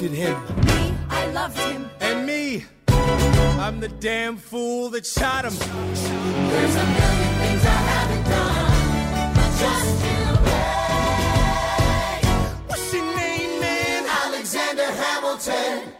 trusted 0.00 0.18
him. 0.18 0.34
Me, 0.66 0.94
I 1.10 1.30
loved 1.32 1.58
him. 1.58 1.90
And 2.00 2.26
me, 2.26 2.64
I'm 3.58 3.80
the 3.80 3.88
damn 4.00 4.36
fool 4.38 4.90
that 4.90 5.06
shot 5.06 5.44
him. 5.44 5.52
There's 5.52 6.76
a 6.76 6.84
million 6.84 7.34
things 7.40 7.64
I 7.64 7.80
haven't 7.92 8.24
done, 8.24 9.34
but 9.34 9.50
just 9.60 10.04
you 10.04 10.20
wait. 10.46 12.24
What's 12.68 12.92
your 12.94 13.04
name, 13.04 13.60
man? 13.60 14.04
Alexander 14.24 14.86
Hamilton. 15.02 15.92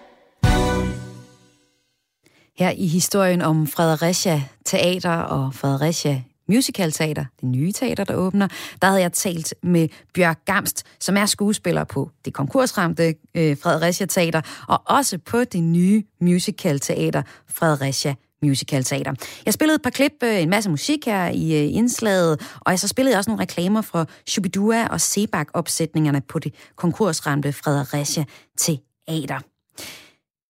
Her 2.59 2.75
i 2.77 2.87
historien 2.87 3.43
om 3.43 3.67
Fredericia 3.67 4.43
Teater 4.65 5.23
og 5.23 5.55
Fredericia 5.55 6.23
Musicalteater, 6.51 7.25
det 7.41 7.49
nye 7.49 7.73
teater, 7.73 8.05
der 8.05 8.15
åbner, 8.15 8.49
der 8.83 8.89
havde 8.89 9.01
jeg 9.01 9.13
talt 9.13 9.55
med 9.63 9.89
Bjørk 10.15 10.45
Gamst, 10.45 10.83
som 11.01 11.17
er 11.17 11.27
skuespiller 11.27 11.85
på 11.85 12.11
det 12.25 12.33
konkursramte 12.35 13.15
øh, 13.35 13.57
Fredericia 13.63 14.07
Teater, 14.07 14.41
og 14.69 14.83
også 14.87 15.19
på 15.19 15.45
det 15.45 15.63
nye 15.63 16.03
musicalteater 16.21 17.23
Fredericia 17.49 18.15
Musical 18.43 18.85
Teater. 18.85 19.15
Jeg 19.47 19.55
spillede 19.55 19.75
et 19.75 19.83
par 19.83 19.91
klip, 19.91 20.13
øh, 20.23 20.43
en 20.43 20.51
masse 20.51 20.71
musik 20.71 21.07
her 21.07 21.29
i 21.29 21.65
øh, 21.65 21.75
indslaget, 21.75 22.41
og 22.61 22.79
så 22.79 22.89
spillede 22.89 23.13
jeg 23.13 23.19
også 23.19 23.31
nogle 23.31 23.43
reklamer 23.43 23.83
fra 23.83 24.05
Shubidua 24.27 24.87
og 24.87 25.01
Sebak-opsætningerne 25.01 26.21
på 26.21 26.39
det 26.39 26.55
konkursramte 26.77 27.53
Fredericia 27.53 28.25
Teater. 28.59 29.50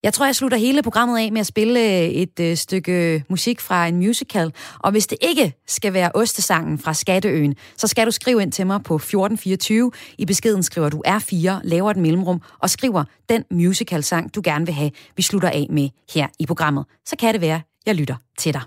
Jeg 0.02 0.14
tror, 0.14 0.26
jeg 0.26 0.36
slutter 0.36 0.58
hele 0.58 0.82
programmet 0.82 1.18
af 1.18 1.32
med 1.32 1.40
at 1.40 1.46
spille 1.46 1.80
øh, 1.80 2.08
et 2.08 2.40
øh, 2.40 2.56
stykke 2.56 3.14
øh, 3.14 3.22
musik 3.28 3.60
fra 3.60 3.86
en 3.86 3.96
musical. 3.96 4.52
Og 4.78 4.90
hvis 4.90 5.06
det 5.06 5.18
ikke 5.20 5.54
skal 5.66 5.92
være 5.92 6.10
Ostesangen 6.14 6.78
fra 6.78 6.94
Skatteøen, 6.94 7.56
så 7.76 7.86
skal 7.86 8.06
du 8.06 8.10
skrive 8.10 8.42
ind 8.42 8.52
til 8.52 8.66
mig 8.66 8.82
på 8.82 8.94
1424. 8.94 9.90
I 10.18 10.26
beskeden 10.26 10.62
skriver 10.62 10.88
du 10.88 11.02
R4, 11.06 11.60
laver 11.64 11.90
et 11.90 11.96
mellemrum 11.96 12.42
og 12.58 12.70
skriver 12.70 13.04
den 13.28 13.44
musical-sang, 13.50 14.34
du 14.34 14.40
gerne 14.44 14.66
vil 14.66 14.74
have, 14.74 14.90
vi 15.16 15.22
slutter 15.22 15.48
af 15.48 15.66
med 15.70 15.88
her 16.14 16.26
i 16.38 16.46
programmet. 16.46 16.84
Så 17.06 17.16
kan 17.16 17.34
det 17.34 17.40
være, 17.40 17.60
jeg 17.86 17.94
lytter 17.94 18.16
til 18.38 18.54
dig. 18.54 18.62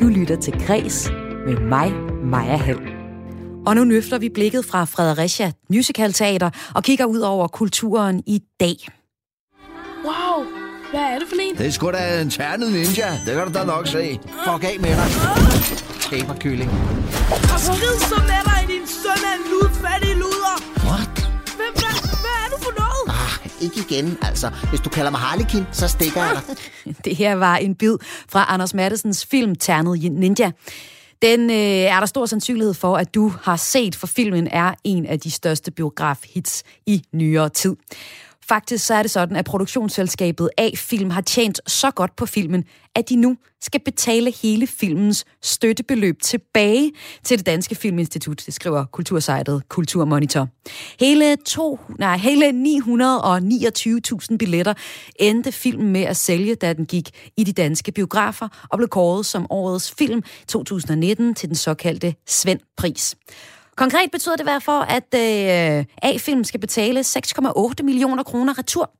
Du 0.00 0.08
lytter 0.08 0.36
til 0.40 0.52
Græs 0.66 1.10
med 1.46 1.60
mig, 1.60 1.92
Maja 2.24 2.56
Hall. 2.56 2.93
Og 3.66 3.76
nu 3.76 3.84
løfter 3.84 4.18
vi 4.18 4.28
blikket 4.28 4.64
fra 4.64 4.84
Fredericia 4.84 5.52
Musical 5.70 6.12
Teater 6.12 6.50
og 6.74 6.82
kigger 6.82 7.04
ud 7.04 7.18
over 7.20 7.48
kulturen 7.48 8.22
i 8.26 8.42
dag. 8.60 8.76
Wow, 10.04 10.44
hvad 10.90 11.00
er 11.00 11.18
det 11.18 11.28
for 11.28 11.36
en? 11.40 11.56
Det 11.58 11.66
er 11.66 11.70
sgu 11.70 11.90
da 11.90 12.20
en 12.20 12.30
ternet 12.30 12.72
ninja. 12.72 13.10
Det 13.26 13.34
kan 13.34 13.46
du 13.46 13.52
da 13.58 13.64
nok 13.64 13.86
se. 13.86 14.18
Fuck 14.22 14.64
af 14.64 14.76
med 14.80 14.90
dig. 14.90 15.08
Taberkylling. 16.00 16.70
Og 17.54 17.60
skrid 17.60 17.98
så 18.10 18.22
med 18.30 18.42
dig, 18.44 18.60
din 18.68 18.86
søn 18.86 19.24
af 19.30 19.34
en 19.36 19.44
ludfattig 19.50 20.14
luder. 20.16 20.56
What? 20.88 21.14
Hvad, 21.58 21.70
hvad, 21.80 21.94
hvad 22.24 22.36
er 22.44 22.48
du 22.50 22.62
for 22.62 22.72
noget? 22.78 23.20
Ah, 23.20 23.62
ikke 23.62 23.80
igen, 23.90 24.18
altså. 24.22 24.50
Hvis 24.70 24.80
du 24.80 24.88
kalder 24.88 25.10
mig 25.10 25.20
Harlekin, 25.20 25.64
så 25.72 25.88
stikker 25.88 26.24
jeg 26.24 26.40
dig. 26.46 26.56
Det 27.04 27.16
her 27.16 27.34
var 27.34 27.56
en 27.56 27.74
bid 27.74 27.96
fra 28.28 28.46
Anders 28.48 28.74
Mattesens 28.74 29.26
film 29.26 29.54
Ternet 29.56 30.12
Ninja. 30.12 30.50
Den 31.24 31.50
øh, 31.50 31.56
er 31.56 31.98
der 31.98 32.06
stor 32.06 32.26
sandsynlighed 32.26 32.74
for, 32.74 32.96
at 32.96 33.14
du 33.14 33.32
har 33.42 33.56
set, 33.56 33.96
for 33.96 34.06
filmen 34.06 34.46
er 34.46 34.74
en 34.84 35.06
af 35.06 35.20
de 35.20 35.30
største 35.30 35.70
biograf-hits 35.70 36.62
i 36.86 37.02
nyere 37.12 37.48
tid. 37.48 37.76
Faktisk 38.48 38.86
så 38.86 38.94
er 38.94 39.02
det 39.02 39.10
sådan, 39.10 39.36
at 39.36 39.44
produktionsselskabet 39.44 40.50
A-Film 40.58 41.10
har 41.10 41.20
tjent 41.20 41.60
så 41.66 41.90
godt 41.90 42.16
på 42.16 42.26
filmen, 42.26 42.64
at 42.94 43.08
de 43.08 43.16
nu 43.16 43.36
skal 43.60 43.80
betale 43.84 44.30
hele 44.42 44.66
filmens 44.66 45.24
støttebeløb 45.42 46.22
tilbage 46.22 46.92
til 47.22 47.38
det 47.38 47.46
Danske 47.46 47.74
Filminstitut, 47.74 48.42
det 48.46 48.54
skriver 48.54 48.84
kultursejtet 48.84 49.62
Kulturmonitor. 49.68 50.48
Hele, 51.00 51.36
to, 51.36 51.80
nej, 51.98 52.16
hele 52.16 52.48
929.000 52.48 54.36
billetter 54.36 54.74
endte 55.16 55.52
filmen 55.52 55.92
med 55.92 56.02
at 56.02 56.16
sælge, 56.16 56.54
da 56.54 56.72
den 56.72 56.86
gik 56.86 57.10
i 57.36 57.44
de 57.44 57.52
danske 57.52 57.92
biografer 57.92 58.48
og 58.70 58.78
blev 58.78 58.88
kåret 58.88 59.26
som 59.26 59.46
årets 59.50 59.92
film 59.98 60.22
2019 60.48 61.34
til 61.34 61.48
den 61.48 61.56
såkaldte 61.56 62.14
Svend-pris. 62.26 63.14
Konkret 63.76 64.10
betyder 64.10 64.36
det 64.36 64.46
derfor, 64.46 64.80
at 64.80 65.14
øh, 65.14 65.84
A-film 66.02 66.44
skal 66.44 66.60
betale 66.60 67.00
6,8 67.00 67.82
millioner 67.82 68.22
kroner 68.22 68.58
retur. 68.58 68.90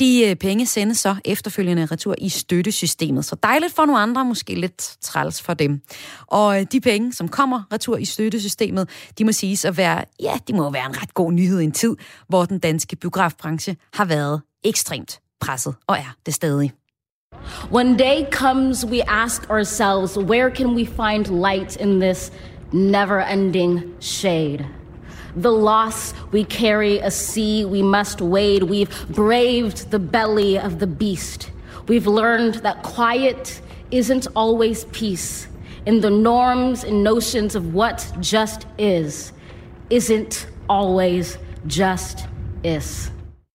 De 0.00 0.24
øh, 0.26 0.36
penge 0.36 0.66
sendes 0.66 0.98
så 0.98 1.16
efterfølgende 1.24 1.86
retur 1.86 2.14
i 2.18 2.28
støttesystemet. 2.28 3.24
Så 3.24 3.36
dejligt 3.42 3.74
for 3.74 3.84
nogle 3.84 4.00
andre, 4.00 4.24
måske 4.24 4.54
lidt 4.54 4.96
træls 5.00 5.42
for 5.42 5.54
dem. 5.54 5.80
Og 6.26 6.60
øh, 6.60 6.66
de 6.72 6.80
penge, 6.80 7.12
som 7.12 7.28
kommer 7.28 7.62
retur 7.72 7.96
i 7.96 8.04
støttesystemet, 8.04 8.88
de 9.18 9.24
må 9.24 9.32
siges 9.32 9.64
at 9.64 9.76
være, 9.76 10.04
ja, 10.20 10.32
de 10.48 10.52
må 10.52 10.70
være 10.70 10.86
en 10.86 11.02
ret 11.02 11.14
god 11.14 11.32
nyhed 11.32 11.60
i 11.60 11.64
en 11.64 11.72
tid, 11.72 11.96
hvor 12.28 12.44
den 12.44 12.58
danske 12.58 12.96
biografbranche 12.96 13.76
har 13.94 14.04
været 14.04 14.40
ekstremt 14.64 15.20
presset, 15.40 15.74
og 15.86 15.96
er 15.96 16.14
det 16.26 16.34
stadig. 16.34 16.72
When 17.72 17.96
day 17.96 18.24
comes, 18.30 18.86
we 18.86 19.02
ask 19.08 19.50
ourselves, 19.50 20.16
where 20.18 20.50
can 20.50 20.74
we 20.74 20.86
find 20.86 21.26
light 21.26 21.76
in 21.76 22.00
this 22.00 22.32
never 22.74 23.20
ending 23.20 23.94
shade? 24.00 24.66
The 25.36 25.52
loss 25.52 26.12
we 26.30 26.44
carry, 26.44 26.98
a 26.98 27.10
sea 27.10 27.64
we 27.64 27.82
must 27.82 28.20
wade. 28.20 28.64
We've 28.64 29.08
braved 29.08 29.90
the 29.90 29.98
belly 29.98 30.58
of 30.58 30.78
the 30.78 30.86
beast. 30.86 31.50
We've 31.88 32.06
learned 32.06 32.56
that 32.56 32.82
quiet 32.82 33.60
isn't 33.90 34.26
always 34.36 34.84
peace. 34.86 35.48
In 35.86 36.00
the 36.00 36.10
norms 36.10 36.84
and 36.84 37.04
notions 37.04 37.54
of 37.54 37.74
what 37.74 38.12
just 38.20 38.66
is, 38.78 39.32
isn't 39.90 40.46
always 40.68 41.38
just 41.66 42.26
is. 42.62 43.10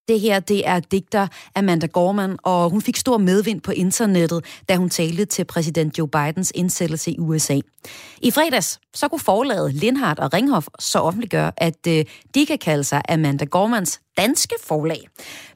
Det 0.09 0.19
her, 0.19 0.39
det 0.39 0.67
er 0.67 0.79
digter 0.79 1.27
Amanda 1.55 1.85
Gorman, 1.85 2.37
og 2.43 2.69
hun 2.69 2.81
fik 2.81 2.97
stor 2.97 3.17
medvind 3.17 3.61
på 3.61 3.71
internettet, 3.71 4.45
da 4.69 4.75
hun 4.75 4.89
talte 4.89 5.25
til 5.25 5.45
præsident 5.45 5.97
Joe 5.97 6.07
Bidens 6.07 6.51
indsættelse 6.55 7.11
i 7.11 7.19
USA. 7.19 7.59
I 8.21 8.31
fredags, 8.31 8.79
så 8.93 9.07
kunne 9.07 9.19
forlaget 9.19 9.73
Lindhardt 9.73 10.19
og 10.19 10.33
Ringhof 10.33 10.67
så 10.79 10.99
offentliggøre, 10.99 11.51
at 11.57 11.87
øh, 11.87 12.05
de 12.35 12.45
kan 12.45 12.57
kalde 12.57 12.83
sig 12.83 13.01
Amanda 13.09 13.45
Gormans 13.45 14.01
danske 14.19 14.55
forlag, 14.63 15.09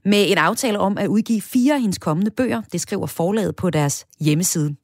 med 0.05 0.31
en 0.31 0.37
aftale 0.37 0.79
om 0.79 0.97
at 0.97 1.07
udgive 1.07 1.41
fire 1.41 1.73
af 1.73 1.81
hendes 1.81 1.97
kommende 1.97 2.31
bøger. 2.31 2.61
Det 2.71 2.81
skriver 2.81 3.07
forlaget 3.07 3.55
på 3.55 3.69
deres 3.69 4.05
hjemmeside. 4.19 4.75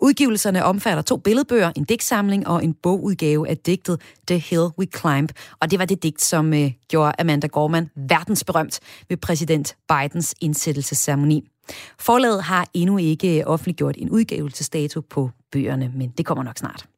Udgivelserne 0.00 0.64
omfatter 0.64 1.02
to 1.02 1.16
billedbøger, 1.16 1.72
en 1.76 1.84
digtsamling 1.84 2.48
og 2.48 2.64
en 2.64 2.74
bogudgave 2.74 3.48
af 3.48 3.58
digtet 3.58 4.00
The 4.28 4.38
Hill 4.38 4.68
We 4.78 4.86
Climb. 4.98 5.32
Og 5.60 5.70
det 5.70 5.78
var 5.78 5.84
det 5.84 6.02
digt, 6.02 6.22
som 6.22 6.54
øh, 6.54 6.70
gjorde 6.88 7.12
Amanda 7.18 7.46
Gorman 7.46 7.90
verdensberømt 8.08 8.80
ved 9.08 9.16
præsident 9.16 9.76
Bidens 9.88 10.34
indsættelsesceremoni. 10.40 11.48
Forlaget 11.98 12.42
har 12.42 12.66
endnu 12.74 12.98
ikke 12.98 13.38
øh, 13.38 13.44
offentliggjort 13.46 13.94
en 13.98 14.10
udgivelsesdato 14.10 15.00
på 15.00 15.30
bøgerne, 15.52 15.92
men 15.94 16.10
det 16.18 16.26
kommer 16.26 16.44
nok 16.44 16.58
snart. 16.58 16.91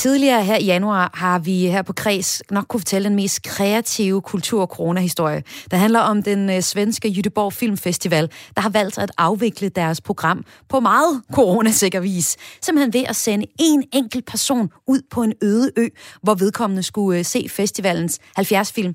Tidligere 0.00 0.44
her 0.44 0.56
i 0.56 0.64
januar 0.64 1.10
har 1.14 1.38
vi 1.38 1.66
her 1.66 1.82
på 1.82 1.92
Kreds 1.92 2.42
nok 2.50 2.68
kunne 2.68 2.80
fortælle 2.80 3.08
den 3.08 3.16
mest 3.16 3.42
kreative 3.42 4.22
kultur- 4.22 4.66
corona-historie. 4.66 5.42
Der 5.70 5.76
handler 5.76 6.00
om 6.00 6.22
den 6.22 6.50
øh, 6.50 6.62
svenske 6.62 7.12
Jytteborg 7.16 7.52
Filmfestival, 7.52 8.30
der 8.54 8.60
har 8.60 8.68
valgt 8.68 8.98
at 8.98 9.12
afvikle 9.18 9.68
deres 9.68 10.00
program 10.00 10.44
på 10.68 10.80
meget 10.80 11.22
coronasikker 11.32 12.00
vis. 12.00 12.36
Simpelthen 12.62 12.92
ved 12.92 13.04
at 13.08 13.16
sende 13.16 13.46
en 13.58 13.84
enkelt 13.92 14.26
person 14.26 14.70
ud 14.86 15.02
på 15.10 15.22
en 15.22 15.32
øde 15.42 15.70
ø, 15.76 15.88
hvor 16.22 16.34
vedkommende 16.34 16.82
skulle 16.82 17.18
øh, 17.18 17.24
se 17.24 17.46
festivalens 17.50 18.18
70 18.36 18.72
film 18.72 18.94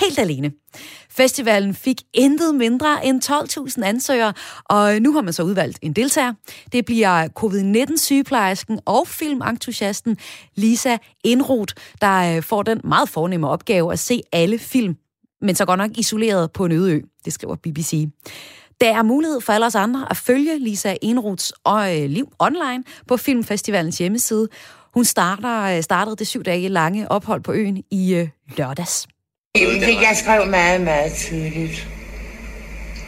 helt 0.00 0.18
alene. 0.18 0.52
Festivalen 1.10 1.74
fik 1.74 2.00
intet 2.14 2.54
mindre 2.54 3.06
end 3.06 3.22
12.000 3.78 3.84
ansøgere, 3.84 4.32
og 4.64 5.00
nu 5.00 5.12
har 5.12 5.22
man 5.22 5.32
så 5.32 5.42
udvalgt 5.42 5.78
en 5.82 5.92
deltager. 5.92 6.32
Det 6.72 6.84
bliver 6.84 7.28
covid-19-sygeplejersken 7.28 8.80
og 8.84 9.08
filmentusiasten 9.08 10.16
Lisa 10.54 10.96
Indroth, 11.24 11.74
der 12.00 12.36
øh, 12.36 12.42
får 12.42 12.62
den 12.62 12.80
meget 12.84 13.08
fornemme 13.08 13.48
opgave 13.48 13.92
at 13.92 13.98
se 13.98 14.20
alle 14.32 14.58
film, 14.58 14.96
men 15.40 15.54
så 15.54 15.64
godt 15.64 15.78
nok 15.78 15.90
isoleret 15.94 16.52
på 16.52 16.64
en 16.64 16.72
øde 16.72 16.92
ø, 16.92 17.00
det 17.24 17.32
skriver 17.32 17.56
BBC. 17.56 18.08
Der 18.80 18.96
er 18.96 19.02
mulighed 19.02 19.40
for 19.40 19.52
alle 19.52 19.66
os 19.66 19.74
andre 19.74 20.06
at 20.10 20.16
følge 20.16 20.58
Lisa 20.58 20.94
Enroths 21.02 21.52
øh, 21.68 22.10
liv 22.10 22.28
online 22.38 22.84
på 23.08 23.16
Filmfestivalens 23.16 23.98
hjemmeside. 23.98 24.48
Hun 24.94 25.04
starter, 25.04 25.76
øh, 25.76 25.82
startede 25.82 26.16
det 26.16 26.26
syv 26.26 26.42
dage 26.42 26.68
lange 26.68 27.10
ophold 27.10 27.42
på 27.42 27.52
øen 27.52 27.82
i 27.90 28.28
lørdags. 28.56 29.13
Jeg 29.58 30.12
skrev 30.14 30.46
meget, 30.50 30.80
meget 30.80 31.12
tydeligt. 31.12 31.88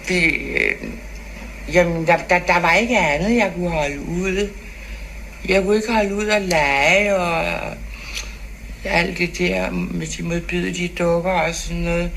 Det, 0.08 0.24
øh, 0.34 0.90
jamen, 1.74 2.06
der, 2.06 2.16
der, 2.16 2.38
der 2.38 2.60
var 2.60 2.74
ikke 2.74 2.98
andet, 2.98 3.36
jeg 3.36 3.52
kunne 3.56 3.70
holde 3.70 4.00
ud. 4.00 4.48
Jeg 5.48 5.62
kunne 5.62 5.76
ikke 5.76 5.92
holde 5.92 6.14
ud 6.14 6.26
og 6.26 6.40
lege 6.40 7.16
og 7.16 7.44
alt 8.84 9.18
det 9.18 9.38
der 9.38 9.70
med 9.70 10.06
de 10.06 10.22
modbydelige 10.22 10.92
dukker 10.98 11.32
og 11.32 11.54
sådan 11.54 11.82
noget. 11.82 12.10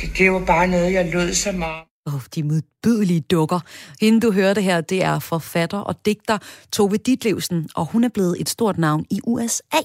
Det, 0.00 0.18
det 0.18 0.32
var 0.32 0.44
bare 0.44 0.66
noget, 0.66 0.92
jeg 0.92 1.10
lød 1.12 1.34
som 1.34 1.62
om. 1.62 1.86
Oh, 2.06 2.20
de 2.34 2.42
modbydelige 2.42 3.20
dukker. 3.20 3.60
Hende, 4.00 4.20
du 4.20 4.32
hørte 4.32 4.62
her, 4.62 4.80
det 4.80 5.04
er 5.04 5.18
forfatter 5.18 5.78
og 5.78 6.06
digter 6.06 6.38
Tove 6.72 6.96
Ditlevsen, 6.96 7.68
og 7.74 7.86
hun 7.86 8.04
er 8.04 8.08
blevet 8.08 8.36
et 8.40 8.48
stort 8.48 8.78
navn 8.78 9.06
i 9.10 9.20
USA. 9.24 9.78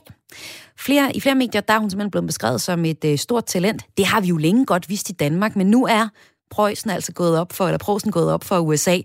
Flere, 0.80 1.16
I 1.16 1.20
flere 1.20 1.36
medier 1.36 1.62
der 1.62 1.74
er 1.74 1.80
hun 1.80 1.90
simpelthen 1.90 2.12
blevet 2.12 2.28
beskrevet 2.28 2.62
som 2.62 2.86
et 2.86 3.06
øh, 3.06 3.18
stort 3.18 3.46
talent. 3.46 3.86
Det 3.98 4.06
har 4.06 4.22
vi 4.22 4.28
jo 4.28 4.38
længe 4.38 4.66
godt 4.66 4.90
vist 4.90 5.10
i 5.10 5.14
Danmark, 5.14 5.56
men 5.56 5.68
nu 5.68 5.86
er 5.86 6.08
Preussen 6.52 6.90
altså 6.90 7.12
gået 7.12 7.40
op 7.40 7.54
for, 7.54 7.66
eller 7.66 7.78
Preussen 7.78 8.12
gået 8.12 8.32
op 8.32 8.44
for 8.44 8.60
USA. 8.60 8.98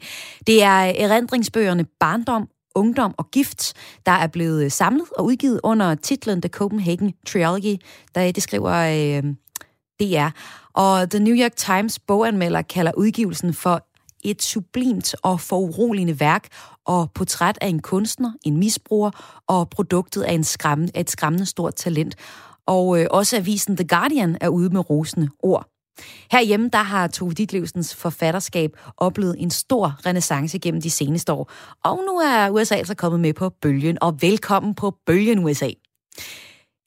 Det 0.46 0.62
er 0.62 0.92
erindringsbøgerne 0.98 1.84
Barndom, 2.00 2.48
Ungdom 2.74 3.14
og 3.18 3.30
Gift, 3.30 3.72
der 4.06 4.12
er 4.12 4.26
blevet 4.26 4.64
øh, 4.64 4.70
samlet 4.70 5.06
og 5.18 5.24
udgivet 5.24 5.60
under 5.62 5.94
titlen 5.94 6.42
The 6.42 6.48
Copenhagen 6.48 7.14
Trilogy, 7.26 7.76
der 8.14 8.26
øh, 8.26 8.34
det 8.34 8.42
skriver 8.42 8.72
øh, 8.72 9.34
DR. 10.00 10.28
Og 10.72 11.10
The 11.10 11.20
New 11.20 11.36
York 11.36 11.56
Times 11.56 11.98
boganmelder 11.98 12.62
kalder 12.62 12.92
udgivelsen 12.96 13.54
for 13.54 13.86
et 14.24 14.42
sublimt 14.42 15.14
og 15.22 15.40
foruroligende 15.40 16.20
værk 16.20 16.48
og 16.86 17.10
portræt 17.14 17.58
af 17.60 17.68
en 17.68 17.82
kunstner, 17.82 18.32
en 18.44 18.56
misbruger 18.56 19.40
og 19.46 19.70
produktet 19.70 20.22
af, 20.22 20.32
en 20.32 20.44
skræmme, 20.44 20.88
af 20.94 21.00
et 21.00 21.10
skræmmende 21.10 21.46
stort 21.46 21.74
talent. 21.74 22.16
Og 22.66 23.00
øh, 23.00 23.06
også 23.10 23.36
avisen 23.36 23.76
The 23.76 23.86
Guardian 23.88 24.36
er 24.40 24.48
ude 24.48 24.70
med 24.70 24.90
rosende 24.90 25.28
ord. 25.38 25.68
Herhjemme 26.30 26.68
der 26.72 26.82
har 26.82 27.06
Tove 27.06 27.32
Ditlevsens 27.32 27.94
forfatterskab 27.94 28.70
oplevet 28.96 29.36
en 29.38 29.50
stor 29.50 30.06
renaissance 30.06 30.58
gennem 30.58 30.82
de 30.82 30.90
seneste 30.90 31.32
år. 31.32 31.50
Og 31.84 31.96
nu 31.96 32.18
er 32.18 32.50
USA 32.50 32.74
altså 32.74 32.94
kommet 32.94 33.20
med 33.20 33.34
på 33.34 33.48
bølgen, 33.48 33.98
og 34.00 34.22
velkommen 34.22 34.74
på 34.74 34.94
bølgen 35.06 35.38
USA. 35.38 35.70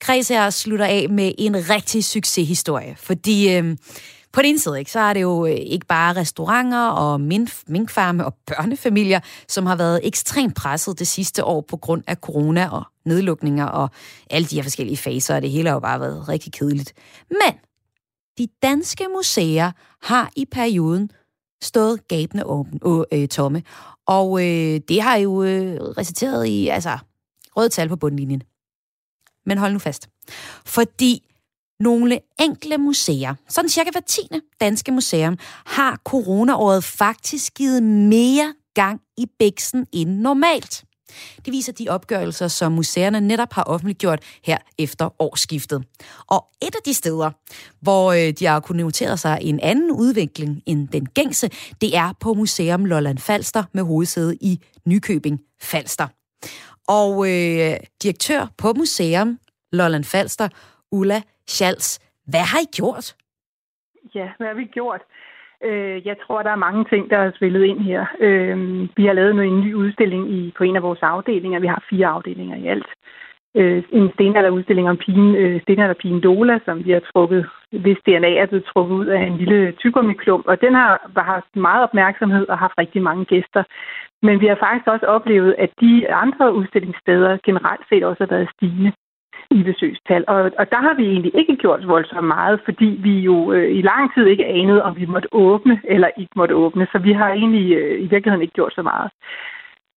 Kreds 0.02 0.28
her 0.28 0.50
slutter 0.50 0.86
af 0.86 1.10
med 1.10 1.32
en 1.38 1.70
rigtig 1.70 2.04
succeshistorie, 2.04 2.96
fordi 2.96 3.56
øh, 3.56 3.78
på 4.36 4.42
den 4.42 4.50
ene 4.50 4.60
side, 4.60 4.80
ikke, 4.80 4.92
så 4.92 5.00
er 5.00 5.14
det 5.14 5.22
jo 5.22 5.46
øh, 5.46 5.52
ikke 5.52 5.86
bare 5.86 6.16
restauranter 6.16 6.88
og 6.88 7.22
minkfarme 7.68 8.26
og 8.26 8.34
børnefamilier, 8.48 9.20
som 9.48 9.66
har 9.66 9.76
været 9.76 10.00
ekstremt 10.04 10.56
presset 10.56 11.00
det 11.00 11.08
sidste 11.08 11.44
år 11.44 11.62
på 11.62 11.78
grund 11.78 12.04
af 12.08 12.16
corona 12.16 12.70
og 12.70 12.84
nedlukninger 13.06 13.66
og 13.66 13.90
alle 14.30 14.48
de 14.48 14.56
her 14.56 14.64
forskellige 14.64 14.98
faser, 14.98 15.36
og 15.36 15.42
det 15.42 15.52
hele 15.52 15.70
har 15.70 15.76
jo 15.76 15.80
bare 15.80 16.00
været 16.00 16.30
rigtig 16.30 16.54
kedeligt. 16.54 16.94
Men 17.30 17.54
de 18.38 18.48
danske 18.62 19.08
museer 19.16 19.72
har 20.02 20.32
i 20.36 20.46
perioden 20.52 21.12
stået 21.64 22.08
gabende 22.08 22.46
åben, 22.46 23.06
øh, 23.12 23.28
tomme, 23.28 23.64
og 24.06 24.40
øh, 24.42 24.82
det 24.90 25.02
har 25.02 25.16
jo 25.16 25.44
øh, 25.44 25.82
resulteret 25.82 26.46
i 26.46 26.68
altså, 26.68 26.98
røde 27.58 27.70
tal 27.70 27.90
på 27.90 27.96
bundlinjen. 27.96 28.42
Men 29.46 29.58
hold 29.58 29.74
nu 29.74 29.80
fast. 29.80 30.10
Fordi 30.66 31.35
nogle 31.80 32.20
enkle 32.40 32.78
museer, 32.78 33.36
sådan 33.50 33.70
cirka 33.70 33.90
hver 33.92 34.02
tiende 34.02 34.42
danske 34.62 34.92
museum, 34.92 35.38
har 35.66 36.00
coronaåret 36.06 36.84
faktisk 36.84 37.54
givet 37.54 37.84
mere 37.84 38.54
gang 38.74 39.02
i 39.18 39.26
bæksen 39.40 39.88
end 39.92 40.10
normalt. 40.10 40.84
Det 41.46 41.54
viser 41.54 41.72
de 41.74 41.90
opgørelser, 41.90 42.48
som 42.48 42.72
museerne 42.72 43.22
netop 43.22 43.54
har 43.54 43.64
offentliggjort 43.64 44.20
her 44.44 44.58
efter 44.78 45.22
årsskiftet. 45.22 45.84
Og 46.28 46.46
et 46.62 46.76
af 46.76 46.82
de 46.86 46.94
steder, 46.94 47.32
hvor 47.82 48.12
øh, 48.12 48.34
de 48.40 48.46
har 48.46 48.60
kunnet 48.60 48.86
notere 48.86 49.18
sig 49.18 49.38
en 49.42 49.60
anden 49.60 49.92
udvikling 49.92 50.62
end 50.66 50.88
den 50.88 51.06
gængse, 51.06 51.50
det 51.82 51.98
er 51.98 52.14
på 52.20 52.34
Museum 52.34 52.86
Lolland 52.86 53.18
Falster 53.18 53.64
med 53.74 53.84
hovedsæde 53.84 54.36
i 54.36 54.60
Nykøbing 54.86 55.40
Falster. 55.62 56.08
Og 56.88 57.30
øh, 57.30 57.78
direktør 58.04 58.48
på 58.58 58.74
Museum 58.74 59.40
Lolland 59.72 60.04
Falster, 60.04 60.50
Ulla 60.92 61.22
Schals. 61.48 62.00
Hvad 62.28 62.46
har 62.52 62.60
I 62.60 62.70
gjort? 62.78 63.16
Ja, 64.16 64.30
hvad 64.38 64.48
har 64.48 64.54
vi 64.54 64.66
gjort? 64.66 65.02
Øh, 65.64 66.08
jeg 66.08 66.16
tror, 66.28 66.44
der 66.44 66.50
er 66.50 66.66
mange 66.68 66.86
ting, 66.92 67.10
der 67.10 67.18
er 67.18 67.32
spillet 67.36 67.64
ind 67.64 67.80
her. 67.80 68.06
Øh, 68.20 68.58
vi 68.98 69.06
har 69.06 69.14
lavet 69.14 69.46
en 69.46 69.60
ny 69.60 69.74
udstilling 69.74 70.32
i, 70.32 70.54
på 70.58 70.64
en 70.64 70.76
af 70.76 70.84
vores 70.84 71.00
afdelinger. 71.02 71.60
Vi 71.60 71.68
har 71.68 71.84
fire 71.90 72.08
afdelinger 72.08 72.58
i 72.58 72.68
alt. 72.68 72.88
Øh, 73.58 73.84
en 73.92 74.12
stenalderudstilling 74.14 74.90
om 74.90 74.98
pigen, 74.98 75.36
øh, 75.36 75.62
stenalderpigen 75.62 76.22
Dola, 76.22 76.60
som 76.66 76.86
vi 76.86 76.92
har 76.92 77.02
trukket, 77.14 77.50
hvis 77.72 77.98
DNA 78.06 78.32
er 78.36 78.46
blevet 78.46 78.66
trukket 78.66 78.96
ud 78.96 79.06
af 79.06 79.22
en 79.22 79.38
lille 79.38 79.72
tyggegummiklump. 79.72 80.48
Og 80.48 80.62
den 80.62 80.74
har, 80.74 81.12
har 81.16 81.24
haft 81.24 81.56
meget 81.56 81.84
opmærksomhed 81.84 82.48
og 82.50 82.58
haft 82.58 82.74
rigtig 82.78 83.02
mange 83.02 83.26
gæster. 83.26 83.64
Men 84.22 84.42
vi 84.42 84.48
har 84.48 84.56
faktisk 84.56 84.88
også 84.88 85.06
oplevet, 85.06 85.56
at 85.58 85.70
de 85.82 86.14
andre 86.14 86.54
udstillingssteder 86.54 87.38
generelt 87.44 87.86
set 87.90 88.04
også 88.04 88.24
har 88.24 88.36
været 88.36 88.50
stigende 88.56 88.92
i 89.52 89.64
besøgstal. 89.64 90.24
Og, 90.28 90.52
og 90.60 90.72
der 90.72 90.82
har 90.82 90.94
vi 90.94 91.06
egentlig 91.06 91.32
ikke 91.36 91.56
gjort 91.56 91.88
voldsomt 91.88 92.28
meget, 92.28 92.60
fordi 92.66 93.00
vi 93.04 93.20
jo 93.20 93.52
øh, 93.52 93.78
i 93.78 93.82
lang 93.82 94.14
tid 94.14 94.26
ikke 94.26 94.46
anede, 94.46 94.84
om 94.84 94.96
vi 94.98 95.06
måtte 95.06 95.28
åbne 95.32 95.82
eller 95.84 96.10
ikke 96.18 96.32
måtte 96.36 96.56
åbne. 96.56 96.88
Så 96.92 96.98
vi 97.00 97.12
har 97.14 97.30
egentlig 97.30 97.74
øh, 97.78 98.00
i 98.00 98.08
virkeligheden 98.08 98.42
ikke 98.42 98.54
gjort 98.54 98.74
så 98.76 98.82
meget. 98.82 99.12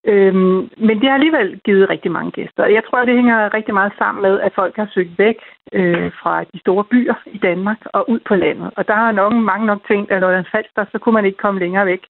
Øhm, 0.06 0.70
men 0.86 1.00
det 1.00 1.08
har 1.08 1.14
alligevel 1.14 1.60
givet 1.64 1.90
rigtig 1.90 2.10
mange 2.10 2.30
gæster. 2.30 2.66
Jeg 2.66 2.82
tror, 2.84 3.04
det 3.04 3.14
hænger 3.14 3.54
rigtig 3.54 3.74
meget 3.74 3.92
sammen 3.98 4.22
med, 4.22 4.40
at 4.40 4.52
folk 4.54 4.76
har 4.76 4.88
søgt 4.94 5.18
væk 5.18 5.36
øh, 5.72 6.10
fra 6.22 6.44
de 6.44 6.58
store 6.60 6.84
byer 6.84 7.14
i 7.26 7.38
Danmark 7.38 7.78
og 7.84 8.10
ud 8.10 8.20
på 8.28 8.34
landet. 8.34 8.70
Og 8.76 8.88
der 8.88 8.94
er 8.94 9.12
nok 9.12 9.32
mange 9.32 9.66
nok 9.66 9.80
tænkt, 9.88 10.12
at 10.12 10.20
når 10.20 10.32
den 10.32 10.46
faldt 10.52 10.70
der, 10.76 10.84
så 10.92 10.98
kunne 10.98 11.12
man 11.12 11.24
ikke 11.24 11.38
komme 11.38 11.60
længere 11.60 11.86
væk 11.86 12.02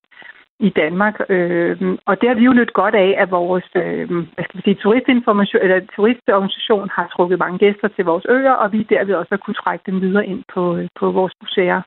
i 0.61 0.71
Danmark. 0.83 1.15
Øh, 1.29 1.77
og 2.09 2.15
det 2.21 2.27
har 2.29 2.37
vi 2.39 2.45
jo 2.49 2.53
lidt 2.53 2.73
godt 2.73 2.95
af, 2.95 3.11
at 3.23 3.31
vores 3.31 3.69
øh, 3.83 4.09
hvad 4.35 4.45
skal 4.45 4.57
vi 4.59 4.63
sige, 4.65 4.79
turistinformation, 4.83 5.63
eller 5.65 5.79
turistorganisation 5.97 6.89
har 6.97 7.07
trukket 7.15 7.39
mange 7.39 7.59
gæster 7.59 7.89
til 7.89 8.05
vores 8.05 8.27
øer, 8.37 8.55
og 8.63 8.73
vi 8.73 8.81
derved 8.95 9.15
også 9.15 9.33
har 9.35 9.43
kunne 9.45 9.61
trække 9.63 9.83
dem 9.89 10.01
videre 10.01 10.27
ind 10.27 10.43
på, 10.55 10.63
øh, 10.77 10.89
på 11.01 11.07
vores 11.19 11.35
museer. 11.43 11.81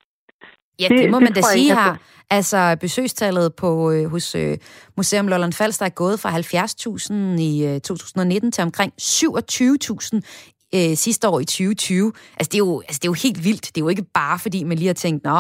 Ja, 0.82 0.88
det, 0.90 1.00
det 1.00 1.12
må 1.12 1.20
det 1.20 1.24
man 1.28 1.34
da 1.34 1.42
sige 1.42 1.74
her. 1.82 1.94
Altså, 2.38 2.78
besøgstallet 2.82 3.56
på, 3.62 3.92
øh, 3.92 4.06
hos 4.14 4.36
øh, 4.36 4.58
Museum 4.98 5.28
Lolland 5.28 5.54
Falster 5.54 5.86
er 5.86 5.96
gået 6.04 6.20
fra 6.20 6.30
70.000 6.30 7.42
i 7.50 7.52
øh, 7.70 7.82
2019 7.82 8.52
til 8.52 8.62
omkring 8.64 8.94
27.000 9.02 10.61
øh, 10.78 10.94
sidste 11.06 11.24
år 11.32 11.40
i 11.40 11.46
2020. 11.46 12.12
Altså 12.40 12.50
det, 12.52 12.58
er 12.60 12.66
jo, 12.68 12.74
altså, 12.88 13.00
det 13.02 13.08
er 13.08 13.14
jo 13.14 13.24
helt 13.26 13.42
vildt. 13.48 13.66
Det 13.74 13.78
er 13.80 13.86
jo 13.86 13.94
ikke 13.94 14.08
bare, 14.22 14.38
fordi 14.46 14.60
man 14.70 14.78
lige 14.78 14.94
har 14.94 15.02
tænkt, 15.06 15.24
nå, 15.30 15.40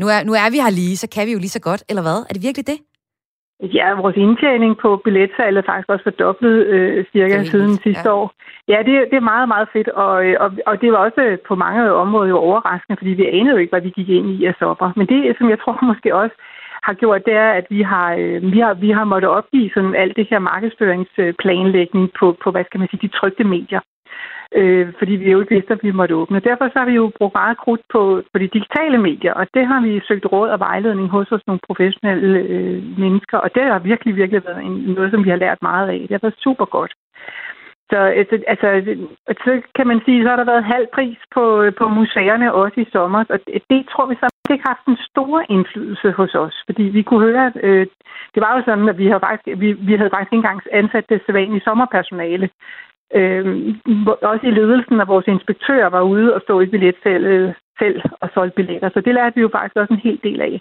nu 0.00 0.04
er, 0.14 0.18
nu 0.28 0.32
er 0.42 0.48
vi 0.52 0.58
her 0.64 0.72
lige, 0.80 0.96
så 1.02 1.06
kan 1.14 1.26
vi 1.26 1.32
jo 1.32 1.40
lige 1.44 1.56
så 1.58 1.62
godt, 1.68 1.82
eller 1.90 2.02
hvad? 2.02 2.18
Er 2.28 2.32
det 2.34 2.42
virkelig 2.48 2.66
det? 2.72 2.78
Ja, 3.78 3.94
vores 3.94 4.16
indtjening 4.16 4.72
på 4.82 4.96
billetsalget 5.04 5.62
er 5.62 5.70
faktisk 5.70 5.88
også 5.88 6.04
fordoblet 6.04 6.66
øh, 6.74 7.04
cirka 7.12 7.44
siden 7.44 7.68
vildt. 7.68 7.82
sidste 7.82 8.08
ja. 8.08 8.14
år. 8.14 8.32
Ja, 8.68 8.78
det, 8.86 8.94
det 9.10 9.16
er 9.16 9.30
meget, 9.34 9.48
meget 9.48 9.68
fedt, 9.72 9.88
og, 9.88 10.12
og, 10.44 10.50
og 10.66 10.80
det 10.80 10.92
var 10.92 10.98
også 10.98 11.38
på 11.48 11.54
mange 11.54 11.92
områder 11.92 12.28
jo 12.28 12.38
overraskende, 12.38 12.96
fordi 12.98 13.10
vi 13.10 13.26
anede 13.26 13.54
jo 13.54 13.56
ikke, 13.56 13.70
hvad 13.70 13.80
vi 13.80 13.90
gik 13.90 14.08
ind 14.08 14.28
i 14.30 14.44
af 14.44 14.54
sopper. 14.58 14.92
Men 14.96 15.06
det, 15.06 15.36
som 15.38 15.50
jeg 15.50 15.58
tror 15.60 15.78
måske 15.90 16.14
også 16.14 16.36
har 16.82 16.94
gjort, 16.94 17.24
det 17.26 17.34
er, 17.34 17.50
at 17.50 17.66
vi 17.70 17.82
har, 17.82 18.14
øh, 18.18 18.52
vi 18.52 18.58
har, 18.58 18.74
vi 18.74 18.90
har 18.90 19.04
måttet 19.04 19.30
opgive 19.30 19.70
sådan 19.74 19.94
alt 19.94 20.16
det 20.16 20.26
her 20.30 20.38
markedsføringsplanlægning 20.38 22.10
på, 22.18 22.36
på, 22.42 22.50
hvad 22.50 22.64
skal 22.64 22.80
man 22.80 22.88
sige, 22.88 23.02
de 23.08 23.16
trygte 23.18 23.44
medier 23.44 23.80
øh, 24.54 24.92
fordi 24.98 25.12
vi 25.12 25.30
jo 25.30 25.40
ikke 25.40 25.54
vidste, 25.54 25.72
at 25.72 25.82
vi 25.82 25.90
måtte 25.90 26.14
åbne. 26.14 26.40
Derfor 26.40 26.68
så 26.68 26.78
har 26.78 26.86
vi 26.86 26.92
jo 26.92 27.12
brugt 27.18 27.34
meget 27.34 27.58
krudt 27.58 27.80
på, 27.92 28.22
på 28.32 28.38
de 28.38 28.54
digitale 28.56 28.98
medier, 28.98 29.34
og 29.34 29.46
det 29.54 29.66
har 29.66 29.80
vi 29.80 30.00
søgt 30.08 30.26
råd 30.32 30.48
og 30.48 30.60
vejledning 30.60 31.08
hos 31.08 31.32
os 31.32 31.46
nogle 31.46 31.66
professionelle 31.66 32.38
øh, 32.38 32.98
mennesker, 32.98 33.38
og 33.38 33.54
det 33.54 33.62
har 33.62 33.78
virkelig, 33.78 34.16
virkelig 34.16 34.42
været 34.44 34.62
en, 34.64 34.72
noget, 34.72 35.10
som 35.10 35.24
vi 35.24 35.30
har 35.30 35.36
lært 35.36 35.62
meget 35.62 35.88
af. 35.88 35.98
Det 36.00 36.10
har 36.10 36.26
været 36.26 36.42
super 36.44 36.64
godt. 36.64 36.92
Øh, 37.92 38.26
så 38.30 38.38
altså, 38.52 38.66
altså, 39.26 39.42
så 39.44 39.60
kan 39.76 39.86
man 39.86 40.00
sige, 40.04 40.22
så 40.22 40.28
har 40.28 40.36
der 40.36 40.52
været 40.52 40.64
halv 40.74 40.86
pris 40.94 41.18
på, 41.34 41.62
øh, 41.62 41.72
på 41.74 41.88
museerne 41.88 42.54
også 42.54 42.80
i 42.80 42.90
sommer, 42.92 43.24
og 43.28 43.38
det, 43.70 43.88
tror 43.92 44.06
vi 44.06 44.14
så 44.14 44.28
ikke 44.50 44.68
haft 44.72 44.86
en 44.88 44.98
stor 45.10 45.44
indflydelse 45.48 46.10
hos 46.10 46.34
os, 46.34 46.56
fordi 46.66 46.82
vi 46.82 47.02
kunne 47.02 47.24
høre, 47.28 47.52
øh, 47.62 47.86
det 48.34 48.40
var 48.44 48.56
jo 48.56 48.62
sådan, 48.64 48.88
at 48.88 48.98
vi 48.98 49.06
havde 49.06 49.20
faktisk, 49.20 49.60
vi, 49.60 49.72
vi 49.72 49.94
havde 49.96 50.10
faktisk 50.14 50.32
ikke 50.32 50.42
engang 50.44 50.60
ansat 50.72 51.04
det 51.08 51.22
sædvanlige 51.26 51.66
sommerpersonale, 51.68 52.50
Øh, 53.14 53.74
også 54.22 54.46
i 54.46 54.50
ledelsen 54.50 55.00
af 55.00 55.08
vores 55.08 55.26
inspektører 55.26 55.88
var 55.88 56.02
ude 56.02 56.34
og 56.34 56.40
stå 56.40 56.60
i 56.60 56.66
billetfældet 56.66 57.54
selv 57.78 58.02
og 58.20 58.28
solgte 58.34 58.56
billetter. 58.56 58.90
Så 58.94 59.00
det 59.00 59.14
lærte 59.14 59.34
vi 59.34 59.40
jo 59.40 59.50
faktisk 59.52 59.76
også 59.76 59.92
en 59.94 60.06
hel 60.06 60.20
del 60.22 60.40
af. 60.40 60.60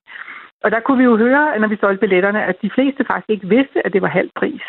Og 0.64 0.72
der 0.72 0.80
kunne 0.80 0.97
vi 0.97 1.04
jo 1.04 1.18
høre, 1.18 1.60
når 1.60 1.68
vi 1.68 1.78
solgte 1.82 1.99
billetterne, 1.99 2.43
at 2.45 2.62
de 2.62 2.70
fleste 2.76 3.06
faktisk 3.06 3.30
ikke 3.30 3.47
vidste, 3.47 3.86
at 3.86 3.93
det 3.93 4.02
var 4.02 4.08
halv 4.08 4.30
pris. 4.36 4.64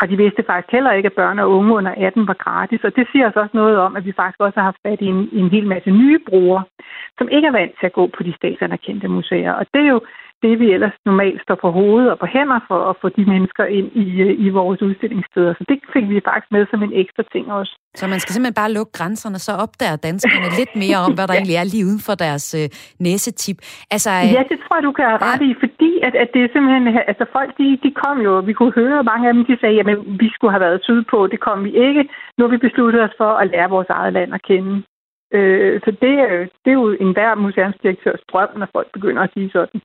Og 0.00 0.08
de 0.08 0.16
vidste 0.16 0.42
faktisk 0.46 0.72
heller 0.72 0.92
ikke, 0.92 1.06
at 1.06 1.18
børn 1.20 1.38
og 1.38 1.50
unge 1.50 1.74
under 1.74 1.94
18 1.96 2.28
var 2.28 2.34
gratis. 2.34 2.84
Og 2.84 2.96
det 2.96 3.08
siger 3.12 3.28
os 3.28 3.36
også 3.42 3.54
noget 3.54 3.76
om, 3.78 3.96
at 3.96 4.04
vi 4.04 4.12
faktisk 4.12 4.40
også 4.40 4.60
har 4.60 4.64
haft 4.70 4.84
fat 4.86 5.00
i 5.00 5.06
en, 5.06 5.28
en 5.32 5.48
hel 5.50 5.66
masse 5.66 5.90
nye 5.90 6.18
brugere, 6.28 6.64
som 7.18 7.28
ikke 7.28 7.48
er 7.48 7.58
vant 7.60 7.74
til 7.78 7.86
at 7.86 7.92
gå 7.92 8.06
på 8.06 8.22
de 8.22 8.34
statsanerkendte 8.36 9.08
museer. 9.08 9.52
Og 9.52 9.66
det 9.74 9.80
er 9.80 9.88
jo 9.88 10.00
det, 10.42 10.54
vi 10.62 10.66
ellers 10.76 10.96
normalt 11.10 11.40
står 11.42 11.58
på 11.64 11.70
hovedet 11.78 12.10
og 12.12 12.18
på 12.18 12.26
hænder 12.34 12.60
for 12.68 12.80
at 12.90 12.96
få 13.02 13.08
de 13.08 13.24
mennesker 13.32 13.64
ind 13.78 13.88
i, 14.04 14.06
øh, 14.26 14.46
i 14.46 14.48
vores 14.58 14.82
udstillingssteder. 14.82 15.52
Så 15.58 15.64
det 15.68 15.78
fik 15.94 16.06
vi 16.12 16.20
faktisk 16.28 16.50
med 16.56 16.66
som 16.70 16.82
en 16.82 16.92
ekstra 17.02 17.22
ting 17.32 17.44
også. 17.58 17.72
Så 18.00 18.04
man 18.12 18.20
skal 18.20 18.32
simpelthen 18.32 18.60
bare 18.62 18.76
lukke 18.78 18.92
grænserne, 18.98 19.38
så 19.46 19.52
opdager 19.64 19.96
danskerne 20.08 20.48
lidt 20.60 20.74
mere 20.82 20.98
om, 21.06 21.12
hvad 21.16 21.26
der 21.26 21.34
ja. 21.36 21.38
egentlig 21.38 21.58
er 21.62 21.66
lige 21.72 21.86
uden 21.88 22.02
for 22.08 22.14
deres 22.26 22.46
øh, 22.60 22.66
næsetip. 23.06 23.58
Altså, 23.94 24.10
øh... 24.22 24.26
Ja, 24.36 24.42
det 24.50 24.58
tror 24.60 24.76
jeg, 24.76 24.84
du 24.88 24.92
kan 24.98 25.04
have 25.10 25.22
ret 25.28 25.42
i, 25.50 25.52
fordi 25.64 25.90
at, 26.06 26.14
at 26.22 26.28
det 26.34 26.40
er 26.42 26.50
simpelthen, 26.52 26.84
altså 27.10 27.24
folk, 27.36 27.50
de, 27.60 27.66
de 27.84 27.90
kom 28.02 28.16
jo, 28.26 28.32
vi 28.48 28.52
kunne 28.58 28.74
høre, 28.82 29.08
mange 29.10 29.28
af 29.28 29.34
dem, 29.34 29.44
de 29.50 29.56
sagde, 29.60 29.80
at 29.80 29.86
vi 30.22 30.28
skulle 30.34 30.54
have 30.54 30.66
været 30.66 30.84
tyde 30.86 31.04
på, 31.12 31.18
det 31.32 31.40
kom 31.46 31.58
vi 31.64 31.72
ikke. 31.86 32.02
Nu 32.36 32.40
har 32.44 32.50
vi 32.54 32.66
besluttet 32.66 33.00
os 33.06 33.14
for 33.20 33.30
at 33.40 33.50
lære 33.52 33.74
vores 33.76 33.90
eget 33.98 34.12
land 34.12 34.30
at 34.34 34.42
kende. 34.50 34.74
Øh, 35.36 35.80
så 35.84 35.90
det, 36.02 36.12
det 36.64 36.70
er 36.70 36.80
jo 36.82 36.96
enhver 37.04 37.34
museumsdirektørs 37.34 38.22
drøm, 38.32 38.48
når 38.56 38.68
folk 38.76 38.88
begynder 38.92 39.22
at 39.22 39.30
sige 39.34 39.50
sådan. 39.50 39.80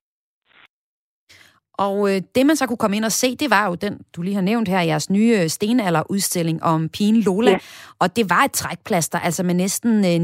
Og 1.78 1.96
øh, 2.10 2.16
det, 2.34 2.46
man 2.46 2.56
så 2.56 2.66
kunne 2.66 2.82
komme 2.82 2.96
ind 2.96 3.04
og 3.04 3.12
se, 3.12 3.36
det 3.36 3.50
var 3.50 3.68
jo 3.68 3.74
den, 3.74 4.00
du 4.16 4.22
lige 4.22 4.34
har 4.34 4.42
nævnt 4.42 4.68
her, 4.68 4.80
jeres 4.80 5.10
nye 5.10 5.34
øh, 5.40 5.48
stenalderudstilling 5.48 6.62
om 6.62 6.88
pigen 6.94 7.22
Lola. 7.26 7.50
Ja. 7.50 7.58
Og 8.00 8.16
det 8.16 8.24
var 8.30 8.42
et 8.44 8.52
trækplaster, 8.52 9.18
altså 9.18 9.42
med 9.42 9.54
næsten 9.54 9.92
øh, 10.10 10.16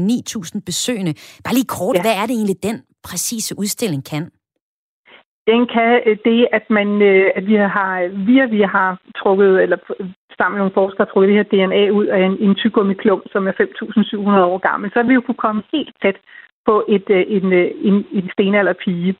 9.000 0.55 0.61
besøgende. 0.65 1.13
Bare 1.45 1.53
lige 1.53 1.73
kort, 1.77 1.95
ja. 1.95 2.01
hvad 2.01 2.15
er 2.21 2.25
det 2.27 2.35
egentlig, 2.39 2.63
den 2.63 2.77
præcise 3.07 3.55
udstilling 3.57 4.03
kan? 4.11 4.23
Den 5.51 5.61
kan 5.73 6.01
øh, 6.05 6.17
det, 6.25 6.47
at 6.57 6.65
man, 6.69 7.01
øh, 7.01 7.31
at 7.35 7.47
vi 7.47 7.55
har, 7.55 7.91
via 8.27 8.45
vi 8.45 8.61
har 8.61 8.89
trukket, 9.21 9.61
eller 9.63 9.77
sammen 10.37 10.55
med 10.55 10.61
nogle 10.63 10.79
forskere, 10.81 11.07
trukket 11.07 11.29
det 11.29 11.39
her 11.39 11.51
DNA 11.51 11.83
ud 11.99 12.05
af 12.05 12.21
en, 12.29 12.37
en 12.45 12.55
tygummiklump, 12.55 13.23
som 13.31 13.47
er 13.47 13.51
5.700 13.51 14.51
år 14.51 14.57
gammel, 14.69 14.91
så 14.93 15.03
vi 15.03 15.13
jo 15.13 15.21
kunne 15.21 15.43
komme 15.45 15.61
helt 15.73 15.95
tæt 16.01 16.17
på 16.65 16.75
et, 16.95 17.07
en, 17.35 17.53
en, 17.89 17.95
en 18.17 18.29
stenalderpige 18.33 19.15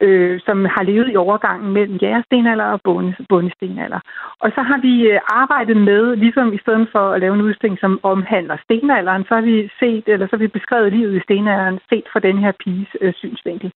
øh, 0.00 0.40
som 0.46 0.64
har 0.64 0.82
levet 0.82 1.12
i 1.12 1.16
overgangen 1.16 1.72
mellem 1.72 1.96
jægerstenalder 1.96 2.64
og 2.64 2.80
bundestenalder. 3.28 4.00
Og 4.40 4.50
så 4.54 4.62
har 4.62 4.78
vi 4.86 4.94
øh, 5.10 5.20
arbejdet 5.28 5.76
med, 5.76 6.16
ligesom 6.16 6.52
i 6.52 6.58
stedet 6.58 6.88
for 6.92 7.04
at 7.10 7.20
lave 7.20 7.34
en 7.34 7.46
udstilling, 7.48 7.78
som 7.80 8.00
omhandler 8.02 8.56
stenalderen, 8.64 9.24
så 9.24 9.34
har 9.34 9.40
vi 9.40 9.70
set, 9.80 10.04
eller 10.06 10.26
så 10.26 10.32
har 10.32 10.44
vi 10.44 10.56
beskrevet 10.58 10.92
livet 10.92 11.16
i 11.16 11.24
stenalderen 11.26 11.78
set 11.90 12.06
fra 12.12 12.20
den 12.20 12.38
her 12.38 12.52
piges 12.64 12.88
øh, 13.00 13.14
synsvinkel. 13.14 13.72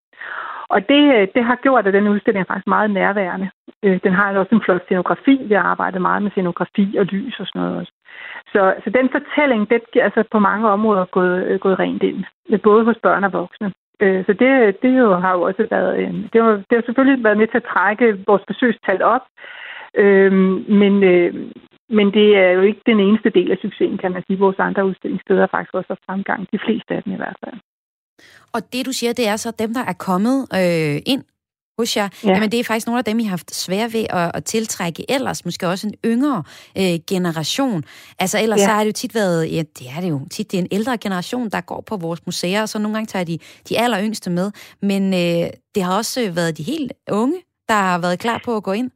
Og 0.69 0.89
det, 0.89 1.03
øh, 1.17 1.29
det 1.35 1.45
har 1.45 1.57
gjort, 1.63 1.87
at 1.87 1.95
den 1.95 2.09
udstilling 2.09 2.43
er 2.43 2.51
faktisk 2.53 2.67
meget 2.67 2.91
nærværende. 2.91 3.51
Øh, 3.83 4.01
den 4.05 4.13
har 4.13 4.39
også 4.39 4.55
en 4.55 4.65
flot 4.65 4.85
scenografi. 4.85 5.37
Vi 5.49 5.55
har 5.55 5.63
arbejdet 5.63 6.03
meget 6.03 6.23
med 6.23 6.31
scenografi 6.31 6.97
og 6.99 7.05
lys 7.05 7.41
og 7.41 7.47
sådan 7.47 7.63
noget 7.63 7.79
også. 7.81 7.93
Så, 8.53 8.75
så 8.85 8.91
den 8.91 9.09
fortælling, 9.17 9.71
det 9.71 9.83
er 9.95 10.05
altså 10.05 10.25
på 10.33 10.39
mange 10.39 10.69
områder 10.69 11.05
gået, 11.05 11.45
øh, 11.45 11.61
gået 11.61 11.79
rent 11.79 12.03
ind. 12.03 12.25
Både 12.63 12.85
hos 12.85 12.99
børn 13.03 13.25
og 13.25 13.33
voksne. 13.33 13.73
Øh, 14.03 14.25
så 14.27 14.33
det, 14.33 14.83
det 14.83 14.99
jo 14.99 15.17
har 15.25 15.33
jo 15.33 15.43
også 15.43 15.67
været 15.71 16.03
en, 16.05 16.15
det, 16.33 16.43
har, 16.43 16.51
det 16.69 16.75
har 16.79 16.85
selvfølgelig 16.87 17.25
været 17.25 17.39
med 17.39 17.49
til 17.49 17.61
at 17.63 17.71
trække 17.75 18.07
vores 18.27 18.45
besøgstal 18.51 19.03
op, 19.03 19.25
øhm, 19.95 20.65
men, 20.81 20.95
øh, 21.13 21.35
men 21.89 22.07
det 22.19 22.37
er 22.37 22.51
jo 22.51 22.61
ikke 22.61 22.83
den 22.87 23.01
eneste 23.01 23.31
del 23.31 23.51
af 23.51 23.59
succesen, 23.63 23.99
kan 23.99 24.13
man 24.13 24.23
sige. 24.27 24.39
Vores 24.39 24.59
andre 24.59 24.87
udstillingssteder 24.87 25.41
har 25.41 25.53
faktisk 25.55 25.75
også 25.75 25.91
haft 25.91 26.07
fremgang, 26.07 26.41
de 26.53 26.59
fleste 26.67 26.95
af 26.95 27.03
dem 27.03 27.13
i 27.13 27.17
hvert 27.17 27.37
fald. 27.45 27.59
Og 28.55 28.61
det, 28.73 28.87
du 28.87 28.93
siger, 28.93 29.13
det 29.13 29.29
er 29.29 29.37
så 29.37 29.51
dem, 29.59 29.75
der 29.75 29.85
er 29.93 29.97
kommet 30.09 30.39
øh, 30.61 30.97
ind 31.13 31.23
hos 31.79 31.97
jer, 31.97 32.09
ja. 32.25 32.31
jamen 32.31 32.51
det 32.51 32.61
er 32.61 32.65
faktisk 32.65 32.87
nogle 32.87 32.99
af 32.99 33.05
dem, 33.05 33.19
I 33.19 33.23
har 33.23 33.31
haft 33.31 33.55
svært 33.55 33.93
ved 33.93 34.07
at, 34.11 34.31
at 34.35 34.45
tiltrække 34.45 35.11
ellers, 35.11 35.45
måske 35.45 35.69
også 35.69 35.87
en 35.87 35.95
yngre 36.05 36.43
øh, 36.79 36.99
generation. 37.07 37.85
Altså 38.19 38.39
ellers 38.39 38.61
ja. 38.61 38.65
så 38.65 38.71
har 38.71 38.81
det 38.81 38.87
jo 38.87 38.93
tit 38.93 39.15
været, 39.15 39.53
ja, 39.53 39.63
det 39.79 39.87
er 39.97 40.01
det 40.01 40.11
jo 40.11 40.21
tit, 40.31 40.51
det 40.51 40.59
er 40.59 40.63
en 40.63 40.69
ældre 40.71 40.99
generation, 40.99 41.49
der 41.49 41.61
går 41.61 41.81
på 41.81 41.97
vores 41.97 42.27
museer, 42.27 42.63
og 42.63 42.69
så 42.69 42.79
nogle 42.79 42.97
gange 42.97 43.07
tager 43.07 43.25
de 43.25 43.39
de 43.69 43.79
aller 43.79 44.03
yngste 44.03 44.31
med, 44.31 44.51
men 44.83 45.15
øh, 45.15 45.51
det 45.75 45.83
har 45.83 45.97
også 45.97 46.31
været 46.31 46.59
de 46.59 46.63
helt 46.63 46.93
unge, 47.11 47.37
der 47.69 47.75
har 47.75 47.99
været 47.99 48.19
klar 48.19 48.41
på 48.45 48.57
at 48.57 48.63
gå 48.63 48.73
ind. 48.73 48.91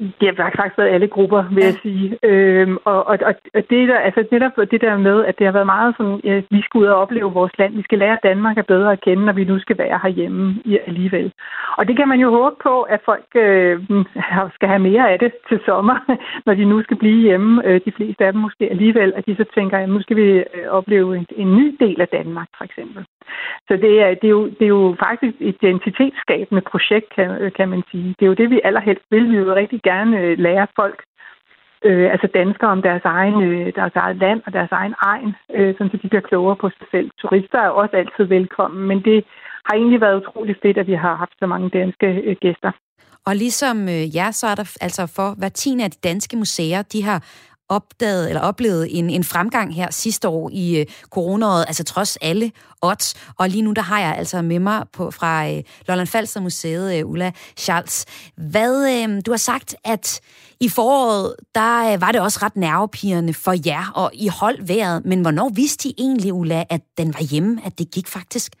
Det 0.00 0.28
har 0.28 0.52
faktisk 0.56 0.78
været 0.78 0.94
alle 0.94 1.08
grupper, 1.08 1.42
vil 1.54 1.64
jeg 1.64 1.74
sige. 1.82 2.18
Øhm, 2.22 2.76
og, 2.84 3.06
og, 3.06 3.18
og 3.54 3.62
det 3.70 3.88
der, 3.88 3.98
altså 3.98 4.24
netop 4.32 4.52
det 4.70 4.80
der 4.80 4.96
med, 4.98 5.24
at 5.24 5.38
det 5.38 5.46
har 5.46 5.52
været 5.52 5.66
meget 5.76 5.94
sådan, 5.96 6.20
at 6.24 6.44
vi 6.50 6.62
skal 6.62 6.78
ud 6.78 6.86
og 6.86 6.96
opleve 6.96 7.32
vores 7.32 7.58
land. 7.58 7.74
Vi 7.74 7.82
skal 7.82 7.98
lære, 7.98 8.12
at 8.12 8.22
Danmark 8.22 8.58
er 8.58 8.62
bedre 8.62 8.92
at 8.92 9.00
kende, 9.00 9.24
når 9.24 9.32
vi 9.32 9.44
nu 9.44 9.58
skal 9.58 9.78
være 9.78 10.00
herhjemme 10.02 10.62
alligevel. 10.86 11.32
Og 11.78 11.88
det 11.88 11.96
kan 11.96 12.08
man 12.08 12.20
jo 12.20 12.30
håbe 12.30 12.56
på, 12.62 12.82
at 12.82 13.00
folk 13.04 13.28
øh, 13.34 13.80
skal 14.56 14.68
have 14.68 14.82
mere 14.90 15.10
af 15.12 15.18
det 15.18 15.32
til 15.48 15.60
sommer, 15.66 15.96
når 16.46 16.54
de 16.54 16.64
nu 16.64 16.82
skal 16.82 16.96
blive 16.96 17.20
hjemme. 17.22 17.66
Øh, 17.66 17.80
de 17.84 17.92
fleste 17.92 18.26
af 18.26 18.32
dem 18.32 18.40
måske 18.40 18.70
alligevel, 18.70 19.12
at 19.16 19.26
de 19.26 19.36
så 19.36 19.44
tænker, 19.54 19.78
at 19.78 19.88
nu 19.88 20.02
skal 20.02 20.16
vi 20.16 20.28
øh, 20.32 20.66
opleve 20.68 21.16
en, 21.16 21.26
en 21.36 21.56
ny 21.56 21.76
del 21.80 22.00
af 22.00 22.08
Danmark, 22.08 22.48
for 22.58 22.64
eksempel. 22.64 23.04
Så 23.68 23.74
det 23.84 23.94
er, 24.04 24.08
det, 24.20 24.28
er 24.30 24.36
jo, 24.38 24.46
det 24.46 24.62
er 24.62 24.74
jo 24.78 24.96
faktisk 25.06 25.34
et 25.40 25.54
identitetsskabende 25.54 26.62
projekt, 26.72 27.08
kan, 27.16 27.52
kan 27.56 27.68
man 27.68 27.82
sige. 27.90 28.08
Det 28.18 28.24
er 28.24 28.32
jo 28.32 28.40
det, 28.40 28.50
vi 28.50 28.60
allerhelst 28.64 29.06
vil. 29.10 29.30
Vi 29.30 29.38
vil 29.38 29.54
rigtig 29.54 29.80
gerne 29.82 30.18
øh, 30.20 30.38
lære 30.38 30.66
folk, 30.76 30.98
øh, 31.84 32.12
altså 32.12 32.28
danskere, 32.34 32.70
om 32.70 32.82
deres 32.82 33.04
egen, 33.04 33.42
øh, 33.42 33.72
deres 33.74 33.92
eget 33.94 34.16
land 34.16 34.40
og 34.46 34.52
deres 34.52 34.72
egen 34.72 34.94
egen, 35.12 35.32
øh, 35.54 35.74
så 35.78 35.98
de 36.02 36.08
bliver 36.08 36.28
klogere 36.30 36.56
på 36.56 36.68
sig 36.70 36.86
selv. 36.90 37.10
Turister 37.20 37.58
er 37.58 37.68
også 37.68 37.96
altid 37.96 38.24
velkommen, 38.24 38.88
men 38.88 38.98
det 39.08 39.24
har 39.66 39.74
egentlig 39.76 40.00
været 40.00 40.20
utroligt 40.20 40.58
fedt, 40.62 40.78
at 40.78 40.86
vi 40.86 40.94
har 40.94 41.14
haft 41.16 41.34
så 41.38 41.46
mange 41.46 41.68
danske 41.70 42.06
øh, 42.06 42.36
gæster. 42.40 42.72
Og 43.26 43.36
ligesom 43.36 43.76
øh, 43.88 44.16
jer, 44.16 44.30
så 44.30 44.46
er 44.46 44.54
der 44.54 44.76
altså 44.80 45.12
for 45.16 45.38
hver 45.38 45.48
tiende 45.48 45.84
af 45.84 45.90
de 45.90 46.08
danske 46.08 46.36
museer, 46.36 46.82
de 46.82 47.02
har 47.02 47.18
opdaget, 47.70 48.28
eller 48.28 48.40
oplevet 48.40 48.98
en, 48.98 49.10
en 49.10 49.24
fremgang 49.24 49.74
her 49.74 49.90
sidste 49.90 50.28
år 50.28 50.50
i 50.52 50.80
øh, 50.80 50.86
coronaåret, 51.10 51.64
altså 51.68 51.84
trods 51.84 52.16
alle 52.16 52.52
odds. 52.82 53.14
Og 53.38 53.48
lige 53.48 53.62
nu, 53.62 53.72
der 53.72 53.82
har 53.82 54.00
jeg 54.00 54.14
altså 54.16 54.42
med 54.42 54.58
mig 54.58 54.84
på, 54.92 55.10
fra 55.10 55.48
øh, 55.50 55.62
Lolland 55.88 56.08
Falster 56.08 56.40
Museet, 56.40 56.98
øh, 56.98 57.06
Ulla 57.06 57.32
Charles. 57.56 58.06
Hvad, 58.36 59.02
øh, 59.02 59.20
du 59.26 59.30
har 59.30 59.38
sagt, 59.38 59.74
at 59.84 60.20
i 60.60 60.68
foråret, 60.68 61.34
der 61.54 61.92
øh, 61.92 62.00
var 62.00 62.12
det 62.12 62.20
også 62.20 62.38
ret 62.42 62.56
nervepirrende 62.56 63.34
for 63.34 63.54
jer, 63.66 63.92
og 63.94 64.10
I 64.14 64.28
holdt 64.28 64.68
vejret. 64.68 65.04
Men 65.04 65.20
hvornår 65.20 65.48
vidste 65.48 65.88
I 65.88 65.94
egentlig, 65.98 66.32
Ulla, 66.32 66.64
at 66.70 66.80
den 66.98 67.14
var 67.14 67.22
hjemme, 67.22 67.60
at 67.64 67.78
det 67.78 67.90
gik 67.90 68.08
faktisk 68.08 68.52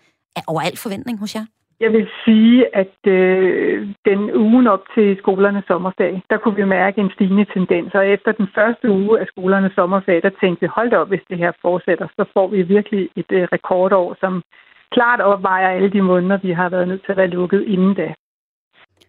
over 0.46 0.60
al 0.60 0.76
forventning 0.76 1.18
hos 1.18 1.34
jer? 1.34 1.46
Jeg 1.80 1.92
vil 1.92 2.08
sige, 2.24 2.76
at 2.76 2.96
øh, 3.06 3.88
den 4.04 4.36
ugen 4.36 4.66
op 4.66 4.84
til 4.94 5.16
skolernes 5.18 5.64
sommerferie, 5.66 6.22
der 6.30 6.36
kunne 6.36 6.56
vi 6.56 6.64
mærke 6.64 7.00
en 7.00 7.10
stigende 7.10 7.44
tendens. 7.44 7.94
Og 7.94 8.08
efter 8.08 8.32
den 8.32 8.48
første 8.54 8.90
uge 8.90 9.20
af 9.20 9.26
skolernes 9.26 9.72
sommerferie, 9.72 10.20
der 10.20 10.30
tænkte 10.40 10.60
vi, 10.60 10.66
hold 10.66 10.92
op, 10.92 11.08
hvis 11.08 11.24
det 11.30 11.38
her 11.38 11.52
fortsætter, 11.62 12.06
så 12.16 12.24
får 12.34 12.48
vi 12.48 12.62
virkelig 12.62 13.08
et 13.16 13.32
øh, 13.32 13.48
rekordår, 13.52 14.16
som 14.20 14.42
klart 14.90 15.20
opvejer 15.20 15.68
alle 15.68 15.90
de 15.90 16.02
måneder, 16.02 16.38
vi 16.42 16.52
har 16.52 16.68
været 16.68 16.88
nødt 16.88 17.04
til 17.04 17.12
at 17.12 17.16
være 17.16 17.34
lukket 17.38 17.62
inden 17.62 17.94
da. 17.94 18.14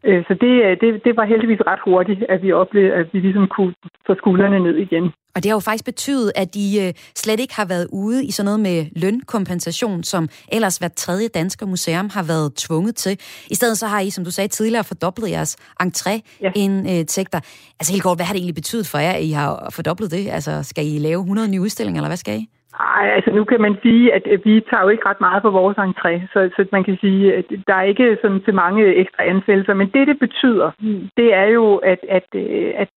Øh, 0.07 0.23
så 0.27 0.33
det, 0.43 0.53
øh, 0.65 0.73
det, 0.81 0.89
det 1.05 1.13
var 1.19 1.25
heldigvis 1.25 1.61
ret 1.67 1.79
hurtigt, 1.85 2.21
at 2.29 2.41
vi 2.41 2.51
oplevede, 2.51 2.93
at 2.93 3.07
vi 3.13 3.19
ligesom 3.19 3.47
kunne 3.55 3.73
få 4.07 4.15
skuldrene 4.15 4.59
ned 4.59 4.75
igen. 4.75 5.05
Og 5.35 5.43
det 5.43 5.45
har 5.49 5.55
jo 5.55 5.59
faktisk 5.59 5.85
betydet, 5.85 6.31
at 6.35 6.53
de 6.53 6.65
øh, 6.83 6.93
slet 7.15 7.39
ikke 7.39 7.55
har 7.55 7.65
været 7.65 7.87
ude 7.91 8.25
i 8.25 8.31
sådan 8.31 8.45
noget 8.45 8.59
med 8.59 8.85
lønkompensation, 8.95 10.03
som 10.03 10.29
ellers 10.51 10.77
hvert 10.77 10.93
tredje 10.93 11.27
danske 11.27 11.65
museum 11.65 12.09
har 12.09 12.23
været 12.23 12.55
tvunget 12.55 12.95
til. 12.95 13.13
I 13.51 13.55
stedet 13.55 13.77
så 13.77 13.87
har 13.87 13.99
I, 13.99 14.09
som 14.09 14.23
du 14.25 14.31
sagde 14.31 14.47
tidligere, 14.47 14.83
fordoblet 14.83 15.31
jeres 15.31 15.57
entré-indtægter. 15.83 17.39
Ja. 17.43 17.75
Altså 17.79 17.93
helt 17.93 18.03
kort, 18.03 18.17
hvad 18.17 18.25
har 18.25 18.33
det 18.33 18.39
egentlig 18.39 18.55
betydet 18.55 18.87
for 18.87 18.97
jer, 18.97 19.11
at 19.11 19.23
I 19.23 19.31
har 19.31 19.69
fordoblet 19.75 20.11
det? 20.11 20.29
Altså 20.29 20.63
skal 20.63 20.85
I 20.87 20.99
lave 20.99 21.19
100 21.19 21.47
nye 21.51 21.61
udstillinger, 21.61 21.99
eller 21.99 22.09
hvad 22.09 22.17
skal 22.17 22.39
I? 22.39 22.47
Nej, 22.79 23.09
altså 23.15 23.31
nu 23.31 23.43
kan 23.43 23.61
man 23.61 23.75
sige, 23.81 24.13
at 24.13 24.23
vi 24.45 24.61
tager 24.69 24.83
jo 24.83 24.89
ikke 24.89 25.05
ret 25.05 25.21
meget 25.21 25.41
på 25.41 25.49
vores 25.49 25.77
entré, 25.77 26.13
så, 26.33 26.49
så 26.55 26.65
man 26.71 26.83
kan 26.83 26.97
sige, 27.01 27.35
at 27.35 27.45
der 27.67 27.73
er 27.73 27.81
ikke 27.81 28.17
sådan 28.21 28.41
til 28.43 28.53
mange 28.53 28.95
ekstra 28.95 29.23
ansættelser, 29.23 29.73
men 29.73 29.89
det, 29.93 30.07
det 30.07 30.19
betyder, 30.19 30.71
det 31.17 31.33
er 31.33 31.45
jo, 31.45 31.75
at, 31.75 31.99
at, 32.09 32.35
at 32.75 32.89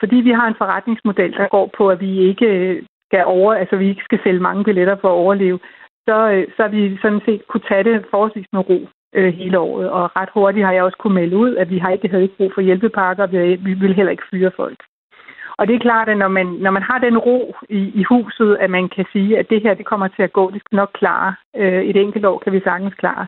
fordi 0.00 0.16
vi 0.16 0.30
har 0.30 0.46
en 0.48 0.58
forretningsmodel, 0.58 1.32
der 1.32 1.48
går 1.48 1.70
på, 1.78 1.90
at 1.90 2.00
vi 2.00 2.18
ikke 2.18 2.82
skal 3.06 3.24
over, 3.24 3.54
altså 3.54 3.76
vi 3.76 3.88
ikke 3.88 4.04
skal 4.04 4.20
sælge 4.24 4.40
mange 4.40 4.64
billetter 4.64 4.96
for 5.00 5.08
at 5.08 5.20
overleve, 5.24 5.58
så, 6.08 6.44
så 6.56 6.62
har 6.62 6.68
vi 6.68 6.98
sådan 7.02 7.20
set 7.26 7.46
kunne 7.48 7.66
tage 7.68 7.84
det 7.84 8.04
forholdsvis 8.10 8.46
med 8.52 8.68
ro 8.70 8.88
øh, 9.14 9.34
hele 9.34 9.58
året. 9.58 9.90
Og 9.90 10.16
ret 10.16 10.30
hurtigt 10.34 10.66
har 10.66 10.72
jeg 10.72 10.82
også 10.82 10.98
kunne 10.98 11.14
melde 11.14 11.36
ud, 11.36 11.56
at 11.56 11.70
vi 11.70 11.78
har 11.78 11.90
ikke 11.90 12.08
havde 12.08 12.22
ikke 12.22 12.36
brug 12.36 12.52
for 12.54 12.60
hjælpepakker, 12.60 13.22
og 13.22 13.32
vi, 13.32 13.54
vi 13.54 13.72
vil 13.74 13.94
heller 13.94 14.10
ikke 14.10 14.30
fyre 14.30 14.50
folk. 14.56 14.80
Og 15.58 15.66
det 15.66 15.74
er 15.74 15.86
klart, 15.88 16.08
at 16.08 16.18
når 16.18 16.28
man, 16.28 16.46
når 16.46 16.70
man 16.70 16.82
har 16.82 16.98
den 16.98 17.18
ro 17.18 17.54
i, 17.68 17.80
i 18.00 18.02
huset, 18.02 18.56
at 18.60 18.70
man 18.70 18.88
kan 18.88 19.06
sige, 19.12 19.38
at 19.38 19.50
det 19.50 19.62
her 19.62 19.74
det 19.74 19.86
kommer 19.86 20.08
til 20.08 20.22
at 20.22 20.32
gå, 20.32 20.50
det 20.50 20.60
skal 20.60 20.76
nok 20.76 20.90
klare. 20.94 21.34
Øh, 21.56 21.82
et 21.82 21.96
enkelt 21.96 22.24
år 22.24 22.38
kan 22.38 22.52
vi 22.52 22.60
sagtens 22.64 22.94
klare. 22.94 23.26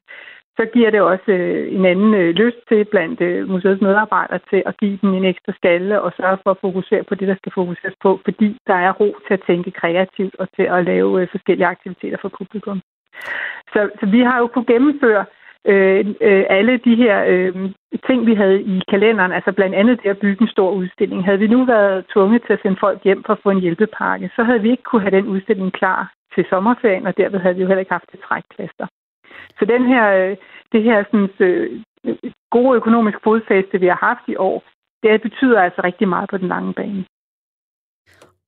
Så 0.58 0.66
giver 0.74 0.90
det 0.90 1.00
også 1.00 1.30
øh, 1.32 1.74
en 1.74 1.84
anden 1.84 2.14
øh, 2.14 2.30
lyst 2.42 2.60
til 2.68 2.84
blandt 2.84 3.20
øh, 3.20 3.48
museets 3.48 3.82
medarbejdere 3.82 4.40
til 4.50 4.62
at 4.66 4.76
give 4.76 4.98
dem 5.02 5.14
en 5.14 5.24
ekstra 5.24 5.52
skalle 5.52 6.02
og 6.02 6.12
sørge 6.16 6.38
for 6.42 6.50
at 6.50 6.60
fokusere 6.60 7.04
på 7.04 7.14
det, 7.14 7.28
der 7.28 7.36
skal 7.36 7.52
fokuseres 7.54 7.94
på, 8.02 8.20
fordi 8.24 8.58
der 8.66 8.74
er 8.74 8.92
ro 8.92 9.16
til 9.26 9.34
at 9.34 9.44
tænke 9.46 9.70
kreativt 9.70 10.34
og 10.38 10.48
til 10.56 10.62
at 10.62 10.84
lave 10.84 11.22
øh, 11.22 11.28
forskellige 11.30 11.66
aktiviteter 11.66 12.18
for 12.20 12.28
publikum. 12.38 12.80
Så, 13.72 13.80
så 14.00 14.06
vi 14.06 14.20
har 14.20 14.38
jo 14.38 14.46
kunnet 14.46 14.66
gennemføre 14.66 15.20
øh, 15.20 15.39
Øh, 15.66 16.06
øh, 16.20 16.44
alle 16.50 16.76
de 16.76 16.94
her 16.94 17.24
øh, 17.28 17.70
ting, 18.06 18.26
vi 18.26 18.34
havde 18.34 18.62
i 18.62 18.82
kalenderen, 18.88 19.32
altså 19.32 19.52
blandt 19.52 19.74
andet 19.74 20.02
det 20.02 20.10
at 20.10 20.18
bygge 20.18 20.42
en 20.42 20.48
stor 20.48 20.70
udstilling. 20.70 21.24
Havde 21.24 21.38
vi 21.38 21.46
nu 21.46 21.64
været 21.64 22.06
tvunget 22.12 22.42
til 22.46 22.52
at 22.52 22.62
sende 22.62 22.76
folk 22.80 23.02
hjem 23.04 23.22
for 23.24 23.32
at 23.32 23.42
få 23.42 23.50
en 23.50 23.60
hjælpepakke, 23.60 24.30
så 24.36 24.42
havde 24.42 24.62
vi 24.62 24.70
ikke 24.70 24.82
kunne 24.82 25.02
have 25.02 25.16
den 25.16 25.26
udstilling 25.26 25.72
klar 25.72 26.12
til 26.34 26.46
sommerferien, 26.50 27.06
og 27.06 27.16
derved 27.16 27.38
havde 27.38 27.54
vi 27.54 27.62
jo 27.62 27.66
heller 27.66 27.80
ikke 27.80 27.92
haft 27.92 28.14
et 28.14 28.20
trækplaster. 28.20 28.86
Så 29.58 29.64
den 29.64 29.86
her, 29.86 30.04
øh, 30.10 30.36
det 30.72 30.82
her 30.82 31.04
sådan, 31.04 31.28
øh, 31.40 31.80
gode 32.50 32.76
økonomiske 32.76 33.20
fodfæste, 33.24 33.80
vi 33.80 33.86
har 33.86 34.00
haft 34.08 34.24
i 34.28 34.36
år, 34.36 34.64
det 35.02 35.22
betyder 35.22 35.60
altså 35.60 35.80
rigtig 35.84 36.08
meget 36.08 36.30
på 36.30 36.36
den 36.36 36.48
lange 36.48 36.72
bane. 36.72 37.04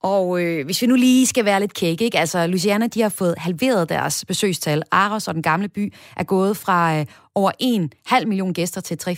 Og 0.03 0.24
øh, 0.42 0.64
hvis 0.64 0.82
vi 0.82 0.86
nu 0.86 0.94
lige 0.94 1.26
skal 1.26 1.44
være 1.44 1.61
lidt 1.61 1.74
kække, 1.74 2.05
ikke? 2.05 2.18
altså 2.18 2.46
Louisiana, 2.46 2.86
de 2.86 3.03
har 3.03 3.14
fået 3.18 3.34
halveret 3.38 3.88
deres 3.88 4.24
besøgstal. 4.28 4.82
Aros 4.92 5.28
og 5.28 5.34
den 5.34 5.42
gamle 5.42 5.68
by 5.68 5.92
er 6.16 6.24
gået 6.24 6.57
fra 6.64 6.78
øh, 6.98 7.07
over 7.34 7.50
1,5 8.20 8.26
million 8.26 8.55
gæster 8.55 8.80
til 8.80 8.94
300-400.000. 8.94 9.09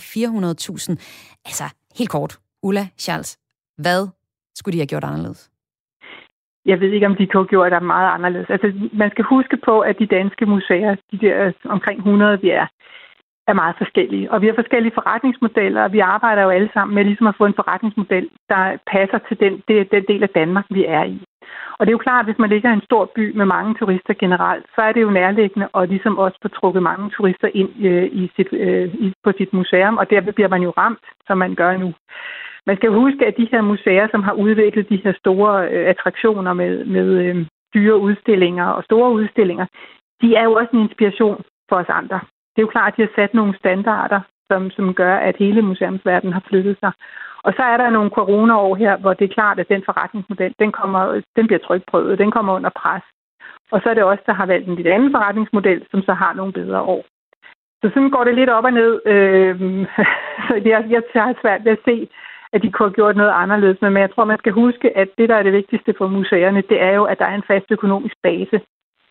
Altså, 1.49 1.65
helt 1.97 2.09
kort, 2.09 2.37
Ulla 2.63 2.87
Charles, 2.97 3.37
hvad 3.77 4.01
skulle 4.55 4.73
de 4.73 4.79
have 4.79 4.91
gjort 4.93 5.03
anderledes? 5.03 5.51
Jeg 6.65 6.79
ved 6.79 6.91
ikke, 6.91 7.05
om 7.05 7.15
de 7.15 7.27
kunne 7.27 7.43
have 7.43 7.47
gjort 7.47 7.71
det 7.71 7.83
meget 7.83 8.09
anderledes. 8.17 8.49
Altså, 8.49 8.67
man 8.93 9.09
skal 9.11 9.25
huske 9.35 9.57
på, 9.65 9.79
at 9.79 9.95
de 9.99 10.07
danske 10.17 10.45
museer, 10.45 10.95
de 11.11 11.17
der 11.17 11.51
omkring 11.65 11.97
100, 11.97 12.41
vi 12.41 12.49
er, 12.49 12.67
er 13.47 13.53
meget 13.53 13.75
forskellige. 13.77 14.31
Og 14.31 14.41
vi 14.41 14.47
har 14.47 14.53
forskellige 14.53 14.93
forretningsmodeller, 14.93 15.83
og 15.83 15.93
vi 15.93 15.99
arbejder 15.99 16.41
jo 16.43 16.49
alle 16.49 16.69
sammen 16.73 16.95
med 16.95 17.03
ligesom 17.03 17.27
at 17.27 17.35
få 17.37 17.45
en 17.45 17.59
forretningsmodel, 17.59 18.29
der 18.49 18.77
passer 18.91 19.19
til 19.27 19.39
den, 19.39 19.63
det, 19.67 19.91
den 19.91 20.03
del 20.07 20.23
af 20.23 20.29
Danmark, 20.29 20.65
vi 20.69 20.85
er 20.85 21.03
i. 21.03 21.21
Og 21.77 21.85
det 21.85 21.91
er 21.91 21.97
jo 21.99 22.07
klart, 22.07 22.23
at 22.23 22.25
hvis 22.25 22.39
man 22.39 22.49
ligger 22.49 22.69
i 22.69 22.73
en 22.73 22.87
stor 22.89 23.11
by 23.15 23.35
med 23.37 23.45
mange 23.45 23.75
turister 23.79 24.13
generelt, 24.13 24.65
så 24.75 24.81
er 24.81 24.91
det 24.91 25.01
jo 25.01 25.09
nærliggende 25.09 25.67
og 25.73 25.87
ligesom 25.87 26.17
også 26.17 26.37
få 26.41 26.47
trukket 26.47 26.83
mange 26.83 27.09
turister 27.09 27.49
ind 27.53 27.71
øh, 27.85 28.05
i 28.21 28.31
sit, 28.35 28.47
øh, 28.51 28.93
i, 28.93 29.13
på 29.23 29.31
sit 29.37 29.53
museum, 29.53 29.97
og 29.97 30.09
derved 30.09 30.33
bliver 30.33 30.49
man 30.49 30.61
jo 30.61 30.73
ramt, 30.77 31.05
som 31.27 31.37
man 31.37 31.55
gør 31.55 31.77
nu. 31.77 31.93
Man 32.67 32.77
skal 32.77 32.89
huske, 32.89 33.25
at 33.25 33.37
de 33.37 33.49
her 33.51 33.61
museer, 33.61 34.07
som 34.11 34.23
har 34.23 34.33
udviklet 34.33 34.89
de 34.89 35.01
her 35.03 35.13
store 35.13 35.69
øh, 35.71 35.89
attraktioner 35.89 36.53
med, 36.53 36.85
med 36.85 37.07
øh, 37.23 37.45
dyre 37.73 37.97
udstillinger 37.97 38.65
og 38.65 38.83
store 38.83 39.11
udstillinger, 39.11 39.65
de 40.21 40.35
er 40.35 40.43
jo 40.43 40.53
også 40.53 40.69
en 40.73 40.79
inspiration 40.79 41.43
for 41.69 41.75
os 41.75 41.89
andre 41.89 42.19
det 42.55 42.61
er 42.61 42.67
jo 42.67 42.75
klart, 42.75 42.93
at 42.93 42.97
de 42.97 43.01
har 43.01 43.13
sat 43.15 43.33
nogle 43.33 43.57
standarder, 43.57 44.19
som, 44.49 44.71
som 44.71 44.93
gør, 44.93 45.15
at 45.15 45.35
hele 45.37 45.61
museumsverdenen 45.61 46.33
har 46.33 46.43
flyttet 46.49 46.77
sig. 46.79 46.91
Og 47.43 47.53
så 47.57 47.63
er 47.63 47.77
der 47.77 47.89
nogle 47.89 48.09
coronaår 48.09 48.75
her, 48.75 48.97
hvor 48.97 49.13
det 49.13 49.25
er 49.25 49.33
klart, 49.33 49.59
at 49.59 49.69
den 49.69 49.83
forretningsmodel, 49.85 50.53
den, 50.59 50.71
kommer, 50.71 51.21
den 51.35 51.47
bliver 51.47 51.59
trykprøvet, 51.59 52.19
den 52.19 52.31
kommer 52.31 52.53
under 52.53 52.69
pres. 52.69 53.03
Og 53.71 53.81
så 53.81 53.89
er 53.89 53.93
det 53.93 54.03
også, 54.03 54.23
der 54.25 54.33
har 54.33 54.45
valgt 54.45 54.67
en 54.67 54.75
lidt 54.75 54.87
anden 54.87 55.11
forretningsmodel, 55.11 55.85
som 55.91 56.01
så 56.01 56.13
har 56.13 56.33
nogle 56.33 56.53
bedre 56.53 56.81
år. 56.81 57.05
Så 57.81 57.89
sådan 57.93 58.09
går 58.09 58.23
det 58.23 58.35
lidt 58.35 58.49
op 58.49 58.63
og 58.63 58.73
ned. 58.73 59.01
Øh, 59.05 59.59
så 60.47 60.53
jeg, 60.65 60.85
jeg 60.89 61.01
har 61.15 61.35
svært 61.41 61.65
ved 61.65 61.71
at 61.71 61.85
se, 61.85 62.07
at 62.53 62.61
de 62.63 62.71
kunne 62.71 62.87
have 62.89 62.99
gjort 62.99 63.15
noget 63.15 63.33
anderledes. 63.43 63.81
Men 63.81 63.97
jeg 63.97 64.11
tror, 64.11 64.25
man 64.25 64.37
skal 64.39 64.53
huske, 64.53 64.97
at 64.97 65.09
det, 65.17 65.29
der 65.29 65.35
er 65.35 65.43
det 65.43 65.53
vigtigste 65.53 65.93
for 65.97 66.07
museerne, 66.07 66.61
det 66.69 66.81
er 66.81 66.91
jo, 66.91 67.03
at 67.03 67.19
der 67.19 67.25
er 67.25 67.35
en 67.35 67.49
fast 67.51 67.65
økonomisk 67.71 68.15
base 68.23 68.61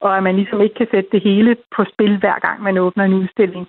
og 0.05 0.17
at 0.17 0.23
man 0.23 0.37
ligesom 0.37 0.61
ikke 0.61 0.75
kan 0.75 0.89
sætte 0.91 1.11
det 1.13 1.23
hele 1.23 1.57
på 1.77 1.85
spil, 1.93 2.19
hver 2.19 2.39
gang 2.47 2.63
man 2.63 2.79
åbner 2.79 3.05
en 3.05 3.15
udstilling. 3.15 3.67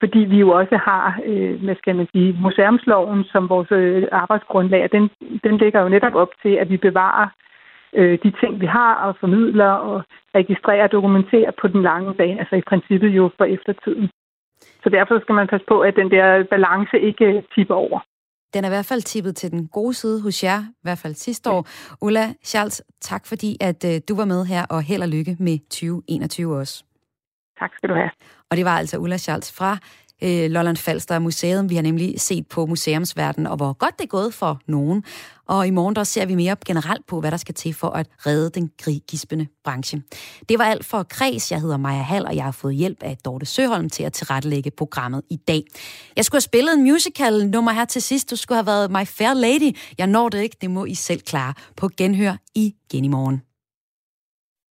Fordi 0.00 0.18
vi 0.18 0.38
jo 0.38 0.50
også 0.50 0.76
har, 0.76 1.20
øh, 1.26 1.62
hvad 1.64 1.76
skal 1.76 1.96
man 1.96 2.08
sige, 2.12 2.38
museumsloven 2.42 3.24
som 3.24 3.48
vores 3.48 3.72
øh, 3.72 4.08
arbejdsgrundlag, 4.12 4.82
og 4.84 4.92
den, 4.92 5.10
den 5.44 5.56
ligger 5.58 5.80
jo 5.82 5.88
netop 5.88 6.14
op 6.14 6.32
til, 6.42 6.54
at 6.62 6.70
vi 6.70 6.76
bevarer 6.76 7.28
øh, 7.94 8.18
de 8.22 8.32
ting, 8.40 8.60
vi 8.60 8.66
har, 8.66 8.94
og 8.94 9.16
formidler 9.20 9.72
og 9.88 10.02
registrerer 10.34 10.84
og 10.84 10.92
dokumenterer 10.92 11.50
på 11.60 11.68
den 11.68 11.82
lange 11.82 12.14
bane, 12.14 12.40
altså 12.40 12.56
i 12.56 12.68
princippet 12.70 13.08
jo 13.08 13.30
for 13.38 13.44
eftertiden. 13.44 14.10
Så 14.82 14.88
derfor 14.90 15.20
skal 15.20 15.34
man 15.34 15.46
passe 15.46 15.66
på, 15.66 15.80
at 15.80 15.96
den 15.96 16.10
der 16.10 16.44
balance 16.44 17.00
ikke 17.00 17.24
øh, 17.24 17.42
tipper 17.54 17.74
over. 17.74 18.00
Den 18.54 18.64
er 18.64 18.68
i 18.68 18.70
hvert 18.70 18.86
fald 18.86 19.02
tippet 19.02 19.36
til 19.36 19.50
den 19.50 19.68
gode 19.68 19.94
side 19.94 20.20
hos 20.22 20.44
jer, 20.44 20.62
i 20.62 20.82
hvert 20.82 20.98
fald 20.98 21.14
sidste 21.14 21.50
år. 21.50 21.68
Ulla 22.00 22.34
Charles, 22.44 22.82
tak 23.00 23.26
fordi 23.26 23.56
at 23.60 23.84
uh, 23.84 23.90
du 24.08 24.14
var 24.14 24.24
med 24.24 24.44
her, 24.44 24.66
og 24.66 24.82
held 24.82 25.02
og 25.02 25.08
lykke 25.08 25.36
med 25.38 25.58
2021 25.58 26.56
også. 26.56 26.84
Tak 27.58 27.70
skal 27.76 27.88
du 27.88 27.94
have. 27.94 28.10
Og 28.50 28.56
det 28.56 28.64
var 28.64 28.78
altså 28.78 28.98
Ulla 28.98 29.18
Charles 29.18 29.52
fra 29.52 29.78
øh, 30.22 30.50
Lolland 30.50 30.76
Falster 30.76 31.18
Museum. 31.18 31.70
Vi 31.70 31.74
har 31.74 31.82
nemlig 31.82 32.20
set 32.20 32.46
på 32.46 32.66
museumsverdenen, 32.66 33.46
og 33.46 33.56
hvor 33.56 33.72
godt 33.72 33.98
det 33.98 34.04
er 34.04 34.08
gået 34.08 34.34
for 34.34 34.60
nogen. 34.66 35.04
Og 35.50 35.66
i 35.66 35.70
morgen 35.70 35.96
der 35.96 36.04
ser 36.04 36.26
vi 36.26 36.34
mere 36.34 36.56
generelt 36.66 37.06
på, 37.06 37.20
hvad 37.20 37.30
der 37.30 37.36
skal 37.36 37.54
til 37.54 37.74
for 37.74 37.88
at 37.88 38.06
redde 38.26 38.50
den 38.50 38.70
gispende 39.08 39.46
branche. 39.64 40.02
Det 40.48 40.58
var 40.58 40.64
alt 40.64 40.84
for 40.84 41.02
Kreds. 41.02 41.52
Jeg 41.52 41.60
hedder 41.60 41.76
Maja 41.76 42.02
Hall, 42.02 42.26
og 42.26 42.36
jeg 42.36 42.44
har 42.44 42.52
fået 42.52 42.74
hjælp 42.74 43.02
af 43.02 43.16
Dorte 43.24 43.46
Søholm 43.46 43.90
til 43.90 44.02
at 44.02 44.12
tilrettelægge 44.12 44.70
programmet 44.70 45.22
i 45.30 45.36
dag. 45.36 45.64
Jeg 46.16 46.24
skulle 46.24 46.36
have 46.36 46.42
spillet 46.42 46.74
en 46.74 46.82
musical 46.82 47.46
nummer 47.48 47.72
her 47.72 47.84
til 47.84 48.02
sidst. 48.02 48.30
Du 48.30 48.36
skulle 48.36 48.56
have 48.56 48.66
været 48.66 48.90
My 48.90 49.06
Fair 49.06 49.34
Lady. 49.34 49.76
Jeg 49.98 50.06
når 50.06 50.28
det 50.28 50.42
ikke. 50.42 50.56
Det 50.60 50.70
må 50.70 50.84
I 50.84 50.94
selv 50.94 51.20
klare 51.20 51.54
på 51.76 51.88
genhør 51.96 52.36
igen 52.54 53.04
i 53.04 53.08
morgen. 53.08 53.49